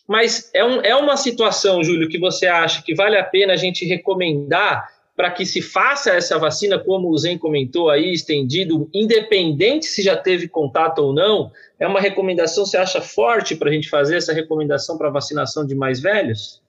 Mas 0.07 0.51
é, 0.53 0.65
um, 0.65 0.81
é 0.83 0.95
uma 0.95 1.17
situação, 1.17 1.83
Júlio, 1.83 2.09
que 2.09 2.19
você 2.19 2.47
acha 2.47 2.83
que 2.83 2.95
vale 2.95 3.17
a 3.17 3.25
pena 3.25 3.55
a 3.55 3.57
gente 3.57 3.87
recomendar 3.87 4.93
para 5.17 5.31
que 5.31 5.47
se 5.47 5.63
faça 5.63 6.11
essa 6.11 6.39
vacina, 6.39 6.79
como 6.79 7.09
o 7.09 7.17
Zen 7.17 7.39
comentou 7.39 7.89
aí, 7.89 8.13
estendido, 8.13 8.89
independente 8.93 9.87
se 9.87 10.03
já 10.03 10.17
teve 10.17 10.49
contato 10.49 10.99
ou 10.99 11.13
não? 11.13 11.53
É 11.79 11.87
uma 11.87 12.01
recomendação, 12.01 12.67
você 12.67 12.77
acha 12.77 13.01
forte 13.01 13.55
para 13.55 13.71
a 13.71 13.73
gente 13.73 13.89
fazer 13.89 14.17
essa 14.17 14.33
recomendação 14.33 14.99
para 14.99 15.11
vacinação 15.11 15.65
de 15.65 15.75
mais 15.75 16.01
velhos? 16.01 16.61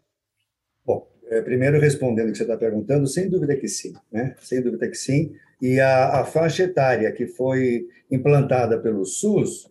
Bom, 0.86 1.08
é, 1.28 1.42
primeiro 1.42 1.80
respondendo 1.80 2.30
o 2.30 2.32
que 2.32 2.38
você 2.38 2.44
está 2.44 2.56
perguntando, 2.56 3.08
sem 3.08 3.28
dúvida 3.28 3.56
que 3.56 3.68
sim, 3.68 3.94
né? 4.12 4.36
Sem 4.40 4.62
dúvida 4.62 4.88
que 4.88 4.96
sim. 4.96 5.34
E 5.60 5.80
a, 5.80 6.22
a 6.22 6.26
faixa 6.26 6.64
etária 6.64 7.12
que 7.12 7.26
foi 7.26 7.88
implantada 8.12 8.78
pelo 8.78 9.06
SUS, 9.06 9.68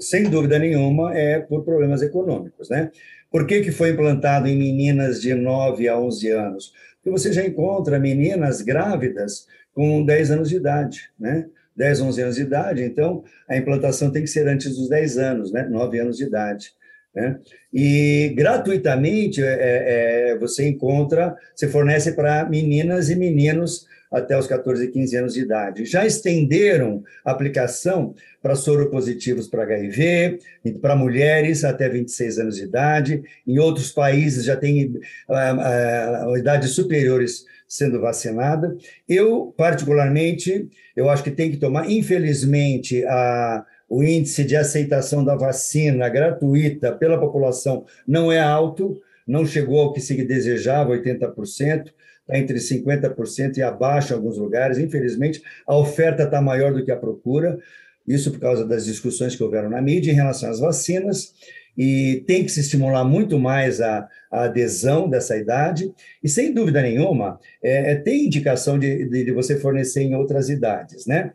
sem 0.00 0.24
dúvida 0.24 0.58
nenhuma, 0.58 1.16
é 1.16 1.38
por 1.38 1.64
problemas 1.64 2.02
econômicos, 2.02 2.68
né? 2.68 2.90
Por 3.30 3.46
que, 3.46 3.60
que 3.60 3.72
foi 3.72 3.90
implantado 3.90 4.48
em 4.48 4.56
meninas 4.56 5.20
de 5.20 5.34
9 5.34 5.88
a 5.88 5.98
11 5.98 6.30
anos? 6.30 6.72
Porque 6.96 7.10
você 7.10 7.32
já 7.32 7.44
encontra 7.44 7.98
meninas 7.98 8.62
grávidas 8.62 9.46
com 9.74 10.04
10 10.04 10.30
anos 10.30 10.48
de 10.48 10.56
idade, 10.56 11.10
né? 11.18 11.46
10, 11.76 12.00
11 12.00 12.22
anos 12.22 12.36
de 12.36 12.42
idade, 12.42 12.82
então 12.82 13.22
a 13.46 13.56
implantação 13.56 14.10
tem 14.10 14.22
que 14.22 14.28
ser 14.28 14.48
antes 14.48 14.76
dos 14.76 14.88
10 14.88 15.18
anos, 15.18 15.52
né? 15.52 15.68
9 15.68 16.00
anos 16.00 16.16
de 16.16 16.24
idade. 16.24 16.72
Né? 17.16 17.38
E 17.72 18.34
gratuitamente 18.36 19.42
é, 19.42 20.32
é, 20.32 20.38
você 20.38 20.68
encontra, 20.68 21.34
você 21.54 21.66
fornece 21.66 22.12
para 22.12 22.46
meninas 22.46 23.08
e 23.08 23.16
meninos 23.16 23.86
até 24.12 24.38
os 24.38 24.46
14, 24.46 24.88
15 24.88 25.16
anos 25.16 25.34
de 25.34 25.40
idade. 25.40 25.84
Já 25.84 26.06
estenderam 26.06 27.02
a 27.24 27.32
aplicação 27.32 28.14
para 28.42 28.54
soropositivos 28.54 29.48
para 29.48 29.62
HIV, 29.62 30.38
para 30.80 30.96
mulheres 30.96 31.64
até 31.64 31.88
26 31.88 32.38
anos 32.38 32.56
de 32.56 32.64
idade. 32.64 33.22
Em 33.46 33.58
outros 33.58 33.90
países 33.92 34.44
já 34.44 34.56
tem 34.56 34.86
uh, 34.86 36.28
uh, 36.28 36.36
idades 36.36 36.70
superiores 36.70 37.44
sendo 37.68 38.00
vacinada. 38.00 38.76
Eu, 39.08 39.52
particularmente, 39.56 40.68
eu 40.94 41.10
acho 41.10 41.24
que 41.24 41.30
tem 41.30 41.50
que 41.50 41.56
tomar, 41.56 41.90
infelizmente, 41.90 43.04
a 43.06 43.64
o 43.88 44.02
índice 44.02 44.44
de 44.44 44.56
aceitação 44.56 45.24
da 45.24 45.36
vacina 45.36 46.08
gratuita 46.08 46.92
pela 46.92 47.18
população 47.18 47.84
não 48.06 48.30
é 48.32 48.40
alto, 48.40 49.00
não 49.26 49.46
chegou 49.46 49.80
ao 49.80 49.92
que 49.92 50.00
se 50.00 50.14
desejava, 50.24 50.90
80% 50.90 51.12
está 51.16 51.92
entre 52.30 52.58
50% 52.58 53.56
e 53.56 53.62
abaixo 53.62 54.12
em 54.12 54.16
alguns 54.16 54.38
lugares. 54.38 54.78
Infelizmente, 54.78 55.42
a 55.66 55.76
oferta 55.76 56.24
está 56.24 56.40
maior 56.40 56.72
do 56.72 56.84
que 56.84 56.90
a 56.90 56.96
procura, 56.96 57.58
isso 58.06 58.30
por 58.30 58.40
causa 58.40 58.64
das 58.64 58.84
discussões 58.84 59.34
que 59.34 59.42
houveram 59.42 59.68
na 59.70 59.82
mídia 59.82 60.12
em 60.12 60.14
relação 60.14 60.50
às 60.50 60.60
vacinas, 60.60 61.34
e 61.76 62.24
tem 62.26 62.42
que 62.42 62.50
se 62.50 62.60
estimular 62.60 63.04
muito 63.04 63.38
mais 63.38 63.80
a, 63.80 64.08
a 64.30 64.44
adesão 64.44 65.08
dessa 65.08 65.36
idade, 65.36 65.92
e 66.22 66.28
sem 66.28 66.52
dúvida 66.52 66.80
nenhuma, 66.80 67.38
é, 67.62 67.92
é 67.92 67.94
tem 67.96 68.26
indicação 68.26 68.78
de, 68.78 69.04
de, 69.08 69.24
de 69.24 69.32
você 69.32 69.58
fornecer 69.58 70.02
em 70.02 70.14
outras 70.14 70.48
idades, 70.48 71.06
né? 71.06 71.32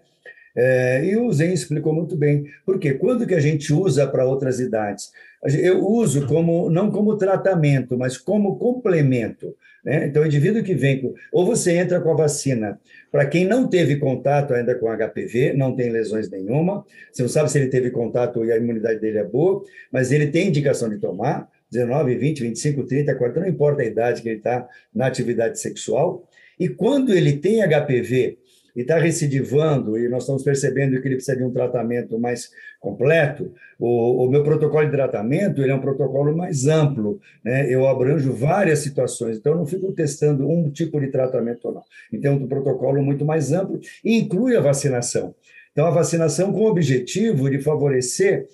É, 0.55 1.05
e 1.05 1.17
o 1.17 1.31
Zen 1.31 1.53
explicou 1.53 1.93
muito 1.93 2.15
bem. 2.15 2.45
Porque 2.65 2.93
quando 2.93 3.25
que 3.25 3.35
a 3.35 3.39
gente 3.39 3.73
usa 3.73 4.07
para 4.07 4.25
outras 4.25 4.59
idades? 4.59 5.11
Eu 5.43 5.85
uso 5.85 6.27
como 6.27 6.69
não 6.69 6.91
como 6.91 7.17
tratamento, 7.17 7.97
mas 7.97 8.17
como 8.17 8.57
complemento. 8.57 9.55
Né? 9.83 10.05
Então, 10.05 10.21
o 10.21 10.25
indivíduo 10.25 10.63
que 10.63 10.75
vem 10.75 11.01
com. 11.01 11.13
Ou 11.31 11.45
você 11.45 11.75
entra 11.75 11.99
com 11.99 12.11
a 12.11 12.15
vacina 12.15 12.79
para 13.11 13.25
quem 13.25 13.45
não 13.45 13.67
teve 13.67 13.97
contato 13.97 14.53
ainda 14.53 14.75
com 14.75 14.87
HPV, 14.87 15.53
não 15.53 15.75
tem 15.75 15.89
lesões 15.89 16.29
nenhuma, 16.29 16.85
você 17.11 17.23
não 17.23 17.29
sabe 17.29 17.51
se 17.51 17.57
ele 17.57 17.67
teve 17.67 17.89
contato 17.89 18.45
e 18.45 18.51
a 18.51 18.57
imunidade 18.57 18.99
dele 18.99 19.17
é 19.17 19.23
boa, 19.23 19.63
mas 19.91 20.11
ele 20.11 20.27
tem 20.27 20.47
indicação 20.47 20.89
de 20.89 20.97
tomar. 20.97 21.49
19, 21.71 22.15
20, 22.15 22.43
25, 22.43 22.83
30, 22.83 23.15
40, 23.15 23.39
não 23.39 23.47
importa 23.47 23.81
a 23.81 23.85
idade 23.85 24.21
que 24.21 24.27
ele 24.27 24.37
está 24.37 24.67
na 24.93 25.07
atividade 25.07 25.57
sexual. 25.57 26.27
E 26.59 26.67
quando 26.67 27.13
ele 27.13 27.37
tem 27.37 27.61
HPV 27.61 28.37
e 28.75 28.81
está 28.81 28.97
recidivando, 28.97 29.97
e 29.97 30.07
nós 30.07 30.23
estamos 30.23 30.43
percebendo 30.43 31.01
que 31.01 31.07
ele 31.07 31.15
precisa 31.15 31.37
de 31.37 31.43
um 31.43 31.51
tratamento 31.51 32.19
mais 32.19 32.51
completo, 32.79 33.53
o, 33.79 34.25
o, 34.25 34.29
meu 34.29 34.43
protocolo 34.43 34.85
de 34.85 34.91
tratamento 34.91 35.61
ele 35.61 35.71
é 35.71 35.75
um 35.75 35.81
protocolo 35.81 36.35
mais 36.35 36.67
amplo, 36.67 37.19
né? 37.43 37.71
eu 37.71 37.87
abranjo 37.87 38.33
várias 38.33 38.79
situações, 38.79 39.37
então 39.37 39.53
eu 39.53 39.59
não 39.59 39.65
fico 39.65 39.91
testando 39.91 40.49
um 40.49 40.69
tipo 40.69 40.99
de 40.99 41.07
tratamento 41.07 41.65
ou 41.67 41.73
não. 41.75 41.83
Então, 42.11 42.33
é 42.33 42.35
um 42.35 42.47
protocolo 42.47 43.01
muito 43.01 43.25
mais 43.25 43.51
amplo 43.51 43.79
e 44.03 44.17
inclui 44.17 44.55
a 44.55 44.61
vacinação. 44.61 45.35
Então, 45.71 45.85
a 45.85 45.91
vacinação 45.91 46.51
com 46.51 46.61
o 46.61 46.69
objetivo 46.69 47.49
de 47.49 47.59
favorecer 47.59 48.47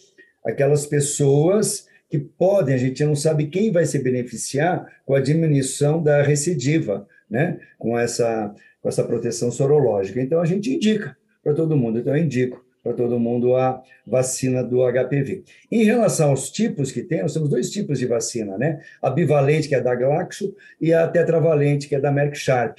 aquelas 0.46 0.86
pessoas 0.86 1.88
que 2.10 2.18
podem, 2.18 2.74
a 2.74 2.78
gente 2.78 3.04
não 3.04 3.16
sabe 3.16 3.48
quem 3.48 3.72
vai 3.72 3.86
se 3.86 4.00
beneficiar 4.00 4.86
com 5.06 5.14
a 5.14 5.20
diminuição 5.20 6.02
da 6.02 6.22
recidiva, 6.22 7.08
né? 7.30 7.60
com 7.78 7.98
essa 7.98 8.54
com 8.88 8.90
essa 8.90 9.04
proteção 9.04 9.52
sorológica. 9.52 10.22
Então, 10.22 10.40
a 10.40 10.46
gente 10.46 10.74
indica 10.74 11.18
para 11.44 11.54
todo 11.54 11.76
mundo. 11.76 12.00
Então, 12.00 12.16
eu 12.16 12.24
indico 12.24 12.66
para 12.82 12.94
todo 12.94 13.20
mundo 13.20 13.54
a 13.54 13.84
vacina 14.06 14.64
do 14.64 14.78
HPV. 14.78 15.44
Em 15.70 15.84
relação 15.84 16.30
aos 16.30 16.50
tipos 16.50 16.90
que 16.90 17.04
tem, 17.04 17.22
nós 17.22 17.34
temos 17.34 17.50
dois 17.50 17.70
tipos 17.70 18.00
de 18.00 18.06
vacina, 18.06 18.58
né? 18.58 18.80
A 19.02 19.10
bivalente, 19.10 19.68
que 19.68 19.76
é 19.76 19.82
da 19.82 19.94
Glaxo, 19.94 20.56
e 20.80 20.94
a 20.94 21.06
tetravalente, 21.06 21.90
que 21.90 21.96
é 21.96 22.00
da 22.00 22.14
Merck 22.14 22.38
Sharp. 22.38 22.78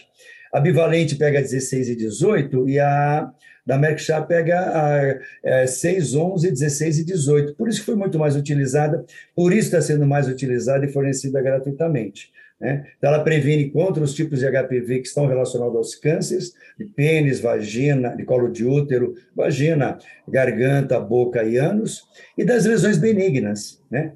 A 0.51 0.59
bivalente 0.61 1.15
pega 1.15 1.43
16 1.43 1.91
e 1.91 1.95
18 1.97 2.71
e 2.71 2.81
a 2.81 3.31
da 3.67 3.77
Merck 3.77 4.01
Sharp 4.01 4.27
pega 4.29 4.61
a, 4.61 5.21
é, 5.45 5.67
6, 5.67 6.15
11, 6.15 6.51
16 6.51 7.01
e 7.01 7.05
18. 7.05 7.55
Por 7.55 7.69
isso 7.69 7.81
que 7.81 7.87
foi 7.87 7.97
muito 7.97 8.19
mais 8.19 8.35
utilizada, 8.35 9.05
por 9.37 9.53
isso 9.53 9.67
está 9.67 9.83
sendo 9.83 10.07
mais 10.07 10.27
utilizada 10.27 10.87
e 10.87 10.89
fornecida 10.89 11.43
gratuitamente. 11.43 12.33
Né? 12.61 12.87
Então, 12.97 13.13
ela 13.13 13.23
previne 13.23 13.71
contra 13.71 14.03
os 14.03 14.15
tipos 14.15 14.41
de 14.41 14.47
HPV 14.47 15.01
que 15.01 15.09
estão 15.09 15.27
relacionados 15.27 15.77
aos 15.77 15.95
cânceres 15.95 16.53
de 16.77 16.85
pênis, 16.87 17.41
vagina, 17.41 18.17
de 18.17 18.25
colo 18.25 18.51
de 18.51 18.65
útero, 18.65 19.15
vagina, 19.35 19.99
garganta, 20.27 20.99
boca 20.99 21.43
e 21.45 21.57
ânus, 21.57 22.03
e 22.37 22.45
das 22.45 22.65
lesões 22.65 22.99
benignas. 22.99 23.81
Né? 23.91 24.13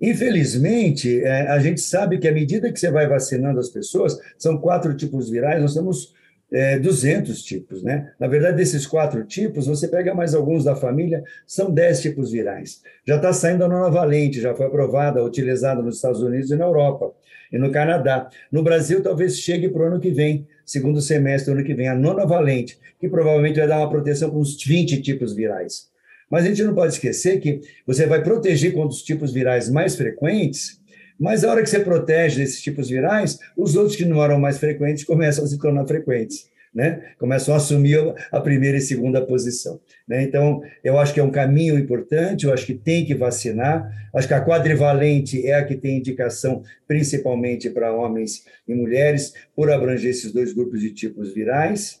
Infelizmente, 0.00 1.22
é, 1.22 1.48
a 1.48 1.58
gente 1.58 1.80
sabe 1.80 2.18
que 2.18 2.28
à 2.28 2.32
medida 2.32 2.72
que 2.72 2.78
você 2.78 2.90
vai 2.90 3.06
vacinando 3.06 3.58
as 3.58 3.68
pessoas, 3.68 4.18
são 4.38 4.58
quatro 4.58 4.94
tipos 4.96 5.28
virais, 5.28 5.60
nós 5.60 5.74
temos 5.74 6.14
é, 6.50 6.78
200 6.78 7.42
tipos, 7.42 7.82
né? 7.82 8.10
Na 8.18 8.26
verdade, 8.26 8.56
desses 8.56 8.86
quatro 8.86 9.22
tipos, 9.24 9.66
você 9.66 9.86
pega 9.86 10.14
mais 10.14 10.34
alguns 10.34 10.64
da 10.64 10.74
família, 10.74 11.22
são 11.46 11.70
10 11.70 12.00
tipos 12.00 12.30
virais. 12.30 12.80
Já 13.06 13.16
está 13.16 13.34
saindo 13.34 13.64
a 13.64 13.68
nona 13.68 13.90
valente, 13.90 14.40
já 14.40 14.54
foi 14.54 14.66
aprovada, 14.66 15.22
utilizada 15.22 15.82
nos 15.82 15.96
Estados 15.96 16.22
Unidos 16.22 16.50
e 16.50 16.56
na 16.56 16.64
Europa 16.64 17.12
e 17.52 17.58
no 17.58 17.70
Canadá. 17.70 18.28
No 18.50 18.62
Brasil, 18.62 19.02
talvez 19.02 19.38
chegue 19.38 19.68
para 19.68 19.82
o 19.82 19.86
ano 19.86 20.00
que 20.00 20.10
vem, 20.10 20.46
segundo 20.64 21.00
semestre 21.00 21.52
do 21.52 21.58
ano 21.58 21.66
que 21.66 21.74
vem, 21.74 21.88
a 21.88 21.94
nona 21.94 22.26
valente, 22.26 22.78
que 23.00 23.08
provavelmente 23.08 23.58
vai 23.58 23.68
dar 23.68 23.78
uma 23.78 23.90
proteção 23.90 24.30
com 24.30 24.40
uns 24.40 24.62
20 24.62 25.00
tipos 25.02 25.34
virais. 25.34 25.88
Mas 26.30 26.44
a 26.44 26.48
gente 26.48 26.62
não 26.62 26.74
pode 26.74 26.92
esquecer 26.92 27.40
que 27.40 27.60
você 27.86 28.06
vai 28.06 28.22
proteger 28.22 28.72
contra 28.72 28.90
os 28.90 29.02
tipos 29.02 29.32
virais 29.32 29.70
mais 29.70 29.96
frequentes, 29.96 30.78
Mas 31.20 31.42
a 31.42 31.50
hora 31.50 31.62
que 31.62 31.68
você 31.68 31.80
protege 31.80 32.36
desses 32.36 32.62
tipos 32.62 32.88
virais, 32.88 33.40
os 33.56 33.74
outros 33.74 33.96
que 33.96 34.04
não 34.04 34.22
eram 34.22 34.38
mais 34.38 34.56
frequentes 34.56 35.02
começam 35.02 35.44
a 35.44 35.48
se 35.48 35.58
tornar 35.58 35.84
frequentes. 35.84 36.46
Né? 36.74 37.12
Começam 37.18 37.54
a 37.54 37.56
assumir 37.56 37.98
a 38.30 38.40
primeira 38.40 38.76
e 38.76 38.80
segunda 38.80 39.24
posição. 39.24 39.80
Né? 40.06 40.22
Então, 40.22 40.60
eu 40.84 40.98
acho 40.98 41.14
que 41.14 41.20
é 41.20 41.22
um 41.22 41.30
caminho 41.30 41.78
importante, 41.78 42.46
eu 42.46 42.52
acho 42.52 42.66
que 42.66 42.74
tem 42.74 43.04
que 43.04 43.14
vacinar. 43.14 43.90
Acho 44.14 44.28
que 44.28 44.34
a 44.34 44.44
quadrivalente 44.44 45.46
é 45.46 45.54
a 45.54 45.64
que 45.64 45.76
tem 45.76 45.98
indicação 45.98 46.62
principalmente 46.86 47.70
para 47.70 47.92
homens 47.92 48.44
e 48.66 48.74
mulheres, 48.74 49.32
por 49.56 49.70
abranger 49.70 50.10
esses 50.10 50.32
dois 50.32 50.52
grupos 50.52 50.80
de 50.80 50.92
tipos 50.92 51.32
virais. 51.32 52.00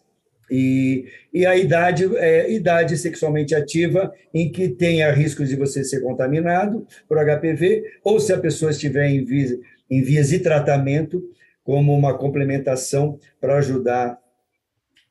E, 0.50 1.06
e 1.32 1.44
a 1.44 1.56
idade 1.56 2.04
é 2.16 2.50
idade 2.50 2.96
sexualmente 2.96 3.54
ativa, 3.54 4.12
em 4.32 4.50
que 4.50 4.68
tenha 4.68 5.12
riscos 5.12 5.48
de 5.48 5.56
você 5.56 5.84
ser 5.84 6.00
contaminado 6.00 6.86
por 7.06 7.18
HPV, 7.18 7.84
ou 8.02 8.18
se 8.18 8.32
a 8.32 8.38
pessoa 8.38 8.70
estiver 8.70 9.08
em 9.08 9.24
vias, 9.24 9.58
em 9.90 10.02
vias 10.02 10.30
de 10.30 10.38
tratamento, 10.38 11.22
como 11.62 11.94
uma 11.94 12.16
complementação 12.16 13.18
para 13.38 13.58
ajudar 13.58 14.18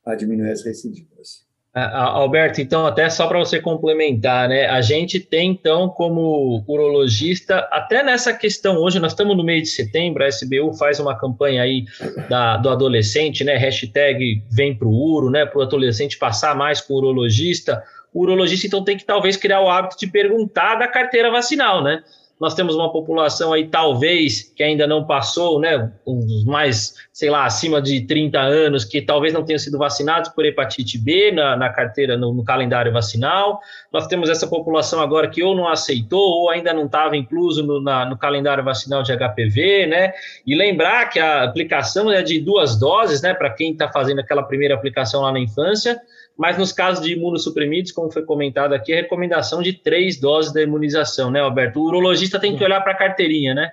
a 0.08 0.14
diminuir 0.14 0.50
as 0.50 0.64
recidivas. 0.64 1.48
Alberto, 1.74 2.60
então, 2.60 2.86
até 2.86 3.08
só 3.08 3.26
para 3.28 3.38
você 3.38 3.60
complementar, 3.60 4.48
né? 4.48 4.66
A 4.66 4.80
gente 4.80 5.20
tem, 5.20 5.50
então, 5.50 5.88
como 5.88 6.64
urologista, 6.66 7.58
até 7.70 8.02
nessa 8.02 8.32
questão, 8.32 8.78
hoje 8.78 8.98
nós 8.98 9.12
estamos 9.12 9.36
no 9.36 9.44
mês 9.44 9.62
de 9.62 9.68
setembro, 9.68 10.24
a 10.24 10.28
SBU 10.28 10.74
faz 10.74 10.98
uma 10.98 11.16
campanha 11.16 11.62
aí 11.62 11.84
da, 12.28 12.56
do 12.56 12.68
adolescente, 12.68 13.44
né? 13.44 13.56
Hashtag 13.56 14.42
vem 14.50 14.74
para 14.74 14.88
o 14.88 14.92
uro, 14.92 15.30
né? 15.30 15.46
Para 15.46 15.58
o 15.58 15.62
adolescente 15.62 16.18
passar 16.18 16.56
mais 16.56 16.80
com 16.80 16.94
o 16.94 16.96
urologista. 16.96 17.82
O 18.12 18.22
urologista, 18.22 18.66
então, 18.66 18.82
tem 18.82 18.96
que 18.96 19.04
talvez 19.04 19.36
criar 19.36 19.60
o 19.60 19.68
hábito 19.68 19.96
de 19.98 20.08
perguntar 20.08 20.76
da 20.76 20.88
carteira 20.88 21.30
vacinal, 21.30 21.84
né? 21.84 22.02
Nós 22.40 22.54
temos 22.54 22.76
uma 22.76 22.90
população 22.92 23.52
aí, 23.52 23.66
talvez, 23.66 24.42
que 24.54 24.62
ainda 24.62 24.86
não 24.86 25.04
passou, 25.04 25.60
né, 25.60 25.90
uns 26.06 26.44
mais, 26.44 26.94
sei 27.12 27.28
lá, 27.28 27.44
acima 27.44 27.82
de 27.82 28.02
30 28.02 28.38
anos, 28.38 28.84
que 28.84 29.02
talvez 29.02 29.32
não 29.32 29.44
tenham 29.44 29.58
sido 29.58 29.76
vacinados 29.76 30.30
por 30.30 30.46
hepatite 30.46 30.98
B 30.98 31.32
na, 31.32 31.56
na 31.56 31.68
carteira, 31.68 32.16
no, 32.16 32.32
no, 32.32 32.44
calendário 32.44 32.92
vacinal. 32.92 33.60
Nós 33.92 34.06
temos 34.06 34.30
essa 34.30 34.46
população 34.46 35.00
agora 35.00 35.28
que 35.28 35.42
ou 35.42 35.54
não 35.54 35.68
aceitou 35.68 36.20
ou 36.20 36.50
ainda 36.50 36.72
não 36.72 36.86
estava 36.86 37.16
incluso 37.16 37.66
no, 37.66 37.82
na, 37.82 38.04
no 38.04 38.16
calendário 38.16 38.62
vacinal 38.62 39.02
de 39.02 39.12
HPV, 39.12 39.86
né? 39.86 40.12
E 40.46 40.54
lembrar 40.54 41.10
que 41.10 41.18
a 41.18 41.42
aplicação 41.42 42.10
é 42.10 42.22
de 42.22 42.40
duas 42.40 42.78
doses, 42.78 43.20
né, 43.20 43.34
para 43.34 43.50
quem 43.50 43.72
está 43.72 43.88
fazendo 43.88 44.20
aquela 44.20 44.42
primeira 44.42 44.74
aplicação 44.74 45.22
lá 45.22 45.32
na 45.32 45.40
infância, 45.40 46.00
mas 46.38 46.56
nos 46.56 46.70
casos 46.70 47.04
de 47.04 47.14
imunossuprimidos, 47.14 47.90
como 47.90 48.12
foi 48.12 48.22
comentado 48.22 48.72
aqui, 48.72 48.92
a 48.92 48.96
recomendação 48.96 49.60
de 49.60 49.72
três 49.72 50.20
doses 50.20 50.52
da 50.52 50.62
imunização, 50.62 51.32
né, 51.32 51.40
Alberto? 51.40 51.80
O 51.80 51.86
urologista 51.86 52.38
tem 52.38 52.56
que 52.56 52.62
olhar 52.62 52.80
para 52.80 52.92
a 52.92 52.96
carteirinha, 52.96 53.54
né? 53.54 53.72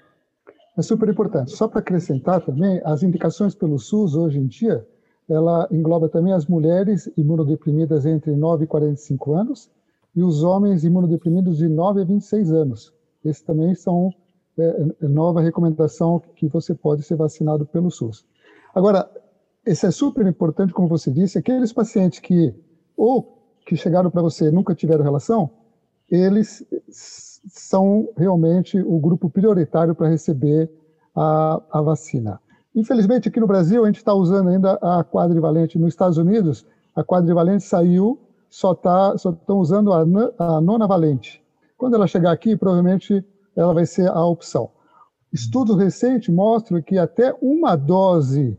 É 0.76 0.82
super 0.82 1.08
importante. 1.08 1.52
Só 1.52 1.68
para 1.68 1.80
acrescentar 1.80 2.42
também, 2.42 2.82
as 2.84 3.04
indicações 3.04 3.54
pelo 3.54 3.78
SUS 3.78 4.16
hoje 4.16 4.40
em 4.40 4.48
dia, 4.48 4.86
ela 5.30 5.68
engloba 5.72 6.10
também 6.10 6.34
as 6.34 6.48
mulheres 6.48 7.10
imunodeprimidas 7.16 8.06
entre 8.06 8.32
9 8.32 8.64
e 8.64 8.68
45 8.68 9.34
anos 9.34 9.70
e 10.16 10.24
os 10.24 10.44
homens 10.44 10.84
imunodeprimidos 10.84 11.60
de 11.60 11.70
9 11.70 12.02
a 12.02 12.04
26 12.04 12.52
anos. 12.52 12.94
Esses 13.24 13.44
também 13.44 13.76
são 13.76 14.12
é, 14.58 14.64
é, 15.02 15.08
nova 15.08 15.40
recomendação 15.40 16.22
que 16.36 16.48
você 16.48 16.74
pode 16.74 17.04
ser 17.04 17.16
vacinado 17.16 17.66
pelo 17.66 17.92
SUS. 17.92 18.26
Agora, 18.74 19.10
esse 19.66 19.86
é 19.86 19.92
super 19.92 20.26
importante, 20.28 20.74
como 20.74 20.88
você 20.88 21.12
disse, 21.12 21.38
aqueles 21.38 21.74
pacientes 21.74 22.20
que 22.20 22.54
ou 22.96 23.36
que 23.66 23.76
chegaram 23.76 24.12
para 24.12 24.22
você 24.22 24.52
nunca 24.52 24.76
tiveram 24.76 25.04
relação, 25.04 25.50
eles 26.10 26.64
são 26.92 28.10
realmente 28.16 28.80
o 28.80 29.00
grupo 29.00 29.30
prioritário 29.30 29.96
para 29.96 30.08
receber 30.08 30.70
a, 31.16 31.62
a, 31.72 31.82
vacina. 31.82 32.40
Infelizmente, 32.76 33.28
aqui 33.28 33.40
no 33.40 33.48
Brasil, 33.48 33.84
a 33.84 33.88
gente 33.88 33.98
está 33.98 34.14
usando 34.14 34.50
ainda 34.50 34.74
a 34.82 35.04
quadrivalente. 35.04 35.80
Nos 35.80 35.94
Estados 35.94 36.18
Unidos, 36.18 36.66
a 36.96 37.04
quadrivalente 37.04 37.64
saiu, 37.64 38.20
só 38.50 38.76
tá, 38.76 39.18
só 39.18 39.32
estão 39.32 39.58
usando 39.58 39.92
a, 39.92 40.06
a 40.38 40.62
nona 40.62 40.86
valente. 40.86 41.44
Quando 41.78 41.96
ela 41.96 42.08
chegar 42.08 42.32
aqui, 42.32 42.56
provavelmente 42.56 43.26
ela 43.56 43.74
vai 43.74 43.86
ser 43.86 44.10
a 44.10 44.26
opção. 44.26 44.70
Estudos 45.34 45.78
recentes 45.78 46.34
mostram 46.34 46.82
que 46.82 46.98
até 46.98 47.36
uma 47.42 47.76
dose 47.76 48.58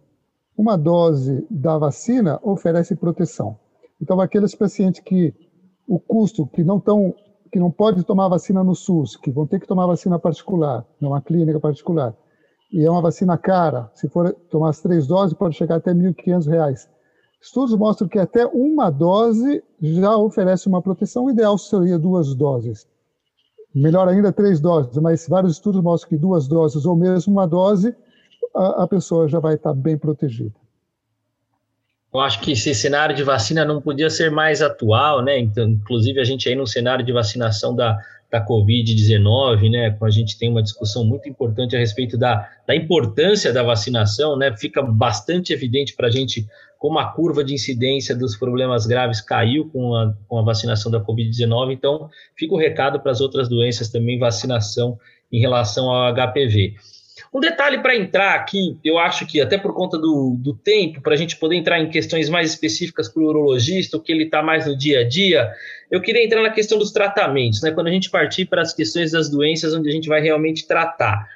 uma 0.56 0.76
dose 0.76 1.46
da 1.50 1.76
vacina 1.76 2.40
oferece 2.42 2.96
proteção. 2.96 3.58
Então, 4.00 4.20
aqueles 4.20 4.54
pacientes 4.54 5.00
que 5.00 5.34
o 5.86 5.98
custo, 6.00 6.46
que 6.46 6.64
não 6.64 6.78
estão, 6.78 7.14
que 7.52 7.58
não 7.58 7.70
pode 7.70 8.02
tomar 8.04 8.28
vacina 8.28 8.64
no 8.64 8.74
SUS, 8.74 9.16
que 9.16 9.30
vão 9.30 9.46
ter 9.46 9.60
que 9.60 9.66
tomar 9.66 9.86
vacina 9.86 10.18
particular, 10.18 10.84
numa 11.00 11.20
clínica 11.20 11.60
particular, 11.60 12.14
e 12.72 12.84
é 12.84 12.90
uma 12.90 13.00
vacina 13.00 13.38
cara, 13.38 13.90
se 13.94 14.08
for 14.08 14.32
tomar 14.50 14.70
as 14.70 14.80
três 14.80 15.06
doses, 15.06 15.36
pode 15.36 15.56
chegar 15.56 15.76
até 15.76 15.92
R$ 15.92 16.12
1.500. 16.12 16.88
Estudos 17.40 17.76
mostram 17.76 18.08
que 18.08 18.18
até 18.18 18.44
uma 18.46 18.90
dose 18.90 19.62
já 19.80 20.16
oferece 20.16 20.66
uma 20.66 20.82
proteção. 20.82 21.24
O 21.26 21.30
ideal 21.30 21.56
seria 21.56 21.98
duas 21.98 22.34
doses. 22.34 22.86
Melhor 23.74 24.08
ainda, 24.08 24.32
três 24.32 24.58
doses, 24.58 24.96
mas 24.96 25.28
vários 25.28 25.52
estudos 25.52 25.80
mostram 25.80 26.08
que 26.08 26.16
duas 26.16 26.48
doses 26.48 26.84
ou 26.86 26.96
mesmo 26.96 27.34
uma 27.34 27.46
dose 27.46 27.94
a, 28.56 28.84
a 28.84 28.88
pessoa 28.88 29.28
já 29.28 29.38
vai 29.38 29.54
estar 29.54 29.74
bem 29.74 29.98
protegida. 29.98 30.54
Eu 32.12 32.20
acho 32.20 32.40
que 32.40 32.52
esse 32.52 32.74
cenário 32.74 33.14
de 33.14 33.22
vacina 33.22 33.64
não 33.64 33.80
podia 33.80 34.08
ser 34.08 34.30
mais 34.30 34.62
atual, 34.62 35.22
né? 35.22 35.38
Então, 35.38 35.68
inclusive, 35.68 36.18
a 36.18 36.24
gente 36.24 36.48
aí 36.48 36.54
no 36.54 36.66
cenário 36.66 37.04
de 37.04 37.12
vacinação 37.12 37.76
da, 37.76 37.98
da 38.30 38.44
Covid-19, 38.44 39.70
né? 39.70 39.96
A 40.00 40.10
gente 40.10 40.38
tem 40.38 40.50
uma 40.50 40.62
discussão 40.62 41.04
muito 41.04 41.28
importante 41.28 41.76
a 41.76 41.78
respeito 41.78 42.16
da, 42.16 42.48
da 42.66 42.74
importância 42.74 43.52
da 43.52 43.62
vacinação, 43.62 44.36
né? 44.36 44.56
Fica 44.56 44.80
bastante 44.82 45.52
evidente 45.52 45.94
para 45.94 46.06
a 46.06 46.10
gente 46.10 46.46
como 46.78 46.98
a 46.98 47.12
curva 47.12 47.44
de 47.44 47.52
incidência 47.52 48.14
dos 48.14 48.36
problemas 48.36 48.86
graves 48.86 49.20
caiu 49.20 49.68
com 49.70 49.94
a, 49.94 50.14
com 50.26 50.38
a 50.38 50.42
vacinação 50.42 50.90
da 50.90 51.00
Covid-19. 51.00 51.72
Então, 51.72 52.08
fica 52.34 52.54
o 52.54 52.58
recado 52.58 53.00
para 53.00 53.12
as 53.12 53.20
outras 53.20 53.48
doenças 53.48 53.90
também, 53.90 54.18
vacinação 54.18 54.98
em 55.30 55.40
relação 55.40 55.90
ao 55.90 56.14
HPV. 56.14 56.76
Um 57.36 57.40
detalhe 57.40 57.82
para 57.82 57.94
entrar 57.94 58.34
aqui, 58.34 58.78
eu 58.82 58.96
acho 58.96 59.26
que 59.26 59.42
até 59.42 59.58
por 59.58 59.74
conta 59.74 59.98
do, 59.98 60.38
do 60.38 60.54
tempo, 60.54 61.02
para 61.02 61.12
a 61.12 61.16
gente 61.18 61.36
poder 61.36 61.56
entrar 61.56 61.78
em 61.78 61.90
questões 61.90 62.30
mais 62.30 62.48
específicas 62.48 63.10
para 63.10 63.22
o 63.22 63.26
urologista, 63.26 63.98
o 63.98 64.00
que 64.00 64.10
ele 64.10 64.24
está 64.24 64.42
mais 64.42 64.66
no 64.66 64.74
dia 64.74 65.00
a 65.00 65.04
dia, 65.06 65.52
eu 65.90 66.00
queria 66.00 66.24
entrar 66.24 66.40
na 66.40 66.48
questão 66.48 66.78
dos 66.78 66.92
tratamentos, 66.92 67.60
né? 67.60 67.72
Quando 67.72 67.88
a 67.88 67.90
gente 67.90 68.08
partir 68.08 68.46
para 68.46 68.62
as 68.62 68.72
questões 68.72 69.12
das 69.12 69.28
doenças 69.28 69.74
onde 69.74 69.86
a 69.86 69.92
gente 69.92 70.08
vai 70.08 70.22
realmente 70.22 70.66
tratar. 70.66 71.28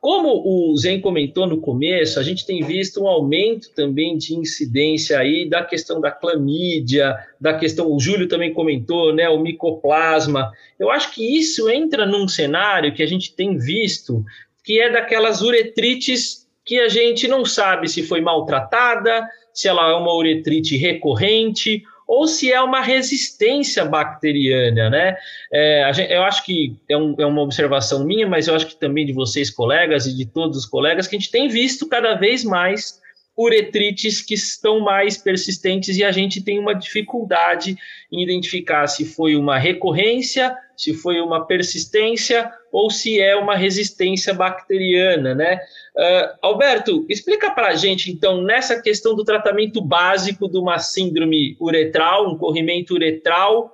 Como 0.00 0.30
o 0.30 0.74
Zen 0.78 1.02
comentou 1.02 1.46
no 1.46 1.60
começo, 1.60 2.18
a 2.18 2.22
gente 2.22 2.46
tem 2.46 2.64
visto 2.64 3.02
um 3.02 3.06
aumento 3.06 3.68
também 3.74 4.16
de 4.16 4.34
incidência 4.34 5.18
aí 5.18 5.46
da 5.46 5.62
questão 5.62 6.00
da 6.00 6.10
clamídia, 6.10 7.14
da 7.38 7.52
questão, 7.52 7.92
o 7.92 8.00
Júlio 8.00 8.28
também 8.28 8.54
comentou, 8.54 9.14
né, 9.14 9.28
o 9.28 9.42
micoplasma. 9.42 10.50
Eu 10.80 10.90
acho 10.90 11.14
que 11.14 11.38
isso 11.38 11.68
entra 11.68 12.06
num 12.06 12.26
cenário 12.26 12.94
que 12.94 13.02
a 13.02 13.06
gente 13.06 13.34
tem 13.34 13.58
visto 13.58 14.24
que 14.64 14.80
é 14.80 14.90
daquelas 14.90 15.42
uretrites 15.42 16.48
que 16.64 16.80
a 16.80 16.88
gente 16.88 17.28
não 17.28 17.44
sabe 17.44 17.88
se 17.88 18.02
foi 18.02 18.22
maltratada, 18.22 19.28
se 19.52 19.68
ela 19.68 19.90
é 19.90 19.94
uma 19.94 20.14
uretrite 20.14 20.76
recorrente 20.76 21.82
ou 22.06 22.26
se 22.26 22.52
é 22.52 22.60
uma 22.60 22.80
resistência 22.80 23.84
bacteriana, 23.84 24.90
né? 24.90 25.16
É, 25.52 25.90
gente, 25.94 26.12
eu 26.12 26.22
acho 26.22 26.44
que 26.44 26.76
é, 26.88 26.96
um, 26.96 27.14
é, 27.18 27.24
uma 27.24 27.42
observação 27.42 28.04
minha, 28.04 28.26
mas 28.26 28.46
eu 28.46 28.54
acho 28.54 28.66
que 28.66 28.76
também 28.76 29.06
de 29.06 29.12
vocês, 29.12 29.50
colegas, 29.50 30.06
e 30.06 30.14
de 30.14 30.26
todos 30.26 30.58
os 30.58 30.66
colegas, 30.66 31.06
que 31.06 31.16
a 31.16 31.18
gente 31.18 31.30
tem 31.30 31.48
visto 31.48 31.88
cada 31.88 32.14
vez 32.14 32.44
mais 32.44 33.00
uretrites 33.36 34.22
que 34.22 34.34
estão 34.34 34.80
mais 34.80 35.16
persistentes 35.16 35.96
e 35.96 36.04
a 36.04 36.12
gente 36.12 36.42
tem 36.42 36.58
uma 36.58 36.74
dificuldade 36.74 37.76
em 38.10 38.22
identificar 38.22 38.86
se 38.86 39.04
foi 39.04 39.34
uma 39.34 39.58
recorrência, 39.58 40.56
se 40.76 40.94
foi 40.94 41.20
uma 41.20 41.44
persistência 41.46 42.50
ou 42.72 42.90
se 42.90 43.20
é 43.20 43.34
uma 43.36 43.56
resistência 43.56 44.32
bacteriana, 44.32 45.34
né? 45.34 45.60
Uh, 45.96 46.38
Alberto, 46.42 47.04
explica 47.08 47.50
para 47.50 47.68
a 47.68 47.74
gente, 47.76 48.10
então, 48.10 48.42
nessa 48.42 48.80
questão 48.80 49.14
do 49.14 49.24
tratamento 49.24 49.80
básico 49.80 50.48
de 50.48 50.58
uma 50.58 50.78
síndrome 50.78 51.56
uretral, 51.60 52.28
um 52.28 52.38
corrimento 52.38 52.94
uretral, 52.94 53.72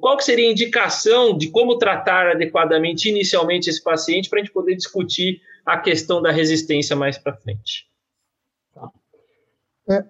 qual 0.00 0.16
que 0.16 0.24
seria 0.24 0.48
a 0.48 0.52
indicação 0.52 1.36
de 1.36 1.50
como 1.50 1.78
tratar 1.78 2.28
adequadamente 2.28 3.10
inicialmente 3.10 3.68
esse 3.68 3.82
paciente 3.82 4.28
para 4.28 4.40
a 4.40 4.42
gente 4.42 4.52
poder 4.52 4.74
discutir 4.74 5.40
a 5.66 5.78
questão 5.78 6.22
da 6.22 6.30
resistência 6.30 6.96
mais 6.96 7.18
para 7.18 7.36
frente? 7.36 7.91
É, 9.92 10.04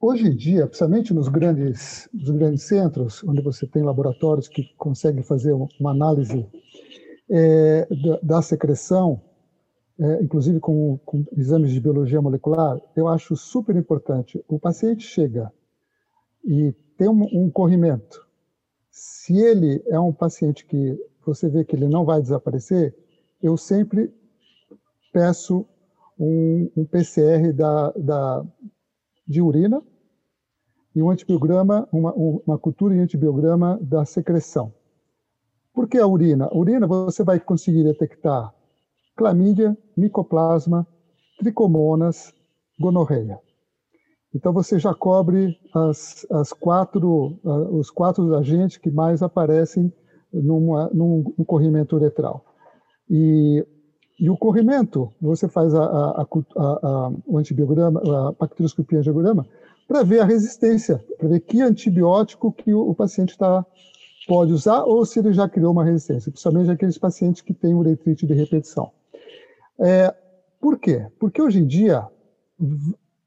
hoje 0.00 0.28
em 0.28 0.36
dia, 0.36 0.66
principalmente 0.66 1.12
nos 1.12 1.28
grandes, 1.28 2.08
nos 2.14 2.30
grandes 2.30 2.62
centros, 2.62 3.24
onde 3.24 3.42
você 3.42 3.66
tem 3.66 3.82
laboratórios 3.82 4.46
que 4.46 4.72
conseguem 4.76 5.24
fazer 5.24 5.52
uma 5.52 5.90
análise 5.90 6.46
é, 7.28 7.88
da, 8.04 8.20
da, 8.22 8.42
secreção, 8.42 9.20
é, 9.98 10.22
inclusive 10.22 10.60
com, 10.60 10.98
com, 11.04 11.24
exames 11.36 11.72
de 11.72 11.80
biologia 11.80 12.22
molecular, 12.22 12.80
eu 12.94 13.08
acho 13.08 13.34
super 13.34 13.74
importante. 13.74 14.44
O 14.46 14.60
paciente 14.60 15.04
chega 15.04 15.52
e 16.44 16.72
tem 16.96 17.08
um, 17.08 17.24
um 17.32 17.50
corrimento. 17.50 18.24
Se 18.90 19.36
ele 19.36 19.82
é 19.88 19.98
um 19.98 20.12
paciente 20.12 20.64
que 20.64 20.96
você 21.24 21.48
vê 21.48 21.64
que 21.64 21.74
ele 21.74 21.88
não 21.88 22.04
vai 22.04 22.22
desaparecer, 22.22 22.94
eu 23.42 23.56
sempre 23.56 24.14
peço 25.12 25.66
um, 26.16 26.70
um 26.76 26.84
PCR 26.84 27.52
da, 27.52 27.90
da, 27.90 28.46
de 29.26 29.42
urina 29.42 29.82
e 30.94 31.02
um 31.02 31.10
antibiograma, 31.10 31.88
uma, 31.92 32.12
uma 32.14 32.58
cultura 32.58 32.94
e 32.94 33.00
antibiograma 33.00 33.78
da 33.82 34.04
secreção. 34.04 34.72
Por 35.74 35.88
que 35.88 35.98
a 35.98 36.06
urina? 36.06 36.46
A 36.46 36.56
urina 36.56 36.86
você 36.86 37.22
vai 37.22 37.38
conseguir 37.38 37.84
detectar 37.84 38.54
clamídia, 39.16 39.76
micoplasma, 39.96 40.86
tricomonas, 41.38 42.32
gonorreia. 42.78 43.38
Então 44.34 44.52
você 44.52 44.78
já 44.78 44.94
cobre 44.94 45.58
as, 45.74 46.26
as 46.30 46.52
quatro, 46.52 47.38
uh, 47.42 47.78
os 47.78 47.90
quatro 47.90 48.34
agentes 48.34 48.76
que 48.76 48.90
mais 48.90 49.22
aparecem 49.22 49.92
numa, 50.32 50.90
num, 50.92 51.24
num 51.36 51.44
corrimento 51.44 51.96
uretral. 51.96 52.44
E, 53.08 53.66
e 54.18 54.30
o 54.30 54.36
corrimento, 54.36 55.12
você 55.20 55.46
faz 55.48 55.74
a, 55.74 55.84
a, 55.84 56.26
a, 56.56 57.12
o 57.26 57.38
antibiograma, 57.38 58.00
a 58.00 58.32
bacterioscopia 58.32 59.00
angiograma, 59.00 59.46
para 59.86 60.02
ver 60.02 60.20
a 60.20 60.24
resistência, 60.24 61.04
para 61.18 61.28
ver 61.28 61.40
que 61.40 61.60
antibiótico 61.60 62.50
que 62.52 62.72
o, 62.72 62.90
o 62.90 62.94
paciente 62.94 63.30
está 63.30 63.64
pode 64.26 64.52
usar 64.52 64.82
ou 64.82 65.06
se 65.06 65.20
ele 65.20 65.32
já 65.32 65.48
criou 65.48 65.72
uma 65.72 65.84
resistência, 65.84 66.32
principalmente 66.32 66.70
aqueles 66.70 66.98
pacientes 66.98 67.42
que 67.42 67.54
têm 67.54 67.74
uretrite 67.74 68.26
de 68.26 68.34
repetição. 68.34 68.90
É, 69.78 70.12
por 70.60 70.78
quê? 70.78 71.06
Porque 71.18 71.40
hoje 71.40 71.60
em 71.60 71.66
dia 71.66 72.04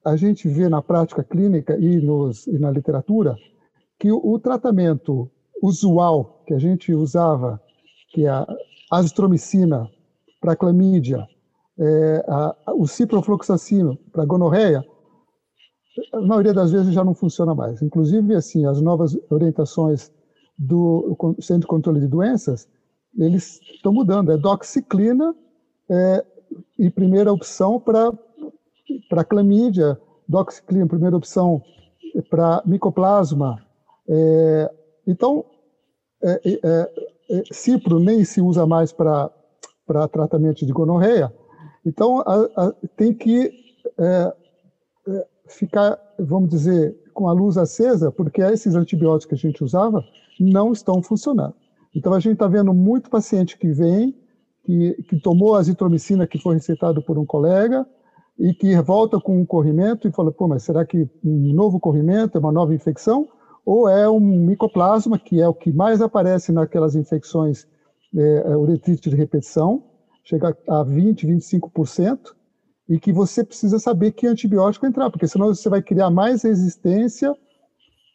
a 0.04 0.16
gente 0.16 0.48
vê 0.48 0.68
na 0.68 0.82
prática 0.82 1.24
clínica 1.24 1.78
e, 1.78 1.98
nos, 2.02 2.48
e 2.48 2.58
na 2.58 2.72
literatura 2.72 3.36
que 3.98 4.12
o, 4.12 4.18
o, 4.18 4.40
tratamento 4.40 5.30
usual 5.62 6.44
que 6.46 6.54
a 6.54 6.60
gente 6.60 6.94
usava, 6.94 7.62
que 8.10 8.26
é 8.26 8.30
a 8.30 8.48
azitromicina 8.92 9.90
para 10.40 10.56
clamídia, 10.56 11.28
é, 11.78 12.26
a, 12.28 12.74
o 12.74 12.88
ciprofloxacino 12.88 13.98
para 14.12 14.26
gonorreia, 14.26 14.84
a 16.14 16.22
maioria 16.22 16.54
das 16.54 16.72
vezes 16.72 16.94
já 16.94 17.04
não 17.04 17.14
funciona 17.14 17.54
mais. 17.54 17.82
Inclusive, 17.82 18.36
assim, 18.36 18.66
as 18.66 18.82
novas 18.82 19.18
orientações 19.30 20.12
do 20.58 21.16
Centro 21.40 21.62
de 21.62 21.68
Controle 21.68 22.00
de 22.00 22.08
Doenças, 22.08 22.68
eles 23.18 23.60
estão 23.74 23.94
mudando. 23.94 24.32
É 24.32 24.38
doxiclina 24.38 25.36
é, 25.90 26.26
e 26.78 26.90
primeira 26.90 27.32
opção 27.32 27.80
para 27.80 29.24
clamídia, 29.24 30.00
doxiclina, 30.28 30.88
primeira 30.88 31.18
opção 31.18 31.62
para 32.30 32.62
micoplasma. 32.66 33.66
É, 34.08 34.72
então, 35.08 35.46
é, 36.22 36.42
é, 36.46 36.92
é, 37.30 37.44
cipro 37.52 38.00
nem 38.00 38.24
se 38.26 38.42
usa 38.42 38.66
mais 38.66 38.92
para 38.92 39.32
tratamento 40.08 40.66
de 40.66 40.72
gonorreia. 40.72 41.34
Então, 41.86 42.20
a, 42.22 42.50
a, 42.56 42.74
tem 42.96 43.14
que 43.14 43.52
é, 43.98 44.34
é, 45.08 45.28
ficar, 45.48 45.98
vamos 46.18 46.50
dizer, 46.50 46.96
com 47.14 47.28
a 47.28 47.34
luz 47.34 47.58
acesa, 47.58 48.12
porque 48.12 48.42
esses 48.42 48.76
antibióticos 48.76 49.26
que 49.26 49.48
a 49.48 49.50
gente 49.50 49.64
usava 49.64 50.04
não 50.40 50.72
estão 50.72 51.02
funcionando. 51.02 51.54
Então, 51.96 52.14
a 52.14 52.20
gente 52.20 52.34
está 52.34 52.48
vendo 52.48 52.74
muito 52.74 53.10
paciente 53.10 53.58
que 53.58 53.72
vem, 53.72 54.16
que, 54.64 55.04
que 55.04 55.20
tomou 55.20 55.56
a 55.56 55.60
azitromicina 55.60 56.28
que 56.28 56.38
foi 56.38 56.56
receitado 56.56 57.02
por 57.02 57.18
um 57.18 57.26
colega, 57.26 57.86
e 58.40 58.54
que 58.54 58.74
volta 58.82 59.20
com 59.20 59.38
um 59.38 59.46
corrimento 59.46 60.08
e 60.08 60.12
fala, 60.12 60.32
pô, 60.32 60.48
mas 60.48 60.64
será 60.64 60.86
que 60.86 61.10
um 61.24 61.54
novo 61.54 61.78
corrimento 61.78 62.38
é 62.38 62.40
uma 62.40 62.54
nova 62.54 62.74
infecção? 62.74 63.28
Ou 63.66 63.90
é 63.90 64.10
um 64.10 64.22
micoplasma, 64.22 65.20
que 65.20 65.42
é 65.42 65.48
o 65.48 65.54
que 65.54 65.74
mais 65.74 66.02
aparece 66.02 66.54
naquelas 66.54 66.96
infecções 66.96 67.68
é, 68.16 68.52
é 68.52 68.58
uretrite 68.58 69.10
de 69.10 69.16
repetição, 69.16 69.84
chega 70.24 70.56
a 70.68 70.84
20, 70.84 71.28
25%, 71.28 72.20
e 72.88 73.00
que 73.00 73.14
você 73.14 73.44
precisa 73.44 73.78
saber 73.78 74.12
que 74.12 74.26
antibiótico 74.26 74.86
entrar, 74.86 75.10
porque 75.12 75.28
senão 75.28 75.48
você 75.48 75.70
vai 75.70 75.82
criar 75.82 76.10
mais 76.10 76.44
resistência 76.44 77.36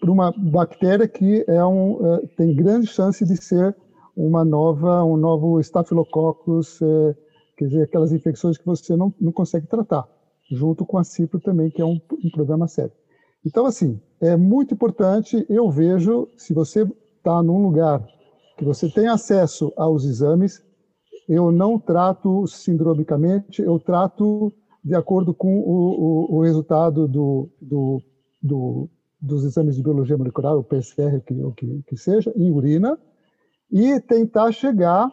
para 0.01 0.11
uma 0.11 0.33
bactéria 0.37 1.07
que 1.07 1.45
é 1.47 1.65
um, 1.65 2.15
é, 2.15 2.27
tem 2.37 2.55
grande 2.55 2.89
chance 2.89 3.25
de 3.25 3.37
ser 3.37 3.75
uma 4.17 4.45
nova, 4.45 5.05
um 5.05 5.17
novo 5.17 5.61
Staphylococcus, 5.61 6.81
é, 6.83 7.17
quer 7.57 7.67
dizer, 7.67 7.83
aquelas 7.85 8.13
infecções 8.13 8.59
que 8.59 8.67
você 8.67 8.97
não, 8.97 9.15
não 9.21 9.33
consegue 9.33 9.67
tratar 9.67 10.07
junto 10.51 10.85
com 10.85 10.99
a 10.99 11.05
Cipro 11.05 11.41
também, 11.41 11.71
que 11.71 11.81
é 11.81 11.85
um, 11.85 12.01
um 12.13 12.67
sério. 12.67 12.93
Então, 13.47 13.67
assim, 13.67 14.01
é 14.21 14.37
muito 14.37 14.75
importante, 14.75 15.45
eu 15.49 15.71
vejo, 15.71 16.29
se 16.37 16.53
você 16.53 16.87
está 17.19 17.43
num 17.43 17.63
lugar 17.63 18.05
que 18.57 18.65
você 18.65 18.89
tem 18.89 19.09
acesso 19.09 19.73
aos 19.77 20.05
exames, 20.05 20.63
eu 21.29 21.51
não 21.51 21.79
trato 21.79 22.47
sindromicamente, 22.47 23.63
eu 23.63 23.79
trato 23.79 24.53
de 24.85 24.95
acordo 24.95 25.33
com 25.33 25.59
o, 25.59 26.31
o, 26.31 26.37
o 26.37 26.43
resultado 26.43 27.09
do, 27.09 27.49
do, 27.61 28.03
do, 28.43 28.91
dos 29.21 29.45
exames 29.45 29.77
de 29.77 29.83
biologia 29.83 30.19
molecular, 30.19 30.57
o 30.57 30.63
que, 30.63 30.77
o 31.43 31.53
que, 31.53 31.83
que 31.87 31.97
seja, 31.97 32.33
em 32.37 32.51
urina, 32.51 32.99
e 33.73 33.99
tentar 34.01 34.53
chegar 34.53 35.11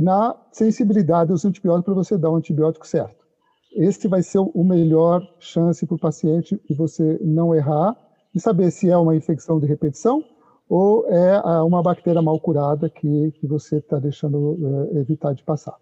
na 0.00 0.36
sensibilidade 0.52 1.30
dos 1.30 1.44
antibióticos 1.44 1.84
para 1.84 1.94
você 1.94 2.18
dar 2.18 2.30
o 2.30 2.36
antibiótico 2.36 2.86
certo. 2.86 3.24
Esse 3.72 4.08
vai 4.08 4.22
ser 4.22 4.38
o 4.38 4.64
melhor 4.64 5.22
chance 5.38 5.86
para 5.86 5.96
o 5.96 5.98
paciente 5.98 6.60
de 6.68 6.74
você 6.74 7.18
não 7.22 7.54
errar 7.54 7.96
e 8.34 8.40
saber 8.40 8.70
se 8.70 8.90
é 8.90 8.96
uma 8.96 9.16
infecção 9.16 9.58
de 9.58 9.66
repetição 9.66 10.22
ou 10.68 11.08
é 11.08 11.40
ah, 11.44 11.64
uma 11.64 11.82
bactéria 11.82 12.20
mal 12.20 12.38
curada 12.40 12.88
que, 12.90 13.32
que 13.32 13.46
você 13.46 13.78
está 13.78 13.98
deixando 13.98 14.90
é, 14.94 14.98
evitar 14.98 15.32
de 15.34 15.42
passar. 15.42 15.76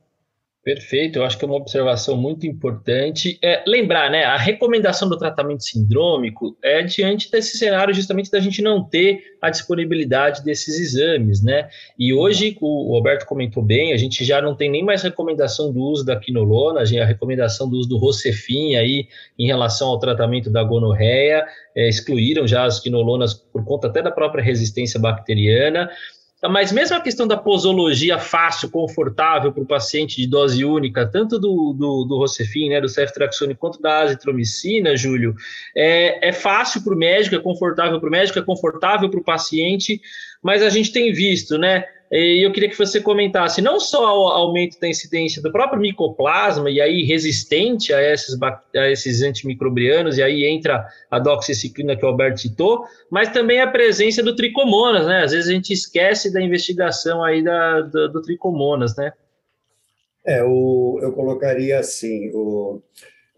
Perfeito, 0.64 1.18
eu 1.18 1.24
acho 1.24 1.36
que 1.36 1.44
é 1.44 1.46
uma 1.46 1.58
observação 1.58 2.16
muito 2.16 2.46
importante. 2.46 3.38
É, 3.42 3.62
lembrar, 3.66 4.10
né, 4.10 4.24
a 4.24 4.38
recomendação 4.38 5.06
do 5.06 5.18
tratamento 5.18 5.62
sindrômico 5.62 6.56
é 6.64 6.82
diante 6.82 7.30
desse 7.30 7.58
cenário 7.58 7.92
justamente 7.92 8.30
da 8.30 8.40
gente 8.40 8.62
não 8.62 8.82
ter 8.82 9.22
a 9.42 9.50
disponibilidade 9.50 10.42
desses 10.42 10.80
exames, 10.80 11.42
né? 11.42 11.68
E 11.98 12.14
hoje, 12.14 12.56
o 12.62 12.96
Alberto 12.96 13.26
comentou 13.26 13.62
bem, 13.62 13.92
a 13.92 13.98
gente 13.98 14.24
já 14.24 14.40
não 14.40 14.56
tem 14.56 14.70
nem 14.70 14.82
mais 14.82 15.02
recomendação 15.02 15.70
do 15.70 15.80
uso 15.80 16.02
da 16.02 16.16
quinolona, 16.16 16.80
a 16.80 17.04
recomendação 17.04 17.68
do 17.68 17.76
uso 17.76 17.90
do 17.90 17.98
Rocefin 17.98 18.76
aí 18.76 19.06
em 19.38 19.46
relação 19.46 19.88
ao 19.88 19.98
tratamento 19.98 20.48
da 20.48 20.64
gonorreia, 20.64 21.44
é, 21.76 21.88
excluíram 21.90 22.46
já 22.46 22.64
as 22.64 22.80
quinolonas 22.80 23.34
por 23.34 23.64
conta 23.66 23.88
até 23.88 24.00
da 24.00 24.10
própria 24.10 24.42
resistência 24.42 24.98
bacteriana. 24.98 25.90
Mas 26.50 26.72
mesmo 26.72 26.96
a 26.96 27.00
questão 27.00 27.26
da 27.26 27.36
posologia 27.36 28.18
fácil, 28.18 28.70
confortável 28.70 29.52
para 29.52 29.62
o 29.62 29.66
paciente 29.66 30.16
de 30.16 30.26
dose 30.26 30.64
única, 30.64 31.06
tanto 31.06 31.38
do, 31.38 31.72
do, 31.72 32.04
do 32.04 32.18
Rocefin, 32.18 32.68
né, 32.68 32.80
do 32.80 32.88
ceftriaxone, 32.88 33.54
quanto 33.54 33.80
da 33.80 34.00
azitromicina, 34.00 34.96
Júlio, 34.96 35.34
é, 35.74 36.28
é 36.28 36.32
fácil 36.32 36.82
para 36.82 36.94
o 36.94 36.98
médico, 36.98 37.34
é 37.34 37.38
confortável 37.38 37.98
para 37.98 38.08
o 38.08 38.12
médico, 38.12 38.38
é 38.38 38.42
confortável 38.42 39.08
para 39.08 39.20
o 39.20 39.24
paciente, 39.24 40.00
mas 40.42 40.62
a 40.62 40.68
gente 40.68 40.92
tem 40.92 41.12
visto, 41.12 41.56
né, 41.56 41.84
e 42.10 42.46
eu 42.46 42.52
queria 42.52 42.68
que 42.68 42.78
você 42.78 43.00
comentasse 43.00 43.60
não 43.60 43.80
só 43.80 44.18
o 44.18 44.28
aumento 44.28 44.78
da 44.78 44.88
incidência 44.88 45.42
do 45.42 45.50
próprio 45.50 45.80
micoplasma, 45.80 46.70
e 46.70 46.80
aí 46.80 47.02
resistente 47.02 47.92
a 47.92 48.02
esses, 48.02 48.40
a 48.42 48.90
esses 48.90 49.22
antimicrobianos, 49.22 50.18
e 50.18 50.22
aí 50.22 50.44
entra 50.44 50.86
a 51.10 51.18
doxiciclina 51.18 51.96
que 51.96 52.04
o 52.04 52.08
Alberto 52.08 52.40
citou, 52.40 52.84
mas 53.10 53.30
também 53.30 53.60
a 53.60 53.70
presença 53.70 54.22
do 54.22 54.36
tricomonas, 54.36 55.06
né? 55.06 55.22
Às 55.24 55.32
vezes 55.32 55.48
a 55.48 55.52
gente 55.52 55.72
esquece 55.72 56.32
da 56.32 56.40
investigação 56.40 57.22
aí 57.22 57.42
da, 57.42 57.80
do, 57.80 58.12
do 58.12 58.22
tricomonas, 58.22 58.96
né? 58.96 59.12
É, 60.24 60.42
o, 60.42 60.98
eu 61.02 61.12
colocaria 61.12 61.78
assim, 61.78 62.30
o, 62.32 62.80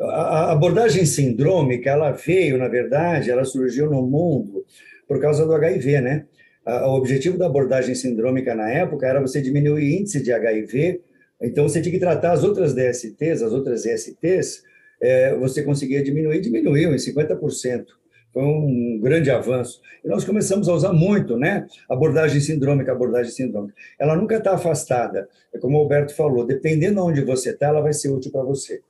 a 0.00 0.52
abordagem 0.52 1.04
sindrômica, 1.04 1.90
ela 1.90 2.12
veio, 2.12 2.58
na 2.58 2.68
verdade, 2.68 3.30
ela 3.30 3.44
surgiu 3.44 3.90
no 3.90 4.02
mundo 4.02 4.64
por 5.08 5.20
causa 5.20 5.46
do 5.46 5.54
HIV, 5.54 6.00
né? 6.00 6.26
O 6.66 6.96
objetivo 6.96 7.38
da 7.38 7.46
abordagem 7.46 7.94
sindrômica 7.94 8.54
na 8.54 8.68
época 8.68 9.06
era 9.06 9.20
você 9.20 9.40
diminuir 9.40 9.72
o 9.72 10.00
índice 10.00 10.22
de 10.22 10.32
HIV, 10.32 11.00
então 11.40 11.68
você 11.68 11.80
tinha 11.80 11.92
que 11.92 12.00
tratar 12.00 12.32
as 12.32 12.42
outras 12.42 12.74
DSTs, 12.74 13.42
as 13.42 13.52
outras 13.52 13.84
ISTs, 13.84 14.62
é, 15.00 15.34
você 15.36 15.62
conseguia 15.62 16.02
diminuir, 16.02 16.40
diminuiu 16.40 16.92
em 16.92 16.96
50%. 16.96 17.84
Foi 18.32 18.42
um 18.42 19.00
grande 19.00 19.30
avanço. 19.30 19.80
E 20.04 20.08
nós 20.08 20.24
começamos 20.24 20.68
a 20.68 20.74
usar 20.74 20.92
muito, 20.92 21.38
né? 21.38 21.66
Abordagem 21.88 22.40
sindrômica, 22.40 22.92
abordagem 22.92 23.32
sindrômica. 23.32 23.74
Ela 23.98 24.14
nunca 24.14 24.36
está 24.36 24.52
afastada. 24.52 25.28
É 25.54 25.58
como 25.58 25.78
o 25.78 25.80
Alberto 25.80 26.14
falou, 26.14 26.46
dependendo 26.46 26.96
de 26.96 27.00
onde 27.00 27.20
você 27.22 27.50
está, 27.50 27.68
ela 27.68 27.80
vai 27.80 27.92
ser 27.92 28.10
útil 28.10 28.30
para 28.30 28.42
você. 28.42 28.80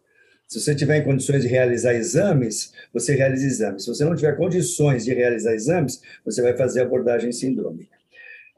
Se 0.47 0.61
você 0.61 0.75
tiver 0.75 0.99
em 0.99 1.05
condições 1.05 1.43
de 1.43 1.49
realizar 1.49 1.95
exames, 1.95 2.73
você 2.93 3.15
realiza 3.15 3.47
exames. 3.47 3.83
Se 3.83 3.89
você 3.89 4.05
não 4.05 4.15
tiver 4.15 4.37
condições 4.37 5.05
de 5.05 5.13
realizar 5.13 5.55
exames, 5.55 6.01
você 6.25 6.41
vai 6.41 6.57
fazer 6.57 6.83
abordagem 6.83 7.33
sindrômica. 7.33 7.97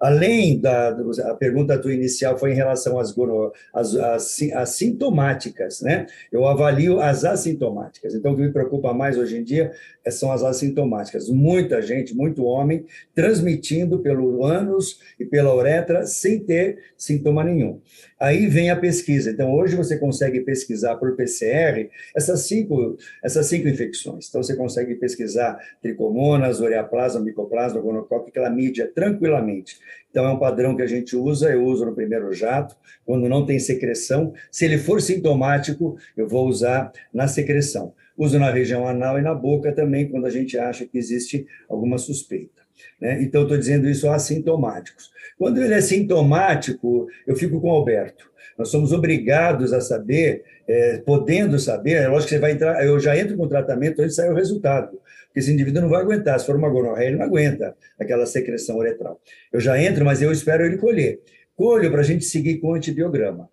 Além 0.00 0.60
da 0.60 0.90
a 0.90 1.34
pergunta 1.34 1.76
tua 1.76 1.92
inicial 1.92 2.38
foi 2.38 2.52
em 2.52 2.54
relação 2.54 3.00
às, 3.00 3.12
às, 3.74 3.96
às, 3.96 4.42
às 4.54 4.68
sintomáticas, 4.70 5.80
né? 5.80 6.06
Eu 6.30 6.46
avalio 6.46 7.00
as 7.00 7.24
assintomáticas. 7.24 8.14
Então, 8.14 8.32
o 8.32 8.36
que 8.36 8.42
me 8.42 8.52
preocupa 8.52 8.94
mais 8.94 9.18
hoje 9.18 9.38
em 9.38 9.42
dia 9.42 9.72
são 10.08 10.30
as 10.30 10.44
assintomáticas. 10.44 11.28
Muita 11.28 11.82
gente, 11.82 12.14
muito 12.14 12.44
homem, 12.44 12.86
transmitindo 13.12 13.98
pelo 13.98 14.44
ânus 14.44 15.00
e 15.18 15.24
pela 15.24 15.52
uretra 15.52 16.06
sem 16.06 16.38
ter 16.38 16.78
sintoma 16.96 17.42
nenhum. 17.42 17.80
Aí 18.20 18.48
vem 18.48 18.68
a 18.70 18.76
pesquisa. 18.76 19.30
Então, 19.30 19.54
hoje 19.54 19.76
você 19.76 19.96
consegue 19.96 20.40
pesquisar 20.40 20.96
por 20.96 21.14
PCR 21.14 21.88
essas 22.14 22.48
cinco, 22.48 22.96
essas 23.22 23.46
cinco 23.46 23.68
infecções. 23.68 24.28
Então, 24.28 24.42
você 24.42 24.56
consegue 24.56 24.96
pesquisar 24.96 25.58
tricomonas, 25.80 26.60
ureaplasma, 26.60 27.20
micoplasma, 27.20 27.80
gonocoque, 27.80 28.32
clamídia, 28.32 28.90
tranquilamente. 28.92 29.78
Então, 30.10 30.26
é 30.26 30.32
um 30.32 30.38
padrão 30.38 30.74
que 30.74 30.82
a 30.82 30.86
gente 30.86 31.14
usa, 31.14 31.50
eu 31.50 31.64
uso 31.64 31.86
no 31.86 31.94
primeiro 31.94 32.32
jato, 32.32 32.76
quando 33.04 33.28
não 33.28 33.46
tem 33.46 33.58
secreção. 33.58 34.32
Se 34.50 34.64
ele 34.64 34.78
for 34.78 35.00
sintomático, 35.00 35.96
eu 36.16 36.26
vou 36.26 36.48
usar 36.48 36.90
na 37.14 37.28
secreção. 37.28 37.94
Uso 38.16 38.36
na 38.36 38.50
região 38.50 38.88
anal 38.88 39.16
e 39.18 39.22
na 39.22 39.32
boca 39.32 39.72
também, 39.72 40.08
quando 40.08 40.26
a 40.26 40.30
gente 40.30 40.58
acha 40.58 40.84
que 40.84 40.98
existe 40.98 41.46
alguma 41.68 41.98
suspeita. 41.98 42.57
Né? 43.00 43.22
Então, 43.22 43.42
estou 43.42 43.56
dizendo 43.56 43.88
isso 43.88 44.08
assintomáticos. 44.08 45.10
Quando 45.38 45.62
ele 45.62 45.74
é 45.74 45.80
sintomático, 45.80 47.06
eu 47.26 47.36
fico 47.36 47.60
com 47.60 47.68
o 47.68 47.72
Alberto. 47.72 48.28
Nós 48.58 48.70
somos 48.70 48.92
obrigados 48.92 49.72
a 49.72 49.80
saber, 49.80 50.42
é, 50.66 50.98
podendo 50.98 51.58
saber, 51.60 51.92
é 51.92 52.08
lógico 52.08 52.30
que 52.30 52.34
você 52.34 52.40
vai 52.40 52.52
entrar, 52.52 52.84
eu 52.84 52.98
já 52.98 53.16
entro 53.16 53.36
com 53.36 53.44
o 53.44 53.48
tratamento 53.48 54.02
antes 54.02 54.16
de 54.16 54.22
o 54.22 54.34
resultado, 54.34 55.00
porque 55.26 55.38
esse 55.38 55.52
indivíduo 55.52 55.82
não 55.82 55.88
vai 55.88 56.02
aguentar, 56.02 56.40
se 56.40 56.46
for 56.46 56.56
uma 56.56 56.68
gonorreia, 56.68 57.08
ele 57.08 57.18
não 57.18 57.24
aguenta 57.24 57.76
aquela 57.98 58.26
secreção 58.26 58.76
uretral. 58.78 59.20
Eu 59.52 59.60
já 59.60 59.80
entro, 59.80 60.04
mas 60.04 60.20
eu 60.20 60.32
espero 60.32 60.64
ele 60.64 60.76
colher. 60.76 61.20
Colho 61.54 61.88
para 61.90 62.00
a 62.00 62.04
gente 62.04 62.24
seguir 62.24 62.58
com 62.58 62.72
o 62.72 62.74
antibiograma. 62.74 63.48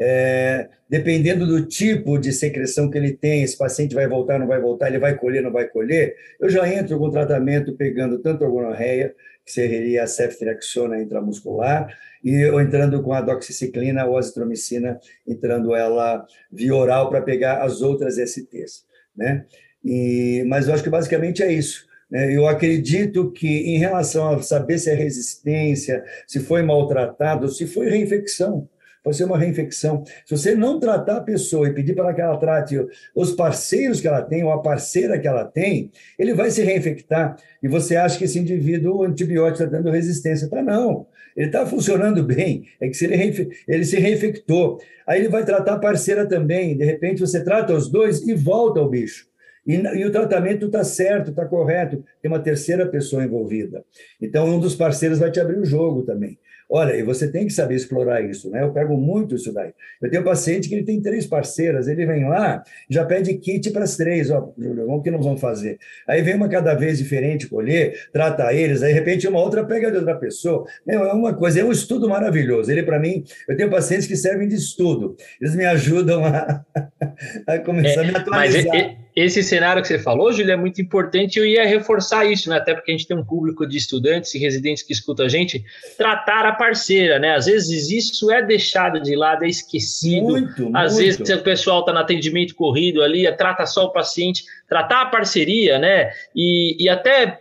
É, 0.00 0.68
dependendo 0.88 1.46
do 1.46 1.66
tipo 1.66 2.18
de 2.18 2.32
secreção 2.32 2.90
que 2.90 2.98
ele 2.98 3.12
tem, 3.12 3.42
esse 3.42 3.56
paciente 3.56 3.94
vai 3.94 4.08
voltar, 4.08 4.38
não 4.38 4.46
vai 4.46 4.60
voltar, 4.60 4.88
ele 4.88 4.98
vai 4.98 5.16
colher, 5.16 5.42
não 5.42 5.52
vai 5.52 5.68
colher, 5.68 6.16
eu 6.40 6.48
já 6.48 6.68
entro 6.68 6.98
com 6.98 7.10
tratamento 7.10 7.76
pegando 7.76 8.18
tanto 8.18 8.44
a 8.44 8.48
gonorreia, 8.48 9.14
que 9.44 9.52
seria 9.52 10.02
a 10.02 10.06
ceftriaxona 10.06 11.00
intramuscular, 11.00 11.86
e 12.24 12.44
ou 12.46 12.60
entrando 12.60 13.02
com 13.02 13.12
a 13.12 13.20
doxiciclina 13.20 14.04
ou 14.06 14.16
azitromicina, 14.16 14.98
entrando 15.26 15.74
ela 15.74 16.26
via 16.50 16.74
oral 16.74 17.10
para 17.10 17.20
pegar 17.20 17.62
as 17.62 17.82
outras 17.82 18.16
STs, 18.16 18.84
né? 19.14 19.44
E, 19.84 20.42
mas 20.48 20.66
eu 20.66 20.74
acho 20.74 20.82
que 20.82 20.88
basicamente 20.88 21.42
é 21.42 21.52
isso. 21.52 21.86
Né? 22.10 22.34
Eu 22.34 22.48
acredito 22.48 23.30
que, 23.30 23.46
em 23.46 23.78
relação 23.78 24.30
a 24.30 24.42
saber 24.42 24.78
se 24.78 24.90
é 24.90 24.94
resistência, 24.94 26.02
se 26.26 26.40
foi 26.40 26.62
maltratado, 26.62 27.48
se 27.50 27.66
foi 27.66 27.90
reinfecção, 27.90 28.66
pode 29.04 29.18
ser 29.18 29.24
uma 29.24 29.38
reinfecção. 29.38 30.02
Se 30.24 30.36
você 30.36 30.54
não 30.54 30.80
tratar 30.80 31.18
a 31.18 31.20
pessoa 31.20 31.68
e 31.68 31.74
pedir 31.74 31.94
para 31.94 32.14
que 32.14 32.22
ela 32.22 32.38
trate 32.38 32.74
os 33.14 33.32
parceiros 33.32 34.00
que 34.00 34.08
ela 34.08 34.22
tem 34.22 34.42
ou 34.42 34.50
a 34.50 34.62
parceira 34.62 35.18
que 35.18 35.28
ela 35.28 35.44
tem, 35.44 35.92
ele 36.18 36.32
vai 36.32 36.50
se 36.50 36.62
reinfectar. 36.62 37.36
E 37.62 37.68
você 37.68 37.96
acha 37.96 38.16
que 38.16 38.24
esse 38.24 38.38
indivíduo, 38.38 38.96
o 38.96 39.04
antibiótico 39.04 39.62
está 39.62 39.76
dando 39.76 39.90
resistência. 39.90 40.48
Tá, 40.48 40.62
não. 40.62 41.06
Ele 41.36 41.48
está 41.48 41.66
funcionando 41.66 42.22
bem. 42.24 42.64
É 42.80 42.88
que 42.88 42.94
se 42.94 43.04
ele, 43.04 43.50
ele 43.68 43.84
se 43.84 43.98
reinfectou. 44.00 44.78
Aí 45.06 45.20
ele 45.20 45.28
vai 45.28 45.44
tratar 45.44 45.74
a 45.74 45.78
parceira 45.78 46.26
também. 46.26 46.74
De 46.74 46.84
repente, 46.84 47.20
você 47.20 47.44
trata 47.44 47.74
os 47.74 47.90
dois 47.90 48.26
e 48.26 48.34
volta 48.34 48.80
ao 48.80 48.88
bicho. 48.88 49.26
E, 49.66 49.74
e, 49.74 50.04
o 50.04 50.12
tratamento 50.12 50.66
está 50.66 50.84
certo, 50.84 51.30
está 51.30 51.46
correto, 51.46 52.04
tem 52.20 52.30
uma 52.30 52.38
terceira 52.38 52.86
pessoa 52.86 53.24
envolvida. 53.24 53.82
Então, 54.20 54.46
um 54.46 54.60
dos 54.60 54.74
parceiros 54.74 55.18
vai 55.18 55.30
te 55.30 55.40
abrir 55.40 55.58
o 55.58 55.64
jogo 55.64 56.02
também. 56.02 56.38
Olha, 56.76 56.96
e 56.96 57.04
você 57.04 57.30
tem 57.30 57.46
que 57.46 57.52
saber 57.52 57.76
explorar 57.76 58.20
isso, 58.20 58.50
né? 58.50 58.60
Eu 58.60 58.72
pego 58.72 58.96
muito 58.96 59.36
isso 59.36 59.52
daí. 59.52 59.72
Eu 60.02 60.10
tenho 60.10 60.22
um 60.22 60.24
paciente 60.24 60.68
que 60.68 60.74
ele 60.74 60.82
tem 60.82 61.00
três 61.00 61.24
parceiras, 61.24 61.86
ele 61.86 62.04
vem 62.04 62.28
lá, 62.28 62.64
já 62.90 63.04
pede 63.04 63.32
kit 63.34 63.70
para 63.70 63.84
as 63.84 63.96
três, 63.96 64.28
ó, 64.28 64.52
o 64.58 65.00
que 65.00 65.08
nós 65.08 65.24
vamos 65.24 65.40
fazer? 65.40 65.78
Aí 66.04 66.20
vem 66.20 66.34
uma 66.34 66.48
cada 66.48 66.74
vez 66.74 66.98
diferente 66.98 67.46
colher, 67.46 68.08
trata 68.12 68.52
eles, 68.52 68.82
aí 68.82 68.92
de 68.92 68.98
repente 68.98 69.28
uma 69.28 69.40
outra 69.40 69.64
pega 69.64 69.88
de 69.88 69.98
outra 69.98 70.16
pessoa. 70.16 70.66
Meu, 70.84 71.04
é 71.04 71.12
uma 71.12 71.32
coisa, 71.32 71.60
é 71.60 71.64
um 71.64 71.70
estudo 71.70 72.08
maravilhoso. 72.08 72.72
Ele, 72.72 72.82
para 72.82 72.98
mim, 72.98 73.22
eu 73.48 73.56
tenho 73.56 73.70
pacientes 73.70 74.08
que 74.08 74.16
servem 74.16 74.48
de 74.48 74.56
estudo, 74.56 75.16
eles 75.40 75.54
me 75.54 75.64
ajudam 75.66 76.24
a, 76.24 76.64
a 77.46 77.58
começar 77.60 78.00
é, 78.02 78.08
a 78.08 78.10
me 78.10 78.16
atualizar. 78.16 78.64
Mas 78.66 79.03
esse 79.14 79.44
cenário 79.44 79.80
que 79.80 79.86
você 79.86 79.98
falou, 79.98 80.32
Júlio, 80.32 80.52
é 80.52 80.56
muito 80.56 80.82
importante. 80.82 81.38
Eu 81.38 81.46
ia 81.46 81.64
reforçar 81.64 82.24
isso, 82.24 82.50
né? 82.50 82.56
Até 82.56 82.74
porque 82.74 82.90
a 82.90 82.94
gente 82.96 83.06
tem 83.06 83.16
um 83.16 83.24
público 83.24 83.64
de 83.64 83.76
estudantes 83.76 84.34
e 84.34 84.38
residentes 84.38 84.82
que 84.82 84.92
escuta 84.92 85.22
a 85.22 85.28
gente. 85.28 85.64
Tratar 85.96 86.44
a 86.44 86.52
parceira, 86.52 87.18
né? 87.20 87.36
Às 87.36 87.46
vezes 87.46 87.90
isso 87.90 88.30
é 88.32 88.42
deixado 88.42 89.00
de 89.00 89.14
lado, 89.14 89.44
é 89.44 89.48
esquecido. 89.48 90.26
Muito, 90.26 90.70
Às 90.74 90.94
muito. 90.94 91.04
vezes 91.04 91.30
o 91.30 91.42
pessoal 91.42 91.80
está 91.80 91.92
no 91.92 92.00
atendimento 92.00 92.56
corrido 92.56 93.02
ali, 93.02 93.30
trata 93.36 93.64
só 93.66 93.84
o 93.84 93.92
paciente. 93.92 94.44
Tratar 94.68 95.02
a 95.02 95.06
parceria, 95.06 95.78
né? 95.78 96.10
E, 96.34 96.76
e 96.82 96.88
até 96.88 97.38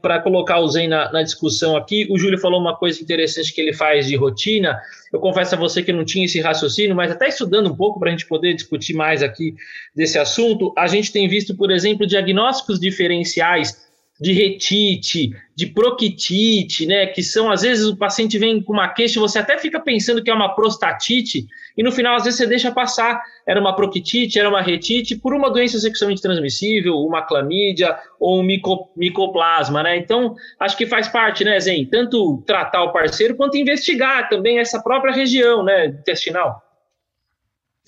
para 0.00 0.20
colocar 0.20 0.60
o 0.60 0.68
Zen 0.68 0.88
na, 0.88 1.10
na 1.10 1.22
discussão 1.22 1.76
aqui, 1.76 2.06
o 2.10 2.18
Júlio 2.18 2.38
falou 2.38 2.60
uma 2.60 2.76
coisa 2.76 3.02
interessante 3.02 3.52
que 3.52 3.60
ele 3.60 3.72
faz 3.72 4.06
de 4.06 4.16
rotina. 4.16 4.78
Eu 5.12 5.18
confesso 5.18 5.54
a 5.54 5.58
você 5.58 5.82
que 5.82 5.92
não 5.92 6.04
tinha 6.04 6.26
esse 6.26 6.40
raciocínio, 6.40 6.94
mas 6.94 7.10
até 7.10 7.28
estudando 7.28 7.70
um 7.70 7.76
pouco 7.76 7.98
para 7.98 8.08
a 8.08 8.12
gente 8.12 8.26
poder 8.26 8.54
discutir 8.54 8.94
mais 8.94 9.22
aqui 9.22 9.54
desse 9.94 10.18
assunto, 10.18 10.72
a 10.76 10.86
gente 10.86 11.10
tem 11.10 11.26
visto, 11.26 11.56
por 11.56 11.70
exemplo, 11.70 12.06
diagnósticos 12.06 12.78
diferenciais 12.78 13.87
de 14.20 14.32
retite, 14.32 15.30
de 15.54 15.66
proctite, 15.66 16.86
né, 16.86 17.06
que 17.06 17.22
são 17.22 17.50
às 17.50 17.62
vezes 17.62 17.86
o 17.86 17.96
paciente 17.96 18.36
vem 18.38 18.60
com 18.60 18.72
uma 18.72 18.88
queixa, 18.88 19.20
você 19.20 19.38
até 19.38 19.56
fica 19.58 19.78
pensando 19.78 20.22
que 20.22 20.30
é 20.30 20.34
uma 20.34 20.54
prostatite 20.54 21.46
e 21.76 21.82
no 21.82 21.92
final 21.92 22.16
às 22.16 22.24
vezes 22.24 22.38
você 22.38 22.46
deixa 22.46 22.72
passar, 22.72 23.22
era 23.46 23.60
uma 23.60 23.76
proctite, 23.76 24.38
era 24.38 24.48
uma 24.48 24.60
retite 24.60 25.16
por 25.16 25.32
uma 25.32 25.50
doença 25.50 25.78
sexualmente 25.78 26.20
transmissível, 26.20 26.96
uma 26.96 27.22
clamídia 27.22 27.96
ou 28.18 28.40
um 28.40 28.42
mico, 28.42 28.90
micoplasma, 28.96 29.84
né? 29.84 29.96
Então, 29.96 30.34
acho 30.58 30.76
que 30.76 30.86
faz 30.86 31.06
parte, 31.06 31.44
né, 31.44 31.58
Zen, 31.60 31.86
tanto 31.86 32.42
tratar 32.44 32.82
o 32.82 32.92
parceiro 32.92 33.36
quanto 33.36 33.56
investigar 33.56 34.28
também 34.28 34.58
essa 34.58 34.82
própria 34.82 35.14
região, 35.14 35.62
né, 35.62 35.86
intestinal. 35.86 36.60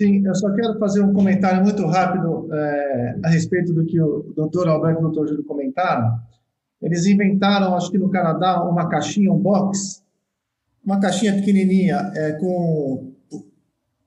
Sim, 0.01 0.25
eu 0.25 0.35
só 0.35 0.49
quero 0.55 0.79
fazer 0.79 1.03
um 1.03 1.13
comentário 1.13 1.63
muito 1.63 1.85
rápido 1.87 2.40
é, 2.51 3.17
a 3.23 3.29
respeito 3.29 3.73
do 3.73 3.85
que 3.85 4.01
o 4.01 4.33
doutor 4.35 4.69
Alberto 4.69 5.01
e 5.01 5.05
o 5.05 5.09
doutor 5.09 5.29
Júlio 5.29 5.45
comentaram. 5.45 6.19
Eles 6.83 7.07
inventaram, 7.07 7.75
acho 7.77 7.91
que 7.91 7.99
no 7.99 8.09
Canadá, 8.09 8.63
uma 8.65 8.89
caixinha, 8.89 9.33
um 9.33 9.39
box, 9.39 10.03
uma 10.85 10.99
caixinha 10.99 11.35
pequenininha, 11.35 12.11
é, 12.15 12.33
com 12.33 13.13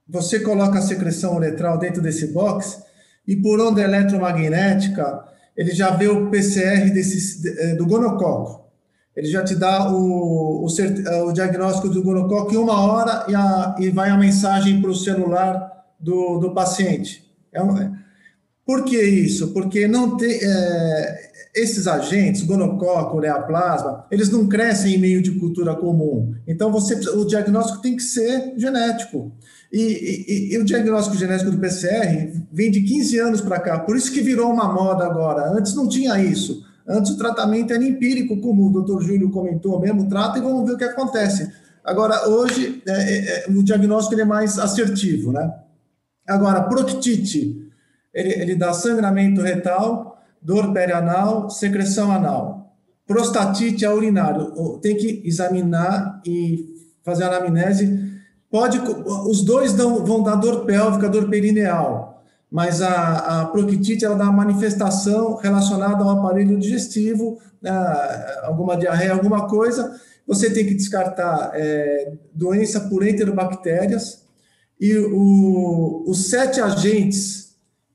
você 0.07 0.39
coloca 0.41 0.79
a 0.79 0.81
secreção 0.81 1.37
uretral 1.37 1.77
dentro 1.77 2.01
desse 2.01 2.33
box 2.33 2.83
e 3.27 3.35
por 3.35 3.59
onda 3.59 3.81
eletromagnética 3.81 5.23
ele 5.55 5.71
já 5.71 5.91
vê 5.91 6.07
o 6.07 6.29
PCR 6.29 6.91
desse, 6.91 7.47
é, 7.59 7.75
do 7.75 7.85
gonococo. 7.85 8.63
Ele 9.15 9.27
já 9.27 9.43
te 9.43 9.55
dá 9.55 9.91
o, 9.91 10.65
o, 10.65 10.65
o 10.65 11.33
diagnóstico 11.33 11.87
do 11.87 12.03
gonococo 12.03 12.53
em 12.53 12.57
uma 12.57 12.81
hora 12.81 13.25
e, 13.29 13.35
a, 13.35 13.75
e 13.79 13.89
vai 13.91 14.09
a 14.09 14.17
mensagem 14.17 14.81
para 14.81 14.89
o 14.89 14.95
celular 14.95 15.71
do, 15.99 16.39
do 16.39 16.53
paciente. 16.53 17.23
É 17.51 17.61
um, 17.61 17.95
por 18.65 18.85
que 18.85 19.01
isso? 19.01 19.53
Porque 19.53 19.87
não 19.87 20.15
tem, 20.15 20.39
é, 20.41 21.31
esses 21.55 21.85
agentes, 21.85 22.43
gonococo, 22.43 23.17
ureaplasma, 23.17 24.05
eles 24.09 24.29
não 24.29 24.47
crescem 24.47 24.95
em 24.95 24.97
meio 24.97 25.21
de 25.21 25.31
cultura 25.31 25.75
comum. 25.75 26.33
Então, 26.47 26.71
você, 26.71 26.95
o 27.09 27.25
diagnóstico 27.25 27.81
tem 27.81 27.95
que 27.95 28.03
ser 28.03 28.53
genético. 28.57 29.31
E, 29.71 29.81
e, 29.81 30.53
e, 30.53 30.57
o 30.57 30.63
diagnóstico 30.63 31.17
genético 31.17 31.51
do 31.51 31.57
PCR 31.57 32.31
vem 32.51 32.71
de 32.71 32.81
15 32.81 33.19
anos 33.19 33.41
para 33.41 33.59
cá, 33.59 33.79
por 33.79 33.97
isso 33.97 34.11
que 34.11 34.21
virou 34.21 34.51
uma 34.51 34.71
moda 34.71 35.05
agora. 35.05 35.49
Antes 35.51 35.73
não 35.73 35.87
tinha 35.87 36.19
isso. 36.19 36.63
Antes 36.87 37.11
o 37.11 37.17
tratamento 37.17 37.73
era 37.73 37.83
empírico, 37.83 38.39
como 38.39 38.67
o 38.67 38.71
doutor 38.71 39.01
Júlio 39.01 39.31
comentou 39.31 39.79
mesmo, 39.79 40.07
trata 40.07 40.37
e 40.37 40.41
vamos 40.41 40.67
ver 40.67 40.75
o 40.75 40.77
que 40.77 40.83
acontece. 40.83 41.51
Agora, 41.83 42.29
hoje, 42.29 42.81
é, 42.87 42.91
é, 42.91 43.45
é 43.45 43.49
o 43.49 43.63
diagnóstico 43.63 44.19
é 44.19 44.25
mais 44.25 44.57
assertivo, 44.57 45.31
né? 45.31 45.53
Agora, 46.27 46.61
proctite, 46.63 47.63
ele, 48.13 48.33
ele 48.33 48.55
dá 48.55 48.73
sangramento 48.73 49.41
retal, 49.41 50.17
dor 50.41 50.71
perianal, 50.71 51.49
secreção 51.49 52.11
anal. 52.11 52.75
Prostatite 53.05 53.83
é 53.83 53.93
urinário, 53.93 54.79
tem 54.81 54.95
que 54.95 55.21
examinar 55.25 56.21
e 56.25 56.73
fazer 57.03 57.23
anamnese. 57.23 58.11
Pode, 58.49 58.79
os 59.27 59.43
dois 59.43 59.73
dão, 59.73 60.05
vão 60.05 60.21
dar 60.21 60.35
dor 60.35 60.65
pélvica, 60.65 61.09
dor 61.09 61.27
perineal, 61.29 62.23
mas 62.51 62.81
a, 62.81 63.41
a 63.41 63.45
proctite 63.47 64.05
ela 64.05 64.15
dá 64.15 64.25
manifestação 64.25 65.35
relacionada 65.35 66.03
ao 66.03 66.11
aparelho 66.11 66.59
digestivo, 66.59 67.39
né, 67.61 67.71
alguma 68.43 68.77
diarreia, 68.77 69.13
alguma 69.13 69.47
coisa. 69.47 69.99
Você 70.27 70.51
tem 70.51 70.65
que 70.65 70.75
descartar 70.75 71.51
é, 71.55 72.13
doença 72.33 72.81
por 72.81 73.05
enterobactérias, 73.05 74.23
e 74.79 74.97
o, 74.97 76.03
os 76.07 76.29
sete 76.29 76.61
agentes 76.61 77.52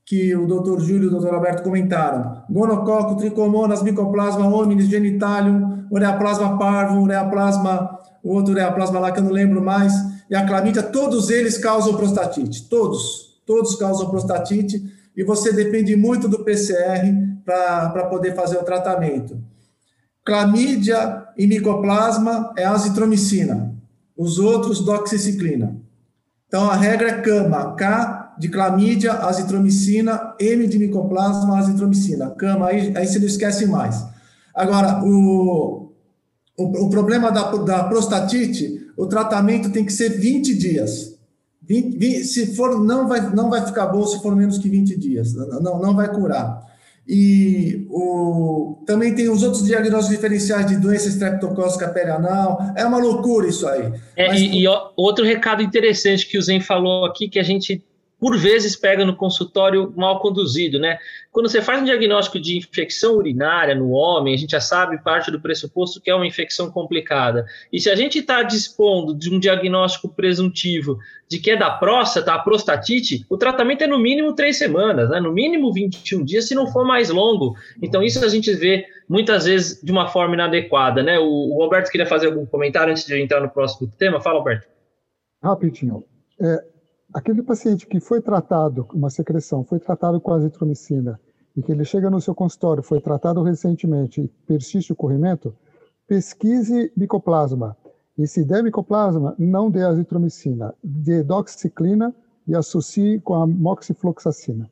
que 0.09 0.35
o 0.35 0.47
Dr. 0.47 0.79
Júlio 0.79 1.03
e 1.03 1.13
o 1.13 1.19
Dr. 1.19 1.35
Alberto 1.35 1.61
comentaram. 1.61 2.41
Gonococo, 2.49 3.17
tricomonas, 3.17 3.83
micoplasma, 3.83 4.47
hominis, 4.47 4.87
genitalium, 4.87 5.85
ureaplasma 5.91 6.57
parvo, 6.57 7.03
ureaplasma, 7.03 7.99
outro 8.23 8.53
ureaplasma 8.53 8.99
lá 8.99 9.11
que 9.11 9.19
eu 9.19 9.23
não 9.23 9.31
lembro 9.31 9.61
mais, 9.61 9.93
e 10.27 10.35
a 10.35 10.47
clamídia, 10.47 10.81
todos 10.81 11.29
eles 11.29 11.59
causam 11.59 11.95
prostatite. 11.95 12.67
Todos, 12.67 13.39
todos 13.45 13.75
causam 13.75 14.09
prostatite, 14.09 14.83
e 15.15 15.23
você 15.23 15.53
depende 15.53 15.95
muito 15.95 16.27
do 16.27 16.43
PCR 16.43 17.05
para 17.45 18.05
poder 18.05 18.33
fazer 18.33 18.57
o 18.57 18.63
tratamento. 18.63 19.37
Clamídia 20.25 21.27
e 21.37 21.45
micoplasma 21.45 22.51
é 22.57 22.65
azitromicina, 22.65 23.75
os 24.17 24.39
outros 24.39 24.83
doxiciclina. 24.83 25.79
Então 26.47 26.67
a 26.67 26.75
regra 26.75 27.09
é 27.09 27.21
cama, 27.21 27.75
K 27.75 28.18
de 28.39 28.47
clamídia, 28.47 29.11
azitromicina, 29.13 30.33
M 30.39 30.65
de 30.65 30.79
micoplasma, 30.79 31.59
azitromicina. 31.59 32.29
Cama, 32.31 32.67
aí, 32.67 32.93
aí 32.95 33.05
você 33.05 33.19
não 33.19 33.27
esquece 33.27 33.65
mais. 33.65 34.01
Agora, 34.55 35.03
o, 35.03 35.91
o, 36.57 36.85
o 36.85 36.89
problema 36.89 37.31
da, 37.31 37.51
da 37.51 37.83
prostatite, 37.83 38.87
o 38.97 39.05
tratamento 39.05 39.69
tem 39.69 39.85
que 39.85 39.91
ser 39.91 40.09
20 40.09 40.55
dias. 40.55 41.19
20, 41.67 41.97
20, 41.97 42.23
se 42.23 42.55
for, 42.55 42.83
não 42.83 43.07
vai, 43.07 43.21
não 43.35 43.49
vai 43.49 43.65
ficar 43.65 43.87
bom 43.87 44.05
se 44.07 44.21
for 44.21 44.35
menos 44.35 44.57
que 44.57 44.69
20 44.69 44.97
dias. 44.97 45.33
Não, 45.33 45.79
não 45.79 45.93
vai 45.93 46.09
curar. 46.09 46.67
E 47.11 47.87
o, 47.89 48.83
também 48.85 49.13
tem 49.15 49.29
os 49.29 49.43
outros 49.43 49.65
diagnósticos 49.65 50.15
diferenciais 50.15 50.67
de 50.67 50.77
doença 50.77 51.09
estreptocócica 51.09 51.89
perianal. 51.89 52.59
É 52.75 52.85
uma 52.85 52.99
loucura 52.99 53.47
isso 53.47 53.67
aí. 53.67 53.91
É, 54.15 54.27
Mas, 54.27 54.39
e, 54.39 54.61
e, 54.61 54.67
outro 54.95 55.25
recado 55.25 55.61
interessante 55.61 56.27
que 56.27 56.37
o 56.37 56.41
Zen 56.41 56.61
falou 56.61 57.05
aqui, 57.05 57.27
que 57.27 57.39
a 57.39 57.43
gente 57.43 57.83
por 58.19 58.37
vezes 58.37 58.75
pega 58.75 59.05
no 59.05 59.15
consultório 59.15 59.93
mal 59.95 60.19
conduzido, 60.19 60.77
né? 60.77 60.97
Quando 61.31 61.47
você 61.47 61.61
faz 61.61 61.81
um 61.81 61.85
diagnóstico 61.85 62.39
de 62.39 62.57
infecção 62.57 63.15
urinária 63.15 63.73
no 63.73 63.91
homem, 63.91 64.33
a 64.33 64.37
gente 64.37 64.51
já 64.51 64.59
sabe 64.59 65.01
parte 65.01 65.31
do 65.31 65.39
pressuposto 65.39 66.01
que 66.01 66.09
é 66.09 66.15
uma 66.15 66.27
infecção 66.27 66.69
complicada. 66.69 67.45
E 67.71 67.79
se 67.79 67.89
a 67.89 67.95
gente 67.95 68.19
está 68.19 68.43
dispondo 68.43 69.13
de 69.13 69.33
um 69.33 69.39
diagnóstico 69.39 70.09
presuntivo 70.09 70.99
de 71.29 71.39
que 71.39 71.51
é 71.51 71.55
da 71.55 71.69
próstata, 71.69 72.33
a 72.33 72.39
prostatite, 72.39 73.25
o 73.29 73.37
tratamento 73.37 73.83
é 73.83 73.87
no 73.87 73.99
mínimo 73.99 74.33
três 74.33 74.57
semanas, 74.57 75.09
né? 75.09 75.19
No 75.19 75.31
mínimo 75.31 75.71
21 75.71 76.25
dias, 76.25 76.47
se 76.47 76.55
não 76.55 76.67
for 76.67 76.83
mais 76.83 77.09
longo. 77.09 77.55
Então, 77.81 78.01
isso 78.03 78.23
a 78.25 78.27
gente 78.27 78.51
vê 78.53 78.85
muitas 79.07 79.45
vezes 79.45 79.81
de 79.81 79.91
uma 79.91 80.07
forma 80.07 80.33
inadequada, 80.33 81.03
né? 81.03 81.19
O, 81.19 81.55
o 81.55 81.61
Alberto 81.61 81.91
queria 81.91 82.07
fazer 82.07 82.27
algum 82.27 82.45
comentário 82.45 82.91
antes 82.91 83.05
de 83.05 83.21
entrar 83.21 83.39
no 83.39 83.49
próximo 83.49 83.87
tema. 83.97 84.19
Fala, 84.19 84.39
Alberto. 84.39 84.67
Rapidinho. 85.41 86.03
É, 86.41 86.63
aquele 87.13 87.41
paciente 87.41 87.87
que 87.87 87.99
foi 87.99 88.21
tratado, 88.21 88.87
uma 88.93 89.09
secreção, 89.09 89.63
foi 89.63 89.79
tratado 89.79 90.19
com 90.19 90.33
azitromicina 90.33 91.19
e 91.55 91.61
que 91.61 91.71
ele 91.71 91.83
chega 91.83 92.09
no 92.09 92.21
seu 92.21 92.35
consultório, 92.35 92.83
foi 92.83 93.01
tratado 93.01 93.41
recentemente 93.41 94.21
e 94.21 94.27
persiste 94.47 94.93
o 94.93 94.95
corrimento, 94.95 95.55
pesquise 96.07 96.91
micoplasma. 96.95 97.75
E 98.17 98.27
se 98.27 98.43
der 98.43 98.63
micoplasma, 98.63 99.35
não 99.37 99.71
dê 99.71 99.83
azitromicina, 99.83 100.73
dê 100.83 101.23
doxiciclina 101.23 102.13
e 102.47 102.55
associe 102.55 103.19
com 103.21 103.35
a 103.35 103.47
moxifloxacina. 103.47 104.69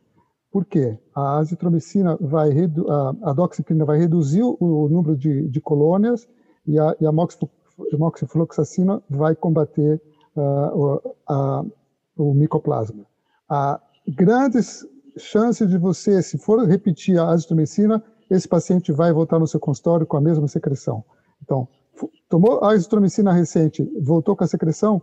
Por 0.52 0.66
quê? 0.66 0.98
A 1.14 1.38
azitromicina 1.38 2.18
vai, 2.20 2.52
a, 2.52 3.30
a 3.30 3.34
doxiciclina 3.34 3.86
vai 3.86 4.00
reduzir 4.00 4.44
o 4.44 4.88
número 4.90 5.16
de, 5.16 5.48
de 5.48 5.62
colônias 5.62 6.28
e 6.66 6.80
a, 6.80 6.96
e 7.00 7.06
a 7.06 7.12
moxifloxacina 7.12 9.02
vai 9.10 9.36
combater 9.36 10.02
uh, 10.36 11.16
a, 11.28 11.66
o 12.18 12.34
micoplasma. 12.34 13.05
Há 13.49 13.80
grandes 14.07 14.86
chances 15.18 15.70
de 15.70 15.78
você, 15.78 16.22
se 16.22 16.38
for 16.38 16.63
repetir 16.65 17.20
a 17.20 17.30
azitromicina, 17.30 18.03
esse 18.30 18.47
paciente 18.47 18.91
vai 18.91 19.13
voltar 19.13 19.39
no 19.39 19.47
seu 19.47 19.59
consultório 19.59 20.05
com 20.05 20.18
a 20.18 20.22
mesma 20.22 20.47
secreção. 20.47 21.03
Então, 21.41 21.68
tomou 22.30 22.63
a 22.63 22.72
azitromicina 22.72 23.32
recente, 23.32 23.84
voltou 24.01 24.36
com 24.36 24.43
a 24.43 24.47
secreção, 24.47 25.01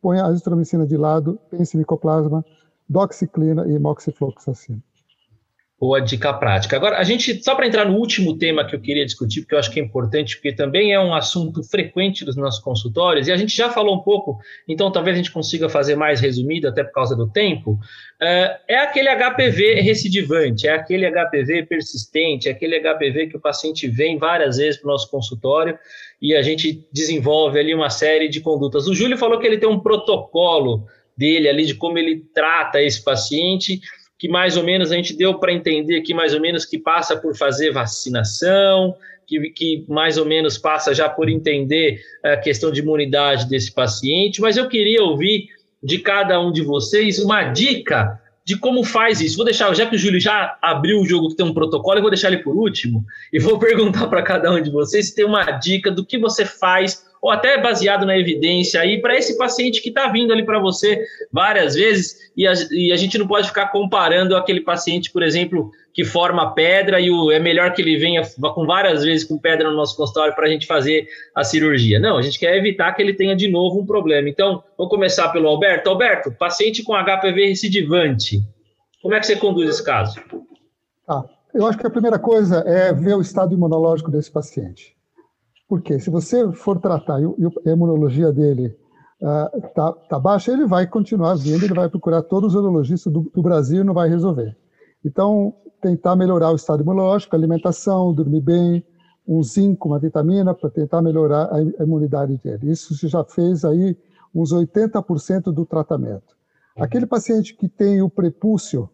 põe 0.00 0.18
a 0.18 0.26
azitromicina 0.26 0.86
de 0.86 0.96
lado, 0.96 1.38
pense 1.50 1.76
em 1.76 1.80
micoplasma, 1.80 2.44
doxiclina 2.88 3.66
e 3.66 3.78
moxifloxacina. 3.78 4.82
Boa 5.80 6.00
dica 6.00 6.34
prática. 6.34 6.74
Agora, 6.74 6.98
a 6.98 7.04
gente, 7.04 7.40
só 7.40 7.54
para 7.54 7.64
entrar 7.64 7.84
no 7.84 7.96
último 7.96 8.36
tema 8.36 8.66
que 8.66 8.74
eu 8.74 8.80
queria 8.80 9.06
discutir, 9.06 9.42
porque 9.42 9.54
eu 9.54 9.60
acho 9.60 9.70
que 9.70 9.78
é 9.78 9.82
importante, 9.82 10.34
porque 10.34 10.52
também 10.52 10.92
é 10.92 10.98
um 10.98 11.14
assunto 11.14 11.62
frequente 11.62 12.24
dos 12.24 12.34
nossos 12.34 12.60
consultórios, 12.60 13.28
e 13.28 13.32
a 13.32 13.36
gente 13.36 13.56
já 13.56 13.70
falou 13.70 13.94
um 13.94 14.00
pouco, 14.00 14.40
então 14.66 14.90
talvez 14.90 15.14
a 15.14 15.18
gente 15.18 15.30
consiga 15.30 15.68
fazer 15.68 15.94
mais 15.94 16.20
resumido, 16.20 16.66
até 16.66 16.82
por 16.82 16.90
causa 16.90 17.14
do 17.14 17.30
tempo, 17.30 17.78
é, 18.20 18.58
é 18.66 18.78
aquele 18.78 19.08
HPV 19.08 19.74
recidivante, 19.80 20.66
é 20.66 20.72
aquele 20.72 21.08
HPV 21.08 21.66
persistente, 21.66 22.48
é 22.48 22.50
aquele 22.50 22.80
HPV 22.80 23.28
que 23.28 23.36
o 23.36 23.40
paciente 23.40 23.86
vem 23.86 24.18
várias 24.18 24.56
vezes 24.56 24.80
para 24.80 24.88
o 24.88 24.90
nosso 24.90 25.08
consultório 25.08 25.78
e 26.20 26.34
a 26.34 26.42
gente 26.42 26.88
desenvolve 26.92 27.56
ali 27.56 27.72
uma 27.72 27.88
série 27.88 28.28
de 28.28 28.40
condutas. 28.40 28.88
O 28.88 28.94
Júlio 28.96 29.16
falou 29.16 29.38
que 29.38 29.46
ele 29.46 29.58
tem 29.58 29.68
um 29.68 29.78
protocolo 29.78 30.86
dele 31.16 31.48
ali 31.48 31.66
de 31.66 31.74
como 31.74 31.98
ele 31.98 32.24
trata 32.34 32.80
esse 32.80 33.02
paciente, 33.02 33.80
que 34.18 34.28
mais 34.28 34.56
ou 34.56 34.64
menos 34.64 34.90
a 34.90 34.96
gente 34.96 35.14
deu 35.14 35.38
para 35.38 35.52
entender 35.52 36.00
que 36.00 36.12
mais 36.12 36.34
ou 36.34 36.40
menos 36.40 36.64
que 36.64 36.78
passa 36.78 37.16
por 37.16 37.36
fazer 37.36 37.72
vacinação, 37.72 38.96
que, 39.26 39.50
que 39.50 39.84
mais 39.86 40.18
ou 40.18 40.24
menos 40.24 40.58
passa 40.58 40.94
já 40.94 41.08
por 41.08 41.28
entender 41.28 42.00
a 42.24 42.36
questão 42.36 42.72
de 42.72 42.80
imunidade 42.80 43.48
desse 43.48 43.70
paciente, 43.70 44.40
mas 44.40 44.56
eu 44.56 44.68
queria 44.68 45.04
ouvir 45.04 45.48
de 45.82 45.98
cada 45.98 46.40
um 46.40 46.50
de 46.50 46.62
vocês 46.62 47.18
uma 47.18 47.44
dica 47.44 48.20
de 48.44 48.56
como 48.56 48.82
faz 48.82 49.20
isso. 49.20 49.36
Vou 49.36 49.44
deixar, 49.44 49.72
já 49.74 49.84
que 49.84 49.94
o 49.94 49.98
Júlio 49.98 50.18
já 50.18 50.56
abriu 50.62 50.98
o 51.00 51.06
jogo 51.06 51.28
que 51.28 51.36
tem 51.36 51.44
um 51.44 51.52
protocolo, 51.52 51.98
eu 51.98 52.02
vou 52.02 52.10
deixar 52.10 52.28
ele 52.32 52.42
por 52.42 52.56
último 52.56 53.04
e 53.30 53.38
vou 53.38 53.58
perguntar 53.60 54.08
para 54.08 54.22
cada 54.22 54.50
um 54.50 54.60
de 54.60 54.70
vocês 54.70 55.08
se 55.08 55.14
tem 55.14 55.26
uma 55.26 55.44
dica 55.52 55.90
do 55.90 56.04
que 56.04 56.18
você 56.18 56.46
faz 56.46 57.06
ou 57.20 57.30
até 57.30 57.60
baseado 57.60 58.06
na 58.06 58.16
evidência 58.16 58.80
aí 58.80 59.00
para 59.00 59.16
esse 59.16 59.36
paciente 59.36 59.82
que 59.82 59.88
está 59.88 60.08
vindo 60.08 60.32
ali 60.32 60.44
para 60.44 60.58
você 60.58 61.04
várias 61.32 61.74
vezes 61.74 62.30
e 62.36 62.46
a, 62.46 62.52
e 62.70 62.92
a, 62.92 62.96
gente 62.96 63.18
não 63.18 63.26
pode 63.26 63.48
ficar 63.48 63.68
comparando 63.68 64.36
aquele 64.36 64.60
paciente, 64.60 65.10
por 65.10 65.22
exemplo, 65.22 65.70
que 65.92 66.04
forma 66.04 66.54
pedra 66.54 67.00
e 67.00 67.10
o, 67.10 67.30
é 67.32 67.40
melhor 67.40 67.72
que 67.72 67.82
ele 67.82 67.96
venha 67.96 68.22
com 68.54 68.64
várias 68.64 69.02
vezes 69.02 69.26
com 69.26 69.38
pedra 69.38 69.68
no 69.68 69.76
nosso 69.76 69.96
consultório 69.96 70.34
para 70.34 70.46
a 70.46 70.50
gente 70.50 70.66
fazer 70.66 71.08
a 71.34 71.42
cirurgia. 71.42 71.98
Não, 71.98 72.16
a 72.16 72.22
gente 72.22 72.38
quer 72.38 72.56
evitar 72.56 72.92
que 72.92 73.02
ele 73.02 73.14
tenha 73.14 73.34
de 73.34 73.48
novo 73.48 73.80
um 73.80 73.86
problema. 73.86 74.28
Então, 74.28 74.62
vou 74.76 74.88
começar 74.88 75.28
pelo 75.30 75.48
Alberto. 75.48 75.90
Alberto, 75.90 76.30
paciente 76.30 76.84
com 76.84 76.92
HPV 76.92 77.48
recidivante, 77.48 78.40
como 79.02 79.14
é 79.14 79.20
que 79.20 79.26
você 79.26 79.36
conduz 79.36 79.68
esse 79.68 79.84
caso? 79.84 80.20
Ah, 81.08 81.24
eu 81.54 81.66
acho 81.66 81.78
que 81.78 81.86
a 81.86 81.90
primeira 81.90 82.18
coisa 82.18 82.62
é 82.66 82.92
ver 82.92 83.14
o 83.14 83.20
estado 83.20 83.54
imunológico 83.54 84.10
desse 84.10 84.30
paciente. 84.30 84.97
Porque 85.68 85.98
se 85.98 86.08
você 86.08 86.50
for 86.52 86.80
tratar 86.80 87.20
e 87.20 87.24
a 87.68 87.72
imunologia 87.72 88.32
dele 88.32 88.74
está 89.20 89.90
uh, 89.90 90.08
tá 90.08 90.18
baixa, 90.18 90.52
ele 90.52 90.66
vai 90.66 90.86
continuar 90.86 91.34
vindo, 91.34 91.64
ele 91.64 91.74
vai 91.74 91.88
procurar 91.88 92.22
todos 92.22 92.54
os 92.54 92.60
urologistas 92.60 93.12
do, 93.12 93.30
do 93.34 93.42
Brasil 93.42 93.82
e 93.82 93.84
não 93.84 93.92
vai 93.92 94.08
resolver. 94.08 94.56
Então, 95.04 95.54
tentar 95.80 96.16
melhorar 96.16 96.50
o 96.52 96.56
estado 96.56 96.82
imunológico, 96.82 97.36
alimentação, 97.36 98.14
dormir 98.14 98.40
bem, 98.40 98.84
um 99.26 99.42
zinco, 99.42 99.88
uma 99.88 99.98
vitamina, 99.98 100.54
para 100.54 100.70
tentar 100.70 101.02
melhorar 101.02 101.50
a 101.52 101.82
imunidade 101.82 102.38
dele. 102.38 102.70
Isso 102.70 102.94
se 102.94 103.06
já 103.06 103.22
fez 103.24 103.64
aí 103.64 103.96
uns 104.34 104.52
80% 104.52 105.52
do 105.52 105.66
tratamento. 105.66 106.36
Aquele 106.76 107.06
paciente 107.06 107.54
que 107.54 107.68
tem 107.68 108.00
o 108.00 108.08
prepúcio, 108.08 108.88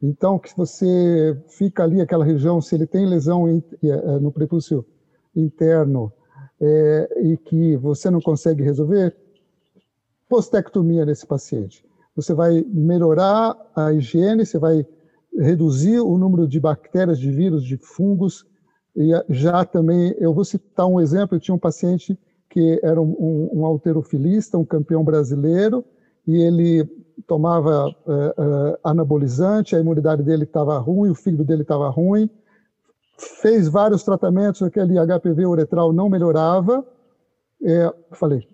então 0.00 0.38
que 0.38 0.54
você 0.56 1.42
fica 1.48 1.82
ali, 1.82 2.00
aquela 2.00 2.24
região, 2.24 2.60
se 2.60 2.74
ele 2.74 2.86
tem 2.86 3.06
lesão 3.06 3.48
eh, 3.48 4.18
no 4.20 4.30
prepúcio 4.30 4.84
interno 5.34 6.12
é, 6.60 7.08
e 7.22 7.36
que 7.36 7.76
você 7.76 8.10
não 8.10 8.20
consegue 8.20 8.62
resolver, 8.62 9.16
postectomia 10.28 11.04
nesse 11.04 11.26
paciente. 11.26 11.84
Você 12.16 12.32
vai 12.32 12.64
melhorar 12.68 13.56
a 13.74 13.92
higiene, 13.92 14.46
você 14.46 14.58
vai 14.58 14.86
reduzir 15.36 16.00
o 16.00 16.16
número 16.16 16.46
de 16.46 16.60
bactérias, 16.60 17.18
de 17.18 17.30
vírus, 17.30 17.64
de 17.64 17.76
fungos. 17.76 18.46
E 18.96 19.10
já 19.28 19.64
também, 19.64 20.14
eu 20.18 20.32
vou 20.32 20.44
citar 20.44 20.86
um 20.86 21.00
exemplo: 21.00 21.36
eu 21.36 21.40
tinha 21.40 21.54
um 21.54 21.58
paciente 21.58 22.18
que 22.48 22.78
era 22.84 23.00
um, 23.00 23.16
um, 23.18 23.60
um 23.60 23.66
alterofilista, 23.66 24.56
um 24.56 24.64
campeão 24.64 25.02
brasileiro, 25.02 25.84
e 26.26 26.36
ele 26.36 26.88
tomava 27.26 27.88
uh, 27.88 27.92
uh, 27.92 28.78
anabolizante, 28.84 29.74
a 29.74 29.80
imunidade 29.80 30.22
dele 30.22 30.44
estava 30.44 30.78
ruim, 30.78 31.10
o 31.10 31.14
fígado 31.14 31.44
dele 31.44 31.62
estava 31.62 31.88
ruim, 31.88 32.30
fez 33.16 33.68
vários 33.68 34.02
tratamentos, 34.02 34.62
aquele 34.62 34.94
HPV 34.94 35.46
uretral 35.46 35.92
não 35.92 36.08
melhorava. 36.08 36.84
É, 37.62 37.92
falei, 38.12 38.46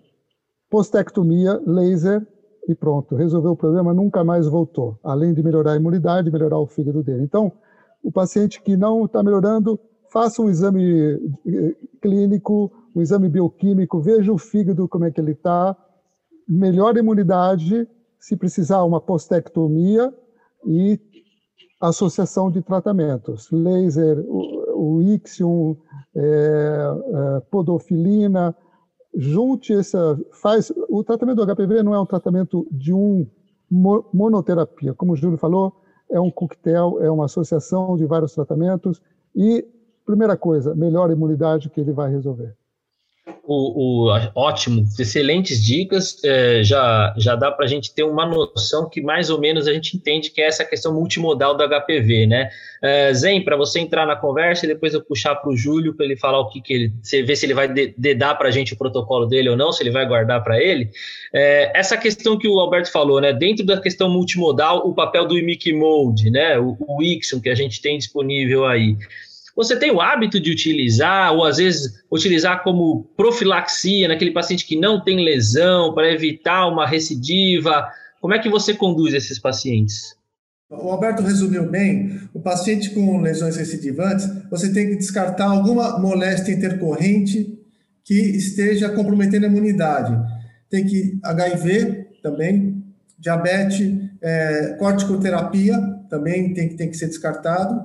postectomia, 0.69 1.61
laser 1.65 2.25
e 2.67 2.75
pronto, 2.75 3.15
resolveu 3.15 3.51
o 3.51 3.57
problema, 3.57 3.93
nunca 3.93 4.23
mais 4.23 4.47
voltou. 4.47 4.99
Além 5.03 5.33
de 5.33 5.43
melhorar 5.43 5.73
a 5.73 5.75
imunidade, 5.75 6.31
melhorar 6.31 6.59
o 6.59 6.67
fígado 6.67 7.03
dele. 7.03 7.23
Então, 7.23 7.51
o 8.03 8.11
paciente 8.11 8.61
que 8.61 8.77
não 8.77 9.05
está 9.05 9.21
melhorando, 9.21 9.79
faça 10.11 10.41
um 10.41 10.49
exame 10.49 11.19
eh, 11.47 11.75
clínico, 12.01 12.71
um 12.95 13.01
exame 13.01 13.29
bioquímico, 13.29 14.01
veja 14.01 14.31
o 14.31 14.37
fígado 14.37 14.87
como 14.87 15.05
é 15.05 15.11
que 15.11 15.19
ele 15.19 15.31
está, 15.31 15.75
melhore 16.47 16.99
a 16.99 17.01
imunidade, 17.01 17.87
se 18.19 18.35
precisar 18.35 18.83
uma 18.83 19.01
postectomia 19.01 20.13
e 20.65 20.99
associação 21.81 22.51
de 22.51 22.61
tratamentos, 22.61 23.49
laser, 23.51 24.19
o, 24.27 24.97
o 24.97 25.01
Ixium, 25.01 25.75
é, 26.15 26.21
é, 26.21 27.39
podofilina, 27.49 28.55
junte 29.15 29.73
essa, 29.73 30.19
faz, 30.31 30.71
o 30.87 31.03
tratamento 31.03 31.43
do 31.43 31.55
HPV 31.55 31.83
não 31.83 31.93
é 31.93 31.99
um 31.99 32.05
tratamento 32.05 32.67
de 32.71 32.93
um 32.93 33.27
monoterapia, 33.69 34.93
como 34.93 35.13
o 35.13 35.15
Júlio 35.15 35.37
falou, 35.37 35.73
é 36.09 36.19
um 36.19 36.29
coquetel, 36.29 37.01
é 37.01 37.09
uma 37.09 37.25
associação 37.25 37.95
de 37.97 38.05
vários 38.05 38.33
tratamentos 38.33 39.01
e, 39.35 39.65
primeira 40.05 40.37
coisa, 40.37 40.75
melhor 40.75 41.09
imunidade 41.09 41.69
que 41.69 41.79
ele 41.79 41.93
vai 41.93 42.11
resolver 42.11 42.55
o, 43.51 44.07
o, 44.07 44.31
ótimo, 44.33 44.85
excelentes 44.97 45.61
dicas. 45.63 46.23
É, 46.23 46.63
já, 46.63 47.13
já 47.17 47.35
dá 47.35 47.51
para 47.51 47.65
a 47.65 47.67
gente 47.67 47.93
ter 47.93 48.03
uma 48.03 48.25
noção 48.25 48.89
que 48.89 49.01
mais 49.01 49.29
ou 49.29 49.39
menos 49.39 49.67
a 49.67 49.73
gente 49.73 49.97
entende 49.97 50.29
que 50.29 50.41
é 50.41 50.45
essa 50.45 50.63
questão 50.63 50.93
multimodal 50.93 51.55
do 51.55 51.63
HPV, 51.67 52.27
né? 52.27 52.49
É, 52.81 53.13
Zen, 53.13 53.43
para 53.43 53.57
você 53.57 53.79
entrar 53.79 54.05
na 54.07 54.15
conversa 54.15 54.65
e 54.65 54.69
depois 54.69 54.93
eu 54.93 55.03
puxar 55.03 55.35
para 55.35 55.51
o 55.51 55.57
Júlio 55.57 55.93
para 55.93 56.05
ele 56.05 56.15
falar 56.15 56.39
o 56.39 56.49
que, 56.49 56.61
que 56.61 56.73
ele. 56.73 56.93
Você 57.01 57.21
ver 57.21 57.35
se 57.35 57.45
ele 57.45 57.53
vai 57.53 57.67
dedar 57.67 58.35
para 58.35 58.47
a 58.47 58.51
gente 58.51 58.73
o 58.73 58.77
protocolo 58.77 59.25
dele 59.25 59.49
ou 59.49 59.57
não, 59.57 59.71
se 59.71 59.83
ele 59.83 59.91
vai 59.91 60.07
guardar 60.07 60.41
para 60.43 60.61
ele. 60.61 60.89
É, 61.33 61.77
essa 61.77 61.97
questão 61.97 62.37
que 62.37 62.47
o 62.47 62.59
Alberto 62.59 62.91
falou, 62.91 63.19
né? 63.19 63.33
Dentro 63.33 63.65
da 63.65 63.79
questão 63.79 64.09
multimodal, 64.09 64.87
o 64.87 64.93
papel 64.93 65.27
do 65.27 65.37
IMIC 65.37 65.73
Mode, 65.73 66.31
né? 66.31 66.57
O, 66.57 66.77
o 66.79 67.03
Ixon 67.03 67.41
que 67.41 67.49
a 67.49 67.55
gente 67.55 67.81
tem 67.81 67.97
disponível 67.97 68.65
aí. 68.65 68.97
Você 69.55 69.75
tem 69.75 69.91
o 69.91 69.99
hábito 69.99 70.39
de 70.39 70.51
utilizar, 70.51 71.33
ou 71.33 71.45
às 71.45 71.57
vezes 71.57 72.03
utilizar 72.11 72.63
como 72.63 73.03
profilaxia 73.17 74.07
naquele 74.07 74.31
paciente 74.31 74.65
que 74.65 74.79
não 74.79 75.03
tem 75.03 75.23
lesão, 75.23 75.93
para 75.93 76.11
evitar 76.11 76.67
uma 76.67 76.87
recidiva? 76.87 77.89
Como 78.21 78.33
é 78.33 78.39
que 78.39 78.49
você 78.49 78.73
conduz 78.73 79.13
esses 79.13 79.39
pacientes? 79.39 80.15
O 80.69 80.89
Alberto 80.89 81.21
resumiu 81.21 81.69
bem. 81.69 82.21
O 82.33 82.39
paciente 82.39 82.91
com 82.91 83.19
lesões 83.19 83.57
recidivantes, 83.57 84.29
você 84.49 84.71
tem 84.71 84.89
que 84.89 84.95
descartar 84.95 85.45
alguma 85.45 85.99
moléstia 85.99 86.53
intercorrente 86.53 87.59
que 88.05 88.13
esteja 88.13 88.89
comprometendo 88.89 89.45
a 89.45 89.49
imunidade. 89.49 90.17
Tem 90.69 90.85
que 90.85 91.19
HIV 91.23 92.07
também, 92.23 92.81
diabetes, 93.19 93.91
é, 94.21 94.75
corticoterapia 94.79 95.77
também 96.09 96.53
tem, 96.53 96.75
tem 96.75 96.89
que 96.89 96.97
ser 96.97 97.07
descartado 97.07 97.81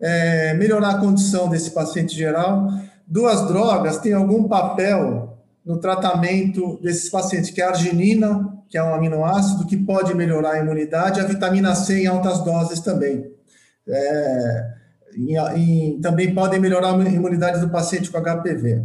é, 0.00 0.54
melhorar 0.54 0.90
a 0.90 0.98
condição 0.98 1.48
desse 1.48 1.70
paciente 1.70 2.14
geral. 2.14 2.68
Duas 3.06 3.46
drogas 3.48 3.98
têm 3.98 4.12
algum 4.12 4.44
papel 4.44 5.38
no 5.64 5.78
tratamento 5.78 6.78
desses 6.82 7.10
pacientes, 7.10 7.50
que 7.50 7.60
é 7.60 7.64
a 7.64 7.68
arginina, 7.68 8.58
que 8.68 8.78
é 8.78 8.82
um 8.82 8.94
aminoácido 8.94 9.66
que 9.66 9.76
pode 9.76 10.14
melhorar 10.14 10.52
a 10.52 10.58
imunidade, 10.58 11.20
a 11.20 11.24
vitamina 11.24 11.74
C 11.74 12.02
em 12.02 12.06
altas 12.06 12.42
doses 12.42 12.80
também. 12.80 13.26
É, 13.86 14.66
e, 15.16 15.36
e, 15.38 16.00
também 16.00 16.34
podem 16.34 16.60
melhorar 16.60 16.94
a 16.94 17.08
imunidade 17.08 17.60
do 17.60 17.70
paciente 17.70 18.10
com 18.10 18.20
HPV. 18.20 18.82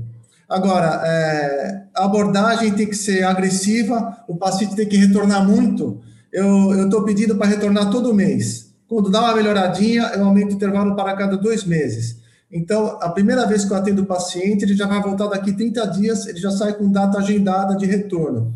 Agora, 0.47 1.01
é, 1.05 1.83
a 1.95 2.05
abordagem 2.05 2.71
tem 2.73 2.87
que 2.87 2.95
ser 2.95 3.23
agressiva, 3.23 4.23
o 4.27 4.35
paciente 4.35 4.75
tem 4.75 4.87
que 4.87 4.97
retornar 4.97 5.47
muito. 5.47 6.01
Eu 6.31 6.85
estou 6.85 7.03
pedindo 7.03 7.35
para 7.35 7.47
retornar 7.47 7.89
todo 7.89 8.13
mês. 8.13 8.62
Quando 8.93 9.09
dá 9.09 9.21
uma 9.21 9.35
melhoradinha, 9.35 10.03
eu 10.15 10.23
aumento 10.23 10.51
o 10.51 10.53
intervalo 10.53 10.95
para 10.95 11.15
cada 11.15 11.35
dois 11.35 11.63
meses. 11.63 12.17
Então, 12.51 12.99
a 13.01 13.09
primeira 13.09 13.47
vez 13.47 13.65
que 13.65 13.73
eu 13.73 13.77
atendo 13.77 14.03
o 14.03 14.05
paciente, 14.05 14.63
ele 14.63 14.75
já 14.75 14.85
vai 14.85 15.01
voltar 15.01 15.25
daqui 15.25 15.51
30 15.51 15.87
dias, 15.87 16.27
ele 16.27 16.37
já 16.37 16.51
sai 16.51 16.73
com 16.73 16.91
data 16.91 17.17
agendada 17.17 17.75
de 17.75 17.87
retorno. 17.87 18.53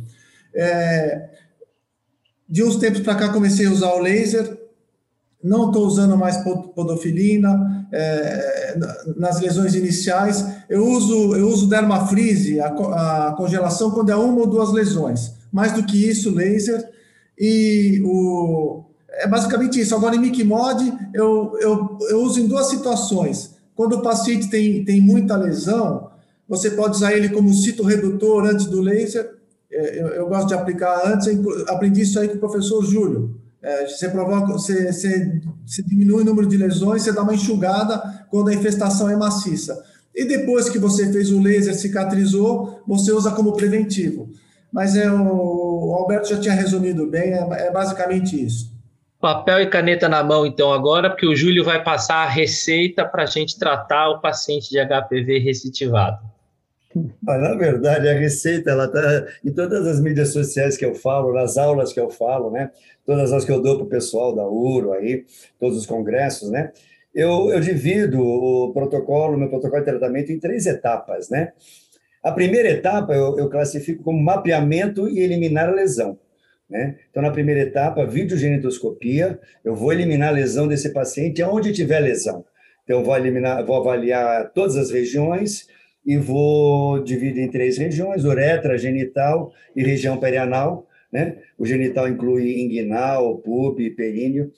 É, 0.54 1.30
de 2.48 2.64
uns 2.64 2.76
tempos 2.76 3.00
para 3.00 3.16
cá, 3.16 3.30
comecei 3.30 3.66
a 3.66 3.72
usar 3.72 3.92
o 3.94 4.00
laser, 4.00 4.60
não 5.44 5.70
estou 5.70 5.88
usando 5.88 6.16
mais 6.16 6.38
podofilina 6.38 7.88
é, 7.92 8.78
nas 9.18 9.42
lesões 9.42 9.74
iniciais. 9.74 10.46
Eu 10.70 10.86
uso, 10.86 11.36
eu 11.36 11.48
uso 11.48 11.68
dermafreeze, 11.68 12.60
a, 12.60 12.68
a 12.68 13.34
congelação, 13.36 13.90
quando 13.90 14.12
é 14.12 14.16
uma 14.16 14.42
ou 14.42 14.48
duas 14.48 14.72
lesões. 14.72 15.32
Mais 15.52 15.72
do 15.72 15.84
que 15.84 16.08
isso, 16.08 16.30
laser. 16.30 16.88
E 17.40 18.04
o, 18.06 18.87
é 19.10 19.28
basicamente 19.28 19.80
isso. 19.80 19.96
Agora, 19.96 20.16
em 20.16 20.20
Micmod, 20.20 20.94
eu, 21.14 21.58
eu, 21.60 21.98
eu 22.10 22.22
uso 22.22 22.40
em 22.40 22.48
duas 22.48 22.68
situações. 22.68 23.56
Quando 23.76 23.94
o 23.94 24.02
paciente 24.02 24.50
tem, 24.50 24.84
tem 24.84 25.02
muita 25.02 25.36
lesão, 25.36 26.10
você 26.48 26.72
pode 26.72 26.96
usar 26.96 27.14
ele 27.14 27.30
como 27.30 27.54
citoredutor 27.54 28.46
antes 28.46 28.66
do 28.66 28.82
laser. 28.82 29.36
É, 29.72 30.02
eu, 30.02 30.08
eu, 30.08 30.28
gosto 30.28 30.48
de 30.48 30.54
aplicar 30.54 31.02
antes, 31.06 31.28
aprendi 31.68 32.02
isso 32.02 32.20
aí 32.20 32.28
com 32.28 32.36
o 32.36 32.40
professor 32.40 32.84
Júlio. 32.84 33.36
É, 33.62 33.88
você, 33.88 34.08
provoca, 34.10 34.54
você, 34.54 34.92
você, 34.92 35.42
você 35.66 35.84
diminui 35.84 36.22
o 36.22 36.26
número 36.26 36.48
de 36.48 36.58
lesões, 36.58 37.02
você 37.02 37.12
dá 37.12 37.22
uma 37.22 37.36
enxugada 37.36 38.26
quando 38.30 38.50
a 38.50 38.54
infestação 38.54 39.10
é 39.10 39.16
maciça. 39.16 39.84
E 40.16 40.26
depois 40.26 40.70
que 40.70 40.80
você 40.80 41.12
fez 41.12 41.32
o 41.32 41.40
laser, 41.40 41.76
cicatrizou, 41.76 42.82
você 42.88 43.12
usa 43.12 43.32
como 43.32 43.54
preventivo. 43.54 44.30
Mas 44.72 44.96
é, 44.96 45.12
o, 45.12 45.90
o 45.90 45.94
Alberto 45.94 46.30
já 46.30 46.40
tinha 46.40 46.54
resumido 46.54 47.08
bem, 47.08 47.34
é, 47.34 47.68
é 47.68 47.72
basicamente 47.72 48.44
isso. 48.44 48.77
Papel 49.20 49.62
e 49.62 49.68
caneta 49.68 50.08
na 50.08 50.24
mão, 50.24 50.46
então, 50.46 50.72
agora, 50.72 51.10
porque 51.10 51.26
o 51.26 51.36
Júlio 51.36 51.64
vai 51.64 51.84
passar 51.84 52.24
a 52.24 52.30
receita 52.30 53.04
para 53.04 53.24
a 53.24 53.26
gente 53.26 53.58
tratar 53.58 54.10
o 54.10 54.22
paciente 54.22 54.70
de 54.70 54.78
HPV 54.80 55.40
recidivado. 55.40 56.20
Mas, 57.22 57.42
na 57.42 57.56
verdade, 57.56 58.08
a 58.08 58.14
receita 58.14 58.72
ela 58.72 58.86
está 58.86 59.26
em 59.44 59.52
todas 59.52 59.86
as 59.88 60.00
mídias 60.00 60.34
sociais 60.34 60.78
que 60.78 60.86
eu 60.86 60.96
falo, 60.96 61.34
nas 61.34 61.58
aulas 61.58 61.92
que 61.92 62.00
eu 62.00 62.10
falo, 62.10 62.52
né? 62.52 62.72
todas 63.08 63.32
as 63.32 63.46
que 63.46 63.52
eu 63.52 63.62
dou 63.62 63.78
para 63.78 63.86
o 63.86 63.90
pessoal 63.90 64.36
da 64.36 64.46
URO, 64.46 64.92
aí, 64.92 65.24
todos 65.58 65.78
os 65.78 65.86
congressos, 65.86 66.52
né? 66.52 66.74
Eu, 67.16 67.50
eu 67.50 67.60
divido 67.62 68.22
o 68.22 68.74
protocolo, 68.74 69.38
meu 69.38 69.50
protocolo 69.50 69.82
de 69.82 69.90
tratamento, 69.90 70.32
em 70.32 70.40
três 70.40 70.68
etapas. 70.68 71.30
Né? 71.30 71.54
A 72.22 72.32
primeira 72.32 72.70
etapa 72.70 73.14
eu, 73.14 73.40
eu 73.40 73.50
classifico 73.50 74.04
como 74.04 74.22
mapeamento 74.22 75.08
e 75.10 75.20
eliminar 75.20 75.70
a 75.70 75.72
lesão. 75.72 76.20
Né? 76.70 76.98
Então, 77.10 77.24
na 77.24 77.32
primeira 77.32 77.62
etapa, 77.62 78.06
videogenitoscopia, 78.06 79.40
eu 79.64 79.74
vou 79.74 79.94
eliminar 79.94 80.30
a 80.30 80.34
lesão 80.34 80.68
desse 80.68 80.92
paciente 80.92 81.42
aonde 81.42 81.72
tiver 81.72 82.00
lesão. 82.00 82.46
Então, 82.84 83.04
vou, 83.04 83.16
eliminar, 83.16 83.66
vou 83.66 83.78
avaliar 83.78 84.52
todas 84.54 84.76
as 84.76 84.92
regiões 84.92 85.68
e 86.06 86.18
vou 86.18 87.04
dividir 87.04 87.44
em 87.44 87.52
três 87.52 87.78
regiões, 87.78 88.24
uretra, 88.24 88.78
genital 88.78 89.54
e 89.76 89.84
região 89.84 90.18
perianal. 90.18 90.88
Né? 91.12 91.38
O 91.58 91.66
genital 91.66 92.08
inclui 92.08 92.62
inguinal, 92.62 93.38
pub, 93.40 93.78
períneo, 93.96 94.52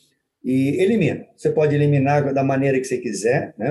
e 0.44 0.82
elimina. 0.82 1.26
Você 1.36 1.50
pode 1.50 1.76
eliminar 1.76 2.34
da 2.34 2.44
maneira 2.44 2.80
que 2.80 2.86
você 2.86 2.98
quiser, 2.98 3.54
né? 3.58 3.70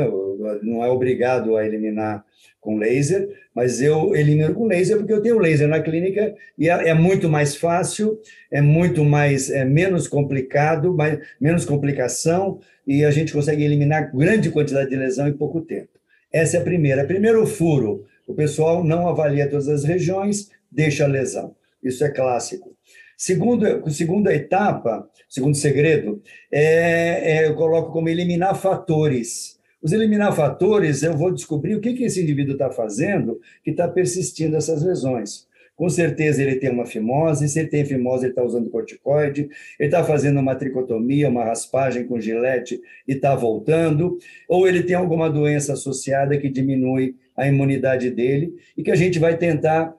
não 0.63 0.85
é 0.85 0.89
obrigado 0.89 1.57
a 1.57 1.67
eliminar 1.67 2.25
com 2.61 2.77
laser, 2.77 3.29
mas 3.55 3.81
eu 3.81 4.15
elimino 4.15 4.55
com 4.55 4.67
laser 4.67 4.99
porque 4.99 5.13
eu 5.13 5.23
tenho 5.23 5.39
laser 5.39 5.69
na 5.69 5.81
clínica 5.81 6.35
e 6.57 6.69
é, 6.69 6.89
é 6.89 6.95
muito 6.95 7.29
mais 7.29 7.57
fácil, 7.57 8.21
é 8.51 8.61
muito 8.61 9.05
mais, 9.05 9.49
é 9.51 9.65
menos 9.65 10.09
complicado, 10.09 10.93
mais, 10.93 11.19
menos 11.41 11.65
complicação 11.65 12.61
e 12.87 13.05
a 13.05 13.11
gente 13.11 13.33
consegue 13.33 13.65
eliminar 13.65 14.15
grande 14.15 14.51
quantidade 14.51 14.91
de 14.91 14.97
lesão 14.97 15.29
em 15.29 15.33
pouco 15.33 15.61
tempo. 15.61 15.89
Essa 16.33 16.59
é 16.59 16.61
a 16.61 16.65
primeira. 16.65 17.05
Primeiro 17.05 17.47
furo, 17.47 18.05
o 18.27 18.35
pessoal 18.35 18.85
não 18.85 19.09
avalia 19.09 19.49
todas 19.49 19.69
as 19.69 19.85
regiões, 19.85 20.51
deixa 20.71 21.05
a 21.05 21.09
lesão. 21.09 21.55
Isso 21.83 22.05
é 22.05 22.11
clássico. 22.11 22.77
Segundo, 23.21 23.91
segunda 23.91 24.33
etapa, 24.33 25.11
segundo 25.29 25.57
segredo, 25.57 26.23
é, 26.53 27.39
é, 27.39 27.49
eu 27.49 27.57
coloco 27.57 27.91
como 27.91 28.09
eliminar 28.09 28.55
fatores. 28.55 29.59
Os 29.83 29.91
eliminar 29.91 30.33
fatores, 30.33 31.03
eu 31.03 31.17
vou 31.17 31.33
descobrir 31.33 31.75
o 31.75 31.81
que, 31.81 31.95
que 31.95 32.05
esse 32.05 32.23
indivíduo 32.23 32.53
está 32.53 32.71
fazendo 32.71 33.41
que 33.65 33.73
está 33.73 33.89
persistindo 33.89 34.57
essas 34.57 34.85
lesões. 34.85 35.49
Com 35.75 35.89
certeza 35.89 36.41
ele 36.41 36.57
tem 36.57 36.71
uma 36.71 36.87
fimose, 36.87 37.49
se 37.49 37.59
ele 37.59 37.69
tem 37.69 37.85
fimose, 37.85 38.27
ele 38.27 38.33
está 38.33 38.45
usando 38.45 38.71
corticoide, 38.71 39.49
ele 39.81 39.89
está 39.89 40.05
fazendo 40.05 40.39
uma 40.39 40.55
tricotomia, 40.55 41.29
uma 41.29 41.45
raspagem 41.45 42.07
com 42.07 42.21
gilete 42.21 42.81
e 43.07 43.15
está 43.15 43.35
voltando, 43.35 44.17
ou 44.49 44.69
ele 44.69 44.85
tem 44.85 44.95
alguma 44.95 45.29
doença 45.29 45.73
associada 45.73 46.39
que 46.39 46.49
diminui 46.49 47.17
a 47.37 47.49
imunidade 47.49 48.11
dele 48.11 48.55
e 48.77 48.83
que 48.85 48.93
a 48.93 48.97
gente 48.97 49.19
vai 49.19 49.37
tentar 49.37 49.93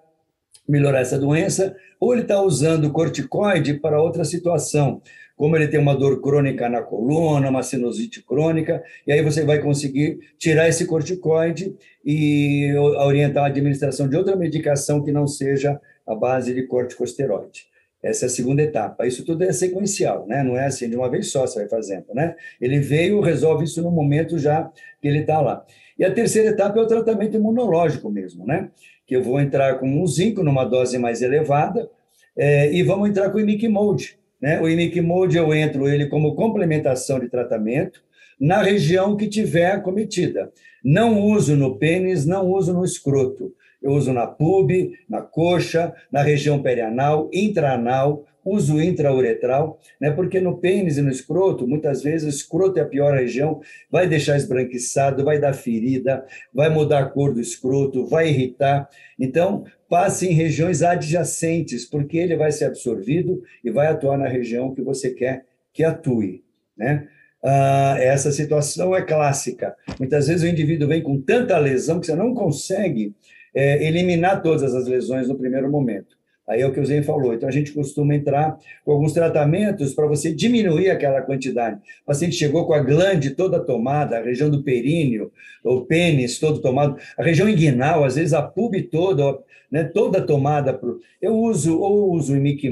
melhorar 0.70 1.00
essa 1.00 1.18
doença, 1.18 1.76
ou 2.00 2.14
ele 2.14 2.22
está 2.22 2.42
usando 2.42 2.92
corticoide 2.92 3.74
para 3.76 4.02
outra 4.02 4.24
situação, 4.24 5.02
como 5.36 5.56
ele 5.56 5.68
tem 5.68 5.80
uma 5.80 5.96
dor 5.96 6.22
crônica 6.22 6.68
na 6.68 6.82
coluna, 6.82 7.50
uma 7.50 7.64
sinusite 7.64 8.22
crônica, 8.22 8.84
e 9.08 9.12
aí 9.12 9.22
você 9.22 9.46
vai 9.46 9.60
conseguir 9.60 10.20
tirar 10.38 10.68
esse 10.68 10.86
corticoide 10.86 11.76
e 12.04 12.74
orientar 12.76 13.46
a 13.46 13.48
administração 13.48 14.08
de 14.10 14.18
outra 14.18 14.36
medicação 14.36 15.02
que 15.02 15.12
não 15.12 15.28
seja 15.28 15.80
a 16.06 16.16
base 16.16 16.54
de 16.54 16.64
corticosteroide. 16.64 17.69
Essa 18.02 18.26
é 18.26 18.28
a 18.28 18.30
segunda 18.30 18.62
etapa. 18.62 19.06
Isso 19.06 19.26
tudo 19.26 19.44
é 19.44 19.52
sequencial, 19.52 20.26
né? 20.26 20.42
Não 20.42 20.58
é 20.58 20.66
assim 20.66 20.90
de 20.90 20.96
uma 20.96 21.10
vez 21.10 21.32
só 21.32 21.46
você 21.46 21.60
vai 21.60 21.70
fazendo, 21.70 22.06
né? 22.14 22.36
Ele 22.60 22.80
veio, 22.80 23.20
resolve 23.20 23.66
isso 23.66 23.82
no 23.82 23.92
momento 23.92 24.38
já 24.38 24.72
que 25.02 25.08
ele 25.08 25.20
está 25.20 25.42
lá. 25.42 25.66
E 25.98 26.06
a 26.06 26.12
terceira 26.12 26.50
etapa 26.50 26.80
é 26.80 26.82
o 26.82 26.88
tratamento 26.88 27.36
imunológico 27.36 28.10
mesmo, 28.10 28.46
né? 28.46 28.70
Que 29.06 29.16
eu 29.16 29.24
vou 29.24 29.40
entrar 29.40 29.80
com 29.80 29.88
um 29.88 30.08
zinco 30.08 30.44
numa 30.44 30.64
dose 30.64 30.98
mais 30.98 31.22
elevada 31.22 31.90
é, 32.38 32.74
e 32.74 32.82
vamos 32.84 33.10
entrar 33.10 33.30
com 33.32 33.38
o 33.38 33.42
imic 33.42 33.68
mode 33.68 34.18
Né? 34.42 34.62
O 34.62 35.04
Mode 35.04 35.38
eu 35.38 35.54
entro 35.54 35.90
ele 35.90 36.06
como 36.08 36.36
complementação 36.36 37.20
de 37.20 37.28
tratamento 37.28 38.02
na 38.40 38.64
região 38.64 39.18
que 39.18 39.28
tiver 39.28 39.72
acometida. 39.72 40.50
Não 40.82 41.22
uso 41.22 41.58
no 41.58 41.78
pênis, 41.78 42.26
não 42.26 42.50
uso 42.50 42.72
no 42.72 42.86
escroto. 42.86 43.54
Eu 43.82 43.92
uso 43.92 44.12
na 44.12 44.28
pub, 44.28 44.72
na 45.08 45.22
coxa, 45.22 45.94
na 46.12 46.22
região 46.22 46.62
perianal, 46.62 47.30
intraanal, 47.34 48.26
uso 48.44 48.82
intrauretral, 48.82 49.80
né? 50.00 50.12
porque 50.12 50.40
no 50.40 50.58
pênis 50.58 50.98
e 50.98 51.02
no 51.02 51.10
escroto, 51.10 51.68
muitas 51.68 52.02
vezes 52.02 52.26
o 52.26 52.36
escroto 52.36 52.80
é 52.80 52.82
a 52.82 52.88
pior 52.88 53.14
região, 53.14 53.62
vai 53.92 54.08
deixar 54.08 54.36
esbranquiçado, 54.38 55.24
vai 55.24 55.40
dar 55.40 55.54
ferida, 55.54 56.26
vai 56.54 56.70
mudar 56.70 57.00
a 57.00 57.06
cor 57.06 57.34
do 57.34 57.40
escroto, 57.40 58.06
vai 58.06 58.30
irritar. 58.30 58.90
Então, 59.20 59.66
passe 59.88 60.28
em 60.28 60.34
regiões 60.34 60.82
adjacentes, 60.82 61.86
porque 61.86 62.18
ele 62.18 62.36
vai 62.36 62.52
ser 62.52 62.66
absorvido 62.66 63.42
e 63.64 63.70
vai 63.70 63.88
atuar 63.88 64.18
na 64.18 64.28
região 64.28 64.74
que 64.74 64.82
você 64.82 65.12
quer 65.12 65.46
que 65.74 65.84
atue. 65.84 66.44
Né? 66.78 67.08
Ah, 67.44 67.96
essa 68.00 68.32
situação 68.32 68.96
é 68.96 69.02
clássica. 69.02 69.76
Muitas 69.98 70.28
vezes 70.28 70.44
o 70.44 70.48
indivíduo 70.48 70.88
vem 70.88 71.02
com 71.02 71.22
tanta 71.22 71.58
lesão 71.58 72.00
que 72.00 72.06
você 72.06 72.16
não 72.16 72.34
consegue 72.34 73.14
é, 73.54 73.86
eliminar 73.86 74.42
todas 74.42 74.76
as 74.76 74.88
lesões 74.88 75.28
no 75.28 75.38
primeiro 75.38 75.70
momento. 75.70 76.20
Aí 76.50 76.62
é 76.62 76.68
o 76.68 76.74
que 76.74 76.80
o 76.80 76.86
Zen 76.86 77.04
falou. 77.04 77.36
Então, 77.36 77.48
a 77.48 77.52
gente 77.52 77.72
costuma 77.72 78.16
entrar 78.16 78.58
com 78.84 78.92
alguns 78.92 79.14
tratamentos 79.14 79.94
para 79.94 80.08
você 80.08 80.34
diminuir 80.34 80.90
aquela 80.90 81.22
quantidade. 81.22 81.80
O 82.02 82.06
paciente 82.08 82.36
chegou 82.36 82.66
com 82.66 82.74
a 82.74 82.80
glande 82.80 83.30
toda 83.32 83.60
tomada, 83.60 84.18
a 84.18 84.24
região 84.24 84.50
do 84.50 84.64
períneo, 84.64 85.32
o 85.64 85.82
pênis 85.82 86.40
todo 86.40 86.60
tomado, 86.60 86.98
a 87.16 87.24
região 87.24 87.48
inguinal, 87.48 88.04
às 88.04 88.16
vezes 88.16 88.34
a 88.34 88.42
pub 88.42 88.82
toda, 88.90 89.38
né, 89.72 89.84
toda 89.84 90.26
tomada. 90.26 90.74
Pro... 90.74 91.00
Eu 91.22 91.36
uso 91.36 91.80
ou 91.80 92.14
uso 92.14 92.34
o 92.34 92.38
Mickey 92.38 92.72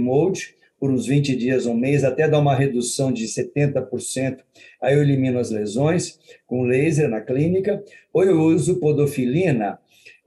por 0.80 0.90
uns 0.90 1.06
20 1.06 1.36
dias, 1.36 1.68
um 1.68 1.76
mês, 1.76 2.04
até 2.04 2.28
dar 2.28 2.40
uma 2.40 2.56
redução 2.56 3.12
de 3.12 3.26
70%. 3.26 4.40
Aí 4.82 4.96
eu 4.96 5.04
elimino 5.04 5.38
as 5.38 5.52
lesões 5.52 6.20
com 6.48 6.64
laser 6.64 7.08
na 7.08 7.22
clínica, 7.22 7.84
ou 8.12 8.24
eu 8.24 8.42
uso 8.42 8.80
podofilina 8.80 9.78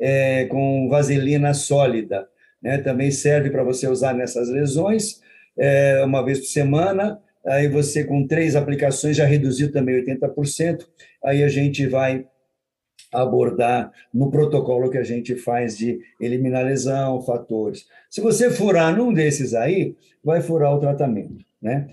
é, 0.01 0.47
com 0.47 0.89
vaselina 0.89 1.53
sólida 1.53 2.27
né? 2.63 2.79
também 2.79 3.11
serve 3.11 3.51
para 3.51 3.63
você 3.63 3.89
usar 3.89 4.15
nessas 4.15 4.49
lesões, 4.49 5.21
é, 5.57 6.03
uma 6.05 6.25
vez 6.25 6.41
por 6.41 6.47
semana. 6.47 7.21
Aí 7.47 7.69
você, 7.69 8.05
com 8.05 8.27
três 8.27 8.55
aplicações, 8.55 9.17
já 9.17 9.25
reduziu 9.25 9.73
também 9.73 10.05
80%. 10.05 10.87
Aí 11.25 11.43
a 11.43 11.49
gente 11.49 11.87
vai 11.87 12.27
abordar 13.13 13.91
no 14.13 14.31
protocolo 14.31 14.91
que 14.91 14.99
a 14.99 15.03
gente 15.03 15.35
faz 15.35 15.77
de 15.77 16.01
eliminar 16.21 16.65
lesão, 16.65 17.21
fatores. 17.23 17.87
Se 18.09 18.21
você 18.21 18.51
furar 18.51 18.95
num 18.95 19.13
desses 19.13 19.55
aí, 19.55 19.97
vai 20.23 20.41
furar 20.43 20.75
o 20.75 20.79
tratamento, 20.79 21.45
né? 21.61 21.89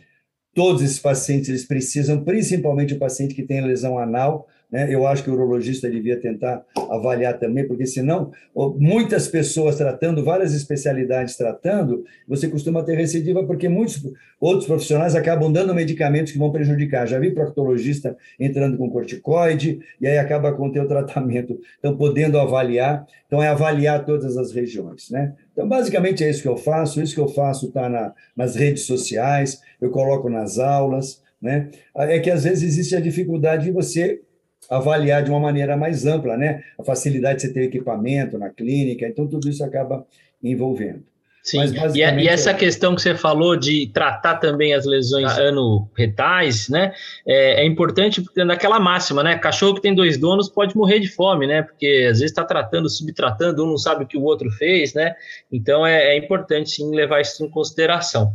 Todos 0.54 0.82
esses 0.82 1.00
pacientes 1.00 1.50
eles 1.50 1.66
precisam, 1.66 2.24
principalmente 2.24 2.94
o 2.94 3.00
paciente 3.00 3.34
que 3.34 3.44
tem 3.44 3.66
lesão 3.66 3.98
anal, 3.98 4.48
né? 4.70 4.94
Eu 4.94 5.08
acho 5.08 5.24
que 5.24 5.30
o 5.30 5.34
urologista 5.34 5.90
devia 5.90 6.20
tentar 6.20 6.64
avaliar 6.90 7.40
também, 7.40 7.66
porque 7.66 7.86
senão 7.86 8.32
muitas 8.78 9.28
pessoas 9.28 9.78
tratando, 9.78 10.24
várias 10.24 10.54
especialidades 10.54 11.38
tratando, 11.38 12.04
você 12.28 12.50
costuma 12.50 12.84
ter 12.84 12.96
recidiva, 12.96 13.46
porque 13.46 13.70
muitos 13.70 14.04
outros 14.42 14.68
profissionais 14.68 15.16
acabam 15.16 15.52
dando 15.52 15.74
medicamentos 15.74 16.34
que 16.34 16.38
vão 16.38 16.52
prejudicar. 16.52 17.08
Já 17.08 17.18
vi 17.18 17.32
proctologista 17.32 18.18
entrando 18.38 18.78
com 18.78 18.90
corticoide, 18.90 19.80
e 20.02 20.08
aí 20.08 20.18
acaba 20.18 20.52
com 20.52 20.68
o 20.68 20.72
teu 20.72 20.86
tratamento. 20.86 21.58
Então, 21.80 21.96
podendo 21.96 22.38
avaliar, 22.38 23.08
então 23.26 23.42
é 23.42 23.48
avaliar 23.48 24.06
todas 24.06 24.36
as 24.38 24.52
regiões, 24.52 25.10
né? 25.10 25.34
Então, 25.54 25.68
basicamente 25.68 26.24
é 26.24 26.30
isso 26.30 26.42
que 26.42 26.48
eu 26.48 26.58
faço, 26.58 27.02
isso 27.02 27.16
que 27.16 27.22
eu 27.22 27.30
faço 27.30 27.68
está 27.68 27.88
na, 27.88 28.14
nas 28.36 28.56
redes 28.56 28.84
sociais, 28.84 29.62
eu 29.80 29.90
coloco 29.90 30.30
nas 30.30 30.60
aulas, 30.60 31.22
né? 31.42 31.70
É 31.96 32.20
que 32.20 32.30
às 32.30 32.44
vezes 32.44 32.64
existe 32.64 32.96
a 32.96 33.00
dificuldade 33.00 33.66
de 33.66 33.72
você 33.72 34.22
avaliar 34.70 35.24
de 35.24 35.30
uma 35.30 35.40
maneira 35.40 35.78
mais 35.78 36.06
ampla, 36.06 36.36
né? 36.36 36.64
A 36.78 36.84
facilidade 36.84 37.38
de 37.38 37.42
você 37.44 37.54
ter 37.54 37.64
equipamento 37.64 38.38
na 38.38 38.50
clínica, 38.50 39.08
então 39.08 39.28
tudo 39.28 39.50
isso 39.50 39.64
acaba 39.64 40.06
envolvendo. 40.44 41.04
Sim, 41.48 41.60
e, 41.96 42.00
e, 42.00 42.28
essa 42.28 42.50
é... 42.50 42.54
questão 42.54 42.94
que 42.94 43.02
você 43.02 43.16
falou 43.16 43.56
de 43.56 43.90
tratar 43.94 44.36
também 44.36 44.74
as 44.74 44.86
lesões 44.86 45.32
ah. 45.32 45.44
ano-retais, 45.44 46.68
né? 46.68 46.92
É, 47.26 47.62
é, 47.62 47.66
importante 47.66 48.22
porque 48.22 48.44
naquela 48.44 48.82
máxima, 48.82 49.24
né? 49.24 49.38
Cachorro 49.38 49.76
que 49.76 49.82
tem 49.82 49.96
dois 49.96 50.18
donos 50.18 50.50
pode 50.50 50.76
morrer 50.76 51.00
de 51.00 51.08
fome, 51.08 51.48
né? 51.48 51.62
Porque 51.62 52.06
às 52.12 52.20
vezes 52.20 52.32
está 52.32 52.44
tratando, 52.44 52.90
subtratando, 52.90 53.64
um 53.64 53.68
não 53.68 53.78
sabe 53.78 54.04
o 54.04 54.08
que 54.08 54.18
o 54.18 54.24
outro 54.24 54.52
fez, 54.52 54.94
né? 54.94 55.16
Então 55.50 55.88
é, 55.88 56.16
é 56.16 56.18
importante 56.18 56.70
sim 56.70 56.94
levar 56.94 57.22
isso 57.22 57.42
em 57.46 57.50
consideração. 57.50 58.34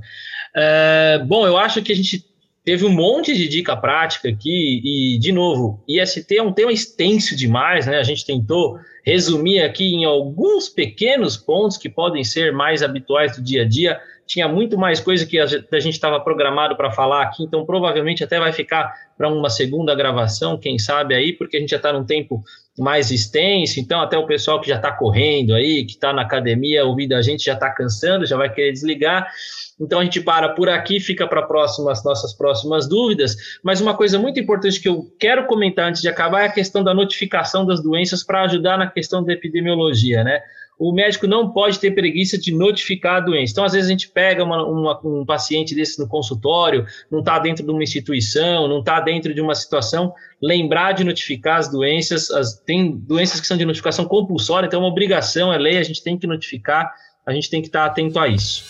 É, 0.57 1.23
bom, 1.27 1.47
eu 1.47 1.59
acho 1.59 1.83
que 1.83 1.93
a 1.93 1.97
gente 1.97 2.32
teve 2.65 2.85
um 2.85 2.91
monte 2.91 3.35
de 3.35 3.49
dica 3.49 3.77
prática 3.77 4.29
aqui 4.29 4.81
e, 4.85 5.19
de 5.19 5.33
novo, 5.33 5.83
IST 5.89 6.37
é 6.37 6.43
um 6.43 6.53
tema 6.53 6.73
extenso 6.73 7.37
demais, 7.37 7.87
né? 7.87 7.99
A 7.99 8.03
gente 8.03 8.25
tentou 8.25 8.79
resumir 9.05 9.61
aqui 9.63 9.95
em 9.95 10.05
alguns 10.05 10.69
pequenos 10.69 11.37
pontos 11.37 11.77
que 11.77 11.89
podem 11.89 12.23
ser 12.23 12.53
mais 12.53 12.83
habituais 12.83 13.37
do 13.37 13.43
dia 13.43 13.63
a 13.63 13.69
dia. 13.69 14.01
Tinha 14.27 14.47
muito 14.47 14.79
mais 14.79 15.01
coisa 15.01 15.27
que 15.27 15.39
a 15.39 15.47
gente 15.47 15.95
estava 15.95 16.21
programado 16.21 16.77
para 16.77 16.93
falar 16.93 17.23
aqui, 17.23 17.43
então 17.43 17.67
provavelmente 17.67 18.23
até 18.23 18.39
vai 18.39 18.53
ficar 18.53 18.93
para 19.19 19.29
uma 19.29 19.51
segunda 19.51 19.95
gravação, 19.95 20.57
quem 20.57 20.79
sabe 20.79 21.15
aí, 21.15 21.33
porque 21.33 21.57
a 21.57 21.61
gente 21.61 21.71
já 21.71 21.77
está 21.77 21.93
num 21.93 22.05
tempo 22.05 22.43
mais 22.79 23.11
extenso, 23.11 23.79
então 23.79 24.01
até 24.01 24.17
o 24.17 24.27
pessoal 24.27 24.61
que 24.61 24.69
já 24.69 24.77
está 24.77 24.91
correndo 24.91 25.55
aí, 25.55 25.85
que 25.85 25.93
está 25.93 26.13
na 26.13 26.23
academia 26.23 26.85
ouvindo 26.85 27.13
a 27.13 27.21
gente 27.21 27.45
já 27.45 27.53
está 27.53 27.69
cansando, 27.71 28.25
já 28.25 28.37
vai 28.37 28.53
querer 28.53 28.73
desligar. 28.73 29.31
Então 29.79 30.01
a 30.01 30.05
gente 30.05 30.21
para 30.21 30.51
por 30.51 30.69
aqui, 30.69 31.01
fica 31.01 31.27
para 31.27 31.43
próximas 31.43 32.05
nossas 32.05 32.33
próximas 32.33 32.89
dúvidas. 32.89 33.37
Mas 33.63 33.81
uma 33.81 33.95
coisa 33.95 34.19
muito 34.19 34.41
importante 34.41 34.81
que 34.81 34.89
eu 34.89 35.13
quero 35.19 35.47
comentar 35.47 35.89
antes 35.89 36.01
de 36.01 36.09
acabar 36.09 36.43
é 36.43 36.47
a 36.47 36.53
questão 36.53 36.83
da 36.83 36.95
notificação 36.95 37.67
das 37.67 37.83
doenças 37.83 38.23
para 38.23 38.43
ajudar 38.43 38.79
na 38.79 38.87
questão 38.87 39.23
da 39.23 39.33
epidemiologia, 39.33 40.25
né? 40.25 40.41
O 40.85 40.93
médico 40.93 41.29
não 41.29 41.53
pode 41.53 41.79
ter 41.79 41.93
preguiça 41.93 42.37
de 42.37 42.53
notificar 42.53 43.19
a 43.19 43.21
doença. 43.21 43.53
Então, 43.53 43.65
às 43.65 43.73
vezes, 43.73 43.87
a 43.87 43.93
gente 43.93 44.09
pega 44.09 44.43
uma, 44.43 44.67
uma, 44.67 45.01
um 45.05 45.25
paciente 45.25 45.77
desse 45.77 45.97
no 46.01 46.09
consultório, 46.09 46.85
não 47.09 47.21
está 47.21 47.39
dentro 47.39 47.65
de 47.65 47.71
uma 47.71 47.85
instituição, 47.85 48.67
não 48.67 48.81
está 48.81 48.99
dentro 48.99 49.33
de 49.33 49.41
uma 49.41 49.55
situação, 49.55 50.13
lembrar 50.43 50.91
de 50.91 51.05
notificar 51.05 51.59
as 51.59 51.71
doenças. 51.71 52.33
As, 52.33 52.59
tem 52.59 52.97
doenças 52.97 53.41
que 53.41 53.47
são 53.47 53.57
de 53.57 53.65
notificação 53.65 54.07
compulsória, 54.07 54.67
então 54.67 54.81
é 54.81 54.83
uma 54.83 54.91
obrigação, 54.91 55.53
é 55.53 55.57
lei, 55.57 55.79
a 55.79 55.85
gente 55.85 56.03
tem 56.03 56.19
que 56.19 56.27
notificar, 56.27 56.93
a 57.25 57.33
gente 57.33 57.49
tem 57.49 57.61
que 57.63 57.69
estar 57.69 57.85
tá 57.85 57.87
atento 57.87 58.19
a 58.19 58.27
isso. 58.27 58.65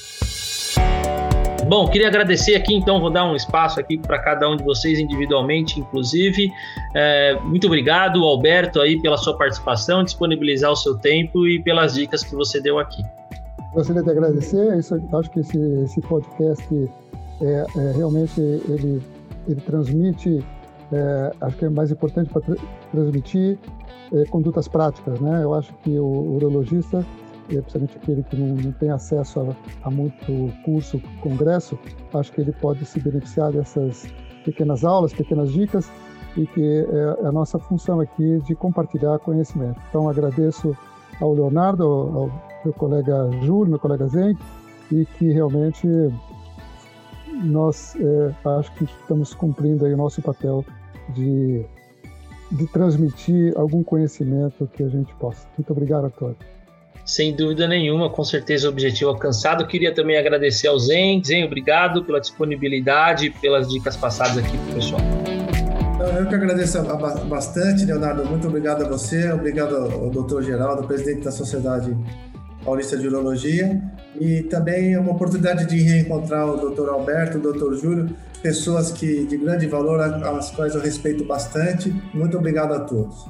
Bom, 1.68 1.88
queria 1.88 2.08
agradecer 2.08 2.56
aqui, 2.56 2.74
então, 2.74 3.00
vou 3.00 3.10
dar 3.10 3.24
um 3.24 3.36
espaço 3.36 3.78
aqui 3.78 3.96
para 3.96 4.18
cada 4.18 4.48
um 4.48 4.56
de 4.56 4.64
vocês 4.64 4.98
individualmente, 4.98 5.78
inclusive. 5.78 6.50
É, 6.94 7.38
muito 7.44 7.66
obrigado, 7.66 8.24
Alberto, 8.24 8.80
aí 8.80 9.00
pela 9.00 9.16
sua 9.16 9.36
participação, 9.36 10.02
disponibilizar 10.02 10.72
o 10.72 10.76
seu 10.76 10.98
tempo 10.98 11.46
e 11.46 11.62
pelas 11.62 11.94
dicas 11.94 12.24
que 12.24 12.34
você 12.34 12.60
deu 12.60 12.78
aqui. 12.78 13.02
Gostaria 13.72 14.02
de 14.02 14.10
agradecer. 14.10 14.76
Isso, 14.76 15.00
acho 15.14 15.30
que 15.30 15.40
esse, 15.40 15.58
esse 15.84 16.00
podcast 16.02 16.90
é, 17.40 17.64
é, 17.76 17.92
realmente 17.96 18.40
ele, 18.40 19.00
ele 19.48 19.60
transmite, 19.60 20.44
é, 20.92 21.32
acho 21.40 21.56
que 21.56 21.64
é 21.64 21.68
mais 21.70 21.90
importante 21.90 22.28
para 22.30 22.42
tra 22.42 22.56
transmitir 22.90 23.58
é, 24.12 24.24
condutas 24.26 24.68
práticas, 24.68 25.20
né? 25.20 25.42
Eu 25.42 25.54
acho 25.54 25.72
que 25.82 25.98
o 25.98 26.34
urologista 26.34 27.06
principalmente 27.60 27.96
aquele 27.96 28.22
que 28.22 28.36
não, 28.36 28.54
não 28.54 28.72
tem 28.72 28.90
acesso 28.90 29.40
a, 29.40 29.88
a, 29.88 29.90
muito 29.90 30.52
curso, 30.64 31.00
congresso, 31.20 31.78
acho 32.14 32.32
que 32.32 32.40
ele 32.40 32.52
pode 32.52 32.84
se 32.84 33.00
beneficiar 33.00 33.52
dessas 33.52 34.06
pequenas 34.44 34.84
aulas, 34.84 35.12
pequenas 35.12 35.52
dicas, 35.52 35.90
e 36.36 36.46
que 36.46 36.62
é, 36.62 37.24
é 37.24 37.26
a 37.26 37.32
nossa 37.32 37.58
função 37.58 38.00
aqui 38.00 38.40
de 38.46 38.54
compartilhar 38.54 39.18
conhecimento. 39.18 39.80
Então, 39.88 40.08
agradeço 40.08 40.76
ao 41.20 41.34
Leonardo, 41.34 41.84
ao 41.84 42.30
meu 42.64 42.72
colega 42.74 43.30
Júlio, 43.42 43.70
meu 43.70 43.78
colega 43.78 44.06
Zen, 44.08 44.36
e 44.90 45.04
que 45.04 45.32
realmente 45.32 45.86
nós 47.44 47.96
é, 47.96 48.48
acho 48.58 48.72
que 48.74 48.84
estamos 48.84 49.34
cumprindo 49.34 49.84
aí 49.84 49.94
o 49.94 49.96
nosso 49.96 50.22
papel 50.22 50.64
de, 51.10 51.64
de 52.50 52.66
transmitir 52.68 53.52
algum 53.56 53.82
conhecimento 53.82 54.66
que 54.72 54.82
a 54.82 54.88
gente 54.88 55.14
possa. 55.16 55.46
Muito 55.56 55.70
obrigado 55.72 56.06
a 56.06 56.10
todos. 56.10 56.36
Sem 57.04 57.34
dúvida 57.34 57.66
nenhuma, 57.66 58.08
com 58.08 58.22
certeza 58.22 58.68
o 58.68 58.70
objetivo 58.70 59.10
alcançado. 59.10 59.66
Queria 59.66 59.92
também 59.92 60.16
agradecer 60.16 60.68
ao 60.68 60.78
Zen. 60.78 61.22
Zen, 61.24 61.44
obrigado 61.44 62.04
pela 62.04 62.20
disponibilidade 62.20 63.26
e 63.26 63.30
pelas 63.30 63.68
dicas 63.68 63.96
passadas 63.96 64.38
aqui 64.38 64.56
para 64.56 64.70
o 64.70 64.74
pessoal. 64.74 65.00
Eu 66.18 66.26
que 66.26 66.34
agradeço 66.34 66.82
bastante, 67.28 67.84
Leonardo. 67.84 68.24
Muito 68.24 68.48
obrigado 68.48 68.84
a 68.84 68.88
você, 68.88 69.30
obrigado 69.32 69.76
ao 69.76 70.10
doutor 70.10 70.42
Geraldo, 70.42 70.86
presidente 70.86 71.22
da 71.22 71.30
Sociedade 71.30 71.96
Paulista 72.64 72.96
de 72.96 73.06
Urologia. 73.06 73.80
E 74.20 74.42
também 74.42 74.94
é 74.94 74.98
uma 74.98 75.12
oportunidade 75.12 75.66
de 75.66 75.80
reencontrar 75.80 76.48
o 76.48 76.56
doutor 76.56 76.88
Alberto, 76.88 77.38
o 77.38 77.40
doutor 77.40 77.76
Júlio, 77.76 78.14
pessoas 78.42 78.92
que 78.92 79.26
de 79.26 79.36
grande 79.36 79.66
valor, 79.66 80.00
as 80.00 80.50
quais 80.50 80.74
eu 80.74 80.80
respeito 80.80 81.24
bastante. 81.24 81.94
Muito 82.12 82.36
obrigado 82.36 82.72
a 82.72 82.80
todos. 82.80 83.26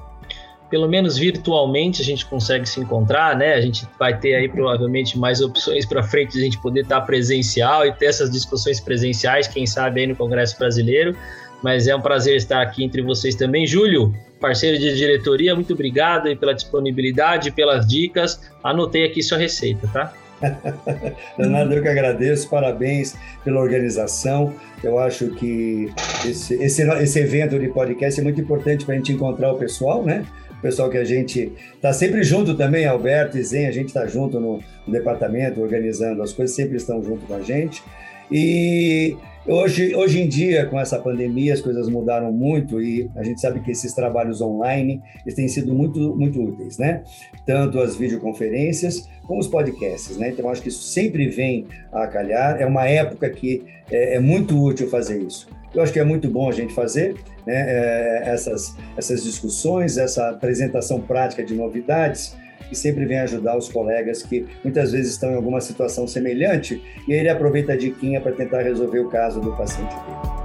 Pelo 0.72 0.88
menos 0.88 1.18
virtualmente 1.18 2.00
a 2.00 2.04
gente 2.04 2.24
consegue 2.24 2.66
se 2.66 2.80
encontrar, 2.80 3.36
né? 3.36 3.52
A 3.52 3.60
gente 3.60 3.86
vai 3.98 4.18
ter 4.18 4.34
aí 4.34 4.48
provavelmente 4.48 5.18
mais 5.18 5.42
opções 5.42 5.84
para 5.84 6.02
frente 6.02 6.32
de 6.32 6.40
a 6.40 6.44
gente 6.44 6.58
poder 6.62 6.80
estar 6.80 7.02
presencial 7.02 7.86
e 7.86 7.92
ter 7.92 8.06
essas 8.06 8.30
discussões 8.30 8.80
presenciais, 8.80 9.46
quem 9.46 9.66
sabe 9.66 10.00
aí 10.00 10.06
no 10.06 10.16
Congresso 10.16 10.58
Brasileiro. 10.58 11.14
Mas 11.62 11.86
é 11.88 11.94
um 11.94 12.00
prazer 12.00 12.36
estar 12.36 12.62
aqui 12.62 12.82
entre 12.82 13.02
vocês 13.02 13.34
também. 13.34 13.66
Júlio, 13.66 14.14
parceiro 14.40 14.78
de 14.78 14.96
diretoria, 14.96 15.54
muito 15.54 15.74
obrigado 15.74 16.28
aí 16.28 16.34
pela 16.34 16.54
disponibilidade, 16.54 17.50
pelas 17.50 17.86
dicas. 17.86 18.40
Anotei 18.64 19.04
aqui 19.04 19.22
sua 19.22 19.36
receita, 19.36 19.86
tá? 19.88 20.14
Leonardo, 21.38 21.74
eu 21.74 21.82
que 21.82 21.88
agradeço, 21.88 22.48
parabéns 22.48 23.14
pela 23.44 23.60
organização. 23.60 24.54
Eu 24.82 24.98
acho 24.98 25.32
que 25.32 25.92
esse, 26.24 26.54
esse, 26.54 26.82
esse 26.82 27.18
evento 27.20 27.58
de 27.58 27.68
podcast 27.68 28.18
é 28.18 28.24
muito 28.24 28.40
importante 28.40 28.86
para 28.86 28.94
a 28.94 28.96
gente 28.96 29.12
encontrar 29.12 29.52
o 29.52 29.58
pessoal, 29.58 30.02
né? 30.02 30.24
Pessoal 30.62 30.88
que 30.88 30.96
a 30.96 31.04
gente 31.04 31.52
está 31.74 31.92
sempre 31.92 32.22
junto 32.22 32.56
também, 32.56 32.86
Alberto 32.86 33.36
e 33.36 33.42
Zen, 33.42 33.66
a 33.66 33.72
gente 33.72 33.88
está 33.88 34.06
junto 34.06 34.38
no, 34.38 34.60
no 34.86 34.92
departamento, 34.92 35.60
organizando 35.60 36.22
as 36.22 36.32
coisas, 36.32 36.54
sempre 36.54 36.76
estão 36.76 37.02
junto 37.02 37.26
com 37.26 37.34
a 37.34 37.42
gente. 37.42 37.82
E 38.30 39.16
Hoje, 39.44 39.92
hoje 39.92 40.20
em 40.20 40.28
dia, 40.28 40.66
com 40.66 40.78
essa 40.78 40.96
pandemia, 41.00 41.52
as 41.52 41.60
coisas 41.60 41.88
mudaram 41.88 42.30
muito 42.30 42.80
e 42.80 43.10
a 43.16 43.24
gente 43.24 43.40
sabe 43.40 43.58
que 43.58 43.72
esses 43.72 43.92
trabalhos 43.92 44.40
online 44.40 45.02
eles 45.24 45.34
têm 45.34 45.48
sido 45.48 45.74
muito, 45.74 46.14
muito 46.14 46.40
úteis, 46.40 46.78
né? 46.78 47.02
Tanto 47.44 47.80
as 47.80 47.96
videoconferências 47.96 49.08
como 49.26 49.40
os 49.40 49.48
podcasts, 49.48 50.16
né? 50.16 50.28
Então, 50.28 50.48
acho 50.48 50.62
que 50.62 50.68
isso 50.68 50.84
sempre 50.84 51.28
vem 51.28 51.66
a 51.92 52.06
calhar. 52.06 52.62
É 52.62 52.64
uma 52.64 52.86
época 52.86 53.28
que 53.30 53.64
é, 53.90 54.14
é 54.14 54.20
muito 54.20 54.56
útil 54.56 54.88
fazer 54.88 55.20
isso. 55.20 55.48
Eu 55.74 55.82
acho 55.82 55.92
que 55.92 55.98
é 55.98 56.04
muito 56.04 56.28
bom 56.28 56.48
a 56.48 56.52
gente 56.52 56.74
fazer 56.74 57.14
né, 57.46 57.54
é, 57.54 58.22
essas, 58.26 58.76
essas 58.96 59.24
discussões, 59.24 59.96
essa 59.96 60.30
apresentação 60.30 61.00
prática 61.00 61.42
de 61.42 61.54
novidades, 61.54 62.36
que 62.68 62.76
sempre 62.76 63.04
vem 63.04 63.18
ajudar 63.20 63.56
os 63.56 63.68
colegas 63.68 64.22
que 64.22 64.46
muitas 64.62 64.92
vezes 64.92 65.12
estão 65.12 65.32
em 65.32 65.36
alguma 65.36 65.60
situação 65.60 66.06
semelhante 66.06 66.82
e 67.06 67.12
ele 67.12 67.28
aproveita 67.28 67.72
a 67.72 67.76
diquinha 67.76 68.20
para 68.20 68.32
tentar 68.32 68.62
resolver 68.62 69.00
o 69.00 69.08
caso 69.08 69.40
do 69.40 69.52
paciente 69.56 69.94
dele. 69.94 70.42